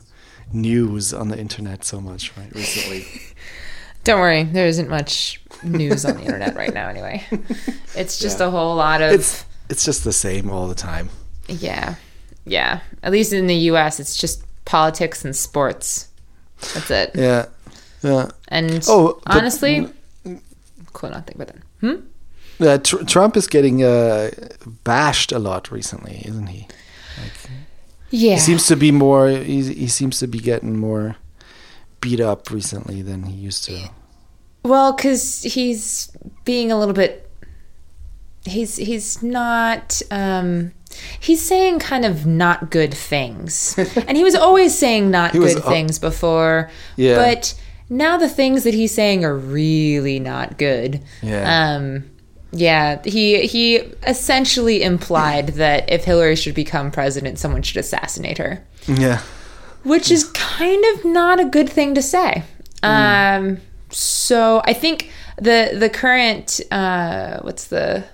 news 0.52 1.14
on 1.14 1.28
the 1.28 1.38
internet 1.38 1.84
so 1.84 2.00
much 2.00 2.36
right 2.36 2.54
recently 2.54 3.06
Don't 4.04 4.18
worry, 4.18 4.42
there 4.42 4.66
isn't 4.66 4.90
much 4.90 5.40
news 5.62 6.04
on 6.04 6.16
the 6.16 6.22
internet 6.24 6.56
right 6.56 6.74
now. 6.74 6.88
Anyway, 6.88 7.24
it's 7.94 8.18
just 8.18 8.40
Yeah. 8.40 8.48
a 8.48 8.50
whole 8.50 8.74
lot 8.74 9.00
of 9.00 9.12
it's 9.12 9.44
it's 9.70 9.84
just 9.84 10.02
the 10.02 10.12
same 10.12 10.50
all 10.50 10.66
the 10.66 10.74
time 10.74 11.08
Yeah. 11.48 11.94
Yeah. 12.44 12.80
At 13.02 13.12
least 13.12 13.32
in 13.32 13.46
the 13.46 13.54
US 13.70 14.00
it's 14.00 14.16
just 14.16 14.42
politics 14.64 15.24
and 15.24 15.34
sports. 15.34 16.08
That's 16.74 16.90
it. 16.90 17.10
yeah 17.14 17.46
yeah 18.02 18.30
And 18.48 18.84
Oh, 18.88 19.20
honestly 19.26 19.88
cool 20.92 21.10
nothing 21.10 21.36
but 21.38 21.48
then. 21.48 21.62
Hmm? 21.80 22.00
yeah 22.64 22.76
tr- 22.76 23.02
Trump 23.04 23.36
is 23.36 23.46
getting 23.46 23.82
uh, 23.82 24.30
bashed 24.84 25.32
a 25.32 25.38
lot 25.38 25.70
recently 25.72 26.22
isn't 26.24 26.46
he 26.48 26.66
Yeah. 28.10 28.34
He 28.34 28.38
seems 28.40 28.66
to 28.66 28.76
be 28.76 28.90
more. 28.92 29.28
He, 29.28 29.62
he 29.72 29.88
seems 29.88 30.18
to 30.18 30.26
be 30.26 30.38
getting 30.38 30.76
more 30.78 31.16
beat 32.00 32.20
up 32.20 32.50
recently 32.50 33.00
than 33.02 33.22
he 33.24 33.32
used 33.34 33.64
to. 33.64 33.88
well, 34.64 34.92
cuz 34.94 35.42
he's 35.42 36.10
being 36.44 36.70
a 36.70 36.78
little 36.78 36.94
bit 36.94 37.30
he's 38.44 38.76
he's 38.76 39.22
not 39.22 40.02
um 40.10 40.72
he's 41.20 41.40
saying 41.42 41.78
kind 41.78 42.04
of 42.04 42.26
not 42.26 42.70
good 42.70 42.92
things. 42.94 43.76
and 44.06 44.16
he 44.16 44.24
was 44.24 44.34
always 44.34 44.76
saying 44.76 45.10
not 45.10 45.34
was 45.34 45.54
good 45.54 45.64
al- 45.64 45.70
things 45.70 45.98
before. 45.98 46.70
Yeah. 46.96 47.16
But 47.16 47.54
now 47.88 48.16
the 48.16 48.28
things 48.28 48.64
that 48.64 48.74
he's 48.74 48.94
saying 48.94 49.24
are 49.24 49.36
really 49.36 50.18
not 50.18 50.58
good. 50.58 51.02
Yeah. 51.22 51.74
Um, 51.76 52.04
yeah, 52.54 53.00
he 53.04 53.46
he 53.46 53.76
essentially 54.06 54.82
implied 54.82 55.48
that 55.54 55.90
if 55.90 56.04
Hillary 56.04 56.36
should 56.36 56.54
become 56.54 56.90
president, 56.90 57.38
someone 57.38 57.62
should 57.62 57.78
assassinate 57.78 58.36
her, 58.38 58.62
Yeah. 58.86 59.20
which 59.84 60.10
is 60.10 60.24
kind 60.24 60.84
of 60.94 61.04
not 61.06 61.40
a 61.40 61.46
good 61.46 61.68
thing 61.70 61.94
to 61.94 62.02
say. 62.02 62.42
Um, 62.82 63.58
so 63.90 64.60
I 64.64 64.74
think 64.74 65.10
the 65.36 65.74
the 65.78 65.88
current 65.88 66.60
uh, 66.70 67.38
what's 67.40 67.68
the 67.68 68.04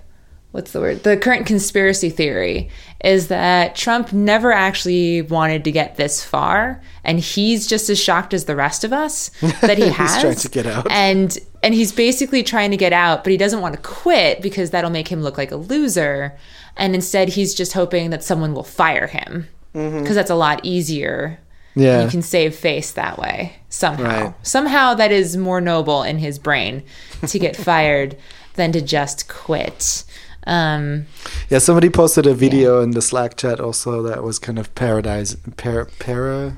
what's 0.53 0.73
the 0.73 0.81
word? 0.81 1.03
The 1.03 1.17
current 1.17 1.47
conspiracy 1.47 2.11
theory 2.11 2.71
is 3.05 3.29
that 3.29 3.77
Trump 3.77 4.13
never 4.13 4.51
actually 4.53 5.23
wanted 5.23 5.63
to 5.65 5.71
get 5.73 5.97
this 5.97 6.25
far, 6.25 6.83
and 7.05 7.21
he's 7.21 7.67
just 7.67 7.89
as 7.91 7.99
shocked 8.01 8.35
as 8.35 8.47
the 8.47 8.57
rest 8.57 8.83
of 8.85 8.93
us 8.93 9.29
that 9.61 9.79
he 9.79 9.85
He's 9.85 9.95
has. 9.97 10.21
trying 10.21 10.35
to 10.37 10.49
get 10.49 10.67
out. 10.67 10.91
and 10.91 11.39
and 11.63 11.75
he's 11.75 11.93
basically 11.93 12.43
trying 12.43 12.71
to 12.71 12.77
get 12.77 12.93
out, 12.93 13.25
but 13.25 13.31
he 13.31 13.37
doesn't 13.37 13.61
want 13.61 13.75
to 13.75 13.81
quit 13.83 14.41
because 14.43 14.71
that'll 14.71 14.91
make 14.91 15.09
him 15.09 15.23
look 15.23 15.37
like 15.39 15.51
a 15.53 15.57
loser. 15.57 16.37
And 16.77 16.95
instead, 16.95 17.31
he's 17.31 17.55
just 17.55 17.73
hoping 17.73 18.11
that 18.11 18.23
someone 18.23 18.55
will 18.55 18.63
fire 18.63 19.09
him 19.09 19.49
because 19.73 20.15
that's 20.15 20.31
a 20.31 20.37
lot 20.37 20.61
easier. 20.65 21.41
Mm-hmm. 21.73 21.81
Yeah. 21.83 22.03
You 22.05 22.09
can 22.11 22.23
save 22.23 22.55
face 22.57 22.93
that 22.93 23.19
way 23.19 23.57
somehow. 23.69 24.05
Right. 24.27 24.35
Somehow 24.47 24.95
that 24.95 25.11
is 25.13 25.37
more 25.37 25.61
noble 25.61 26.03
in 26.05 26.19
his 26.19 26.39
brain 26.39 26.83
to 27.27 27.39
get 27.39 27.57
fired 27.71 28.17
than 28.55 28.73
to 28.73 28.81
just 28.81 29.29
quit. 29.29 30.05
Um, 30.49 31.07
Yeah, 31.51 31.59
somebody 31.59 31.91
posted 31.91 32.27
a 32.27 32.35
video 32.35 32.81
in 32.83 32.93
the 32.93 33.03
Slack 33.03 33.37
chat 33.37 33.61
also 33.61 34.03
that 34.03 34.23
was 34.23 34.39
kind 34.39 34.59
of 34.59 34.75
paradise 34.75 35.37
para 35.57 35.87
para 35.99 36.57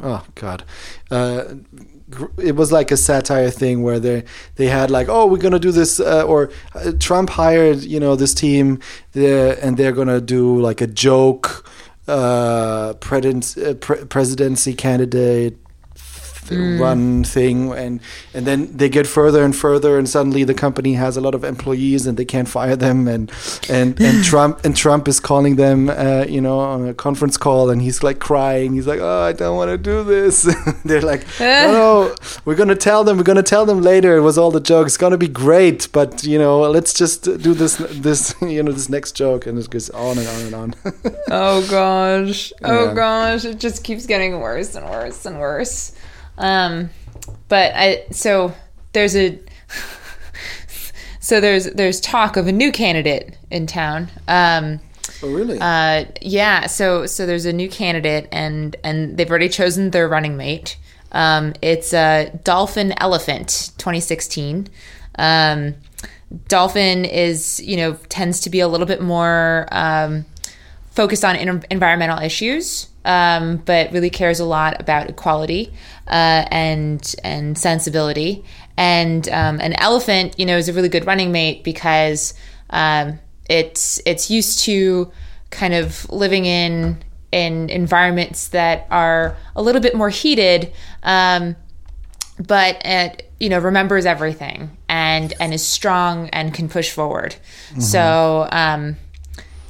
oh 0.00 0.24
god. 0.34 0.64
Uh 1.10 1.44
it 2.38 2.56
was 2.56 2.72
like 2.72 2.90
a 2.90 2.96
satire 2.96 3.50
thing 3.50 3.82
where 3.82 4.00
they 4.00 4.24
they 4.56 4.66
had 4.66 4.90
like 4.90 5.08
oh 5.10 5.26
we're 5.26 5.36
gonna 5.36 5.58
do 5.58 5.72
this 5.72 6.00
uh, 6.00 6.24
or 6.24 6.50
uh, 6.74 6.92
Trump 6.98 7.28
hired 7.30 7.82
you 7.82 8.00
know 8.00 8.16
this 8.16 8.32
team 8.32 8.80
and 9.14 9.76
they're 9.76 9.92
gonna 9.92 10.20
do 10.20 10.58
like 10.58 10.80
a 10.80 10.86
joke 10.86 11.68
uh, 12.08 12.94
uh 12.94 12.94
pre- 12.94 14.04
presidency 14.06 14.72
candidate 14.72 15.58
th- 16.48 16.80
run 16.80 17.24
thing 17.24 17.72
and 17.72 18.00
and 18.34 18.46
then 18.46 18.76
they 18.76 18.88
get 18.88 19.06
further 19.06 19.44
and 19.44 19.54
further 19.54 19.98
and 19.98 20.08
suddenly 20.08 20.44
the 20.44 20.54
company 20.54 20.94
has 20.94 21.16
a 21.16 21.20
lot 21.20 21.34
of 21.34 21.44
employees 21.44 22.06
and 22.06 22.16
they 22.18 22.24
can't 22.24 22.48
fire 22.48 22.76
them 22.76 23.06
and 23.08 23.30
and 23.68 24.00
and 24.00 24.24
Trump 24.24 24.64
and 24.64 24.76
Trump 24.76 25.08
is 25.08 25.20
calling 25.20 25.56
them 25.56 25.88
uh, 25.88 26.24
you 26.28 26.40
know 26.40 26.58
on 26.58 26.88
a 26.88 26.94
conference 26.94 27.36
call 27.36 27.70
and 27.70 27.82
he's 27.82 28.02
like 28.02 28.18
crying 28.18 28.72
he's 28.74 28.86
like 28.86 29.00
oh 29.00 29.22
I 29.22 29.32
don't 29.32 29.56
want 29.56 29.70
to 29.70 29.78
do 29.78 30.02
this 30.04 30.42
they're 30.84 31.02
like 31.12 31.26
no, 31.40 31.72
no 31.78 32.14
we're 32.44 32.56
gonna 32.56 32.74
tell 32.76 33.04
them 33.04 33.16
we're 33.18 33.22
gonna 33.32 33.42
tell 33.42 33.66
them 33.66 33.80
later 33.82 34.16
it 34.16 34.22
was 34.22 34.36
all 34.38 34.50
the 34.50 34.60
joke 34.60 34.86
it's 34.86 34.96
gonna 34.96 35.18
be 35.18 35.28
great 35.28 35.88
but 35.92 36.24
you 36.24 36.38
know 36.38 36.60
let's 36.60 36.92
just 36.94 37.24
do 37.24 37.54
this 37.54 37.76
this 38.06 38.34
you 38.42 38.62
know 38.62 38.72
this 38.72 38.88
next 38.88 39.12
joke 39.12 39.46
and 39.46 39.58
it 39.58 39.68
goes 39.70 39.90
on 39.90 40.18
and 40.18 40.28
on 40.28 40.40
and 40.46 40.54
on 40.54 40.74
oh 41.30 41.66
gosh. 41.70 42.52
Oh 42.62 42.86
Yeah. 42.88 42.94
gosh. 42.94 43.44
It 43.44 43.58
just 43.58 43.84
keeps 43.84 44.06
getting 44.06 44.40
worse 44.40 44.74
and 44.74 44.86
worse 44.88 45.26
and 45.26 45.38
worse. 45.40 45.92
Um, 46.38 46.90
but 47.48 47.72
I 47.74 48.04
so 48.10 48.54
there's 48.92 49.16
a 49.16 49.38
so 51.20 51.40
there's 51.40 51.66
there's 51.72 52.00
talk 52.00 52.36
of 52.36 52.46
a 52.46 52.52
new 52.52 52.72
candidate 52.72 53.36
in 53.50 53.66
town. 53.66 54.08
Um, 54.26 54.80
oh 55.22 55.32
really 55.32 55.58
uh, 55.60 56.04
yeah, 56.22 56.66
so 56.66 57.06
so 57.06 57.26
there's 57.26 57.44
a 57.44 57.52
new 57.52 57.68
candidate, 57.68 58.28
and 58.32 58.76
and 58.84 59.16
they've 59.16 59.28
already 59.28 59.48
chosen 59.48 59.90
their 59.90 60.08
running 60.08 60.36
mate. 60.36 60.78
Um, 61.12 61.54
it's 61.62 61.92
uh, 61.92 62.30
Dolphin 62.44 62.94
Elephant 62.98 63.72
2016. 63.78 64.68
Um, 65.18 65.74
Dolphin 66.46 67.04
is 67.04 67.60
you 67.60 67.76
know 67.76 67.94
tends 68.08 68.40
to 68.40 68.50
be 68.50 68.60
a 68.60 68.68
little 68.68 68.86
bit 68.86 69.02
more 69.02 69.66
um, 69.72 70.26
focused 70.92 71.24
on 71.24 71.36
en- 71.36 71.64
environmental 71.70 72.18
issues, 72.18 72.88
um, 73.08 73.56
but 73.56 73.90
really 73.90 74.10
cares 74.10 74.38
a 74.38 74.44
lot 74.44 74.78
about 74.80 75.08
equality 75.08 75.72
uh, 76.06 76.44
and 76.50 77.14
and 77.24 77.58
sensibility. 77.58 78.44
And 78.76 79.28
um, 79.30 79.60
an 79.60 79.72
elephant, 79.80 80.38
you 80.38 80.46
know, 80.46 80.56
is 80.56 80.68
a 80.68 80.72
really 80.72 80.90
good 80.90 81.06
running 81.06 81.32
mate 81.32 81.64
because 81.64 82.34
um, 82.70 83.18
it's 83.48 84.00
it's 84.04 84.30
used 84.30 84.60
to 84.60 85.10
kind 85.50 85.72
of 85.72 86.08
living 86.10 86.44
in 86.44 87.02
in 87.32 87.70
environments 87.70 88.48
that 88.48 88.86
are 88.90 89.36
a 89.56 89.62
little 89.62 89.80
bit 89.80 89.94
more 89.94 90.10
heated. 90.10 90.70
Um, 91.02 91.56
but 92.38 92.80
it 92.84 93.32
you 93.40 93.48
know 93.48 93.58
remembers 93.58 94.04
everything 94.04 94.76
and 94.88 95.32
and 95.40 95.54
is 95.54 95.66
strong 95.66 96.28
and 96.28 96.54
can 96.54 96.68
push 96.68 96.90
forward 96.92 97.34
so 97.80 98.48
um 98.52 98.96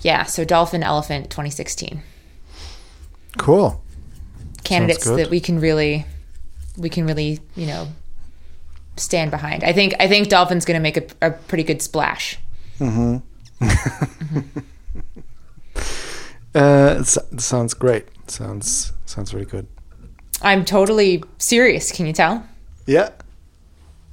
yeah 0.02 0.24
so 0.24 0.44
dolphin 0.44 0.82
elephant 0.82 1.30
2016 1.30 2.02
cool 3.36 3.82
candidates 4.64 5.04
that 5.04 5.30
we 5.30 5.40
can 5.40 5.60
really 5.60 6.04
we 6.76 6.88
can 6.88 7.06
really 7.06 7.38
you 7.56 7.66
know 7.66 7.88
stand 8.96 9.30
behind 9.30 9.62
i 9.64 9.72
think 9.72 9.94
i 10.00 10.08
think 10.08 10.28
dolphin's 10.28 10.64
going 10.64 10.74
to 10.76 10.82
make 10.82 10.96
a, 10.96 11.06
a 11.26 11.30
pretty 11.30 11.62
good 11.64 11.80
splash 11.82 12.38
uh 12.80 13.20
it 16.54 17.00
s- 17.00 17.18
sounds 17.38 17.74
great 17.74 18.06
sounds 18.26 18.92
sounds 19.06 19.32
really 19.34 19.46
good 19.46 19.66
i'm 20.42 20.64
totally 20.64 21.22
serious 21.38 21.92
can 21.92 22.06
you 22.06 22.12
tell 22.12 22.44
Yeah. 22.86 23.10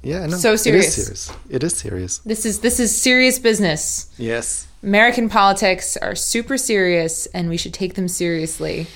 Yeah, 0.02 0.26
know. 0.26 0.36
So 0.36 0.54
serious. 0.54 0.96
is 0.98 1.04
serious. 1.04 1.32
It 1.50 1.64
is 1.64 1.76
serious. 1.76 2.18
this 2.18 2.46
is 2.46 2.60
this 2.60 2.78
is 2.78 2.96
serious 3.00 3.38
business 3.40 4.08
Yes. 4.18 4.68
American 4.82 5.28
politics 5.28 5.96
are 5.96 6.14
super 6.14 6.56
serious 6.56 7.26
and 7.34 7.48
we 7.48 7.56
should 7.56 7.74
take 7.74 7.94
them 7.94 8.06
seriously. 8.06 8.86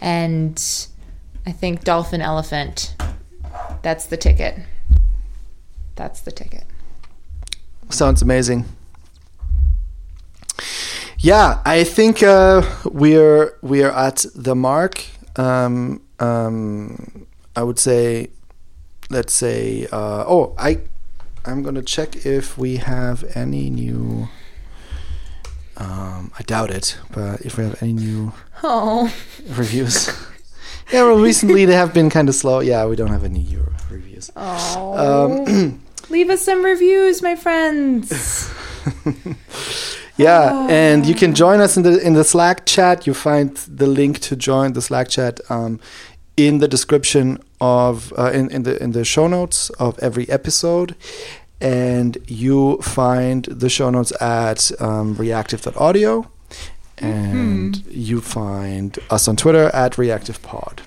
And 0.00 0.62
I 1.46 1.52
think 1.52 1.84
dolphin 1.84 2.20
elephant 2.20 2.94
that's 3.82 4.06
the 4.06 4.16
ticket. 4.16 4.56
That's 5.96 6.20
the 6.20 6.30
ticket. 6.30 6.64
Sounds 7.88 8.22
amazing. 8.22 8.64
Yeah, 11.18 11.60
I 11.64 11.84
think 11.84 12.22
uh, 12.22 12.62
we're 12.84 13.58
we're 13.62 13.90
at 13.90 14.24
the 14.34 14.54
mark. 14.54 15.04
Um, 15.36 16.02
um, 16.18 17.26
I 17.56 17.62
would 17.62 17.78
say, 17.78 18.30
let's 19.10 19.34
say. 19.34 19.86
Uh, 19.92 20.24
oh, 20.26 20.54
I 20.58 20.80
I'm 21.44 21.62
gonna 21.62 21.82
check 21.82 22.24
if 22.24 22.56
we 22.56 22.76
have 22.76 23.24
any 23.34 23.70
new. 23.70 24.28
Um, 25.80 26.30
I 26.38 26.42
doubt 26.42 26.70
it, 26.70 26.96
but 27.10 27.40
if 27.40 27.56
we 27.56 27.64
have 27.64 27.82
any 27.82 27.92
new 27.94 28.32
Oh. 28.62 29.10
reviews. 29.48 30.08
yeah, 30.92 31.02
well, 31.04 31.18
recently 31.18 31.64
they 31.64 31.74
have 31.74 31.92
been 31.94 32.10
kind 32.10 32.28
of 32.28 32.34
slow. 32.34 32.60
Yeah, 32.60 32.84
we 32.86 32.96
don't 32.96 33.08
have 33.10 33.24
any 33.24 33.40
new 33.42 33.64
reviews. 33.90 34.30
Oh. 34.36 35.46
Um, 35.48 35.80
Leave 36.10 36.28
us 36.28 36.42
some 36.44 36.64
reviews, 36.64 37.22
my 37.22 37.34
friends. 37.36 38.12
Yeah, 40.16 40.66
and 40.68 41.06
you 41.06 41.14
can 41.14 41.34
join 41.34 41.60
us 41.60 41.78
in 41.78 41.82
the 41.82 41.98
in 42.06 42.12
the 42.12 42.24
Slack 42.24 42.66
chat. 42.66 43.06
You 43.06 43.14
find 43.14 43.56
the 43.56 43.86
link 43.86 44.18
to 44.20 44.36
join 44.36 44.74
the 44.74 44.82
Slack 44.82 45.08
chat 45.08 45.40
um, 45.48 45.80
in 46.36 46.58
the 46.58 46.68
description 46.68 47.38
of 47.58 48.12
uh, 48.18 48.30
in 48.30 48.50
in 48.50 48.64
the 48.64 48.76
in 48.82 48.92
the 48.92 49.02
show 49.04 49.28
notes 49.28 49.70
of 49.78 49.98
every 50.00 50.28
episode, 50.28 50.94
and 51.60 52.16
you 52.26 52.78
find 52.78 53.44
the 53.44 53.68
show 53.68 53.90
notes 53.90 54.12
at 54.20 54.70
um, 54.80 55.14
reactive.audio, 55.16 56.28
and 56.98 57.84
you 57.86 58.20
find 58.20 58.98
us 59.10 59.28
on 59.28 59.36
Twitter 59.36 59.70
at 59.74 59.92
reactivepod. 59.94 60.80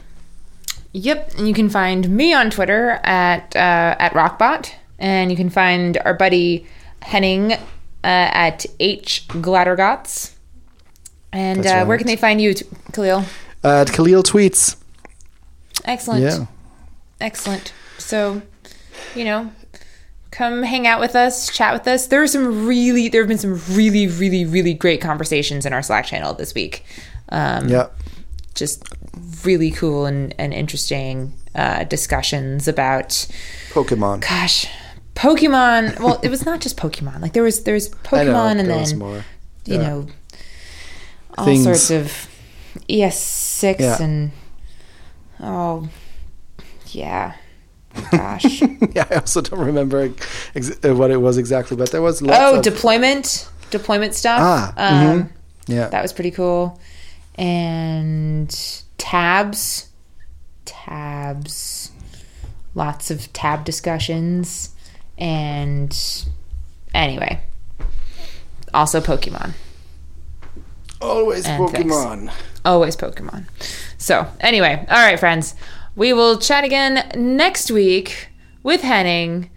Yep, 0.93 1.33
and 1.37 1.47
you 1.47 1.53
can 1.53 1.69
find 1.69 2.07
me 2.09 2.33
on 2.33 2.49
Twitter 2.51 2.99
at 3.03 3.55
uh, 3.55 3.95
at 3.99 4.13
Rockbot, 4.13 4.71
and 4.99 5.31
you 5.31 5.37
can 5.37 5.49
find 5.49 5.97
our 6.05 6.13
buddy 6.13 6.67
Henning 7.01 7.53
uh, 7.53 7.57
at 8.03 8.65
H 8.79 9.25
Glattergotz. 9.29 10.31
And 11.31 11.65
uh, 11.65 11.85
where 11.85 11.97
can 11.97 12.05
they 12.05 12.15
find 12.15 12.39
you, 12.39 12.53
t- 12.53 12.65
Kahlil? 12.91 13.25
At 13.63 13.87
Kahlil 13.87 14.21
tweets. 14.23 14.75
Excellent, 15.83 16.21
Yeah. 16.21 16.45
excellent. 17.19 17.73
So, 17.97 18.43
you 19.15 19.25
know, 19.25 19.51
come 20.33 20.63
hang 20.63 20.87
out 20.87 20.99
with 20.99 21.15
us, 21.15 21.49
chat 21.55 21.73
with 21.73 21.87
us. 21.87 22.07
There 22.07 22.21
are 22.23 22.27
some 22.27 22.65
really, 22.67 23.07
there 23.07 23.21
have 23.21 23.27
been 23.29 23.37
some 23.37 23.61
really, 23.69 24.07
really, 24.07 24.45
really 24.45 24.73
great 24.73 24.99
conversations 24.99 25.65
in 25.65 25.73
our 25.73 25.81
Slack 25.83 26.05
channel 26.05 26.33
this 26.33 26.53
week. 26.55 26.83
Um, 27.29 27.69
Yeah. 27.69 27.87
just 28.55 28.83
really 29.45 29.69
cool 29.71 30.05
and, 30.05 30.33
and 30.39 30.53
interesting 30.53 31.33
uh, 31.55 31.83
discussions 31.83 32.67
about 32.67 33.09
Pokemon. 33.73 34.21
gosh 34.21 34.65
pokemon 35.15 35.99
well 35.99 36.19
it 36.23 36.29
was 36.29 36.43
not 36.45 36.59
just 36.59 36.75
pokemon 36.75 37.21
like 37.21 37.33
there 37.33 37.43
was 37.43 37.63
there's 37.63 37.87
I 38.11 38.23
know, 38.23 38.33
pokemon 38.33 38.59
and 38.59 38.69
there 38.69 38.77
was 38.79 38.89
then 38.89 38.99
more. 38.99 39.17
you 39.65 39.75
Yeah. 39.75 39.81
know 39.87 40.07
all 41.37 41.45
Things. 41.45 41.63
sorts 41.63 41.91
of 41.91 42.27
es6 42.89 43.79
Yeah. 43.79 44.01
and 44.01 44.31
oh 45.39 45.87
yeah 46.87 47.33
gosh. 48.11 48.61
Yeah, 48.93 49.07
I 49.09 49.15
also 49.15 49.41
don't 49.41 49.59
remember 49.59 50.11
ex- 50.55 50.85
uh, 50.85 50.93
what 50.93 51.09
it 51.09 51.17
was 51.17 51.37
exactly, 51.37 51.75
but 51.77 51.91
there 51.91 52.01
was 52.01 52.21
lots 52.21 52.39
oh 52.39 52.57
of 52.57 52.63
deployment 52.63 53.49
deployment 53.73 54.13
stuff? 54.13 54.39
Ah, 54.41 54.73
um, 54.77 55.23
mhm. 55.23 55.29
yeah. 55.67 55.89
that 55.89 56.01
was 56.01 56.13
pretty 56.13 56.31
cool. 56.31 56.79
And 57.35 58.55
tabs. 58.97 59.89
Tabs. 60.63 61.91
Lots 62.75 63.11
of 63.11 63.33
tab 63.33 63.65
discussions. 63.65 64.69
And 65.17 65.93
anyway. 66.93 67.41
Also 68.73 69.01
pokemon. 69.01 69.53
Always 71.01 71.45
And. 71.45 71.63
Pokemon. 71.63 72.31
always 72.63 72.95
pokemon. 72.95 73.45
So 73.97 74.27
anyway. 74.39 74.85
All 74.89 75.03
right 75.03 75.19
friends 75.19 75.55
we 75.95 76.13
will 76.13 76.37
chat 76.37 76.63
again 76.63 77.09
next 77.15 77.69
week 77.71 78.29
with 78.63 78.81
henning 78.81 79.49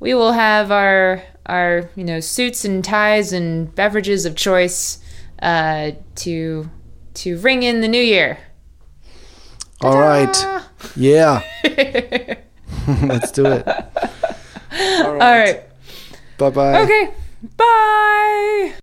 we 0.00 0.14
will 0.14 0.32
have 0.32 0.70
our 0.70 1.22
our 1.46 1.90
you 1.96 2.04
know 2.04 2.20
suits 2.20 2.64
and 2.64 2.84
ties 2.84 3.32
and 3.32 3.74
beverages 3.74 4.24
of 4.26 4.34
choice 4.36 4.98
uh, 5.42 5.92
to 6.14 6.68
to 7.14 7.38
ring 7.38 7.62
in 7.62 7.80
the 7.80 7.88
new 7.88 8.02
year 8.02 8.38
All 9.80 9.98
right. 9.98 10.36
Yeah. 10.96 11.42
Let's 13.02 13.30
do 13.32 13.46
it. 13.46 13.66
all 15.04 15.16
right 15.16 15.62
Bye 16.36 16.50
bye. 16.50 16.82
okay 16.82 17.12
bye 17.56 18.74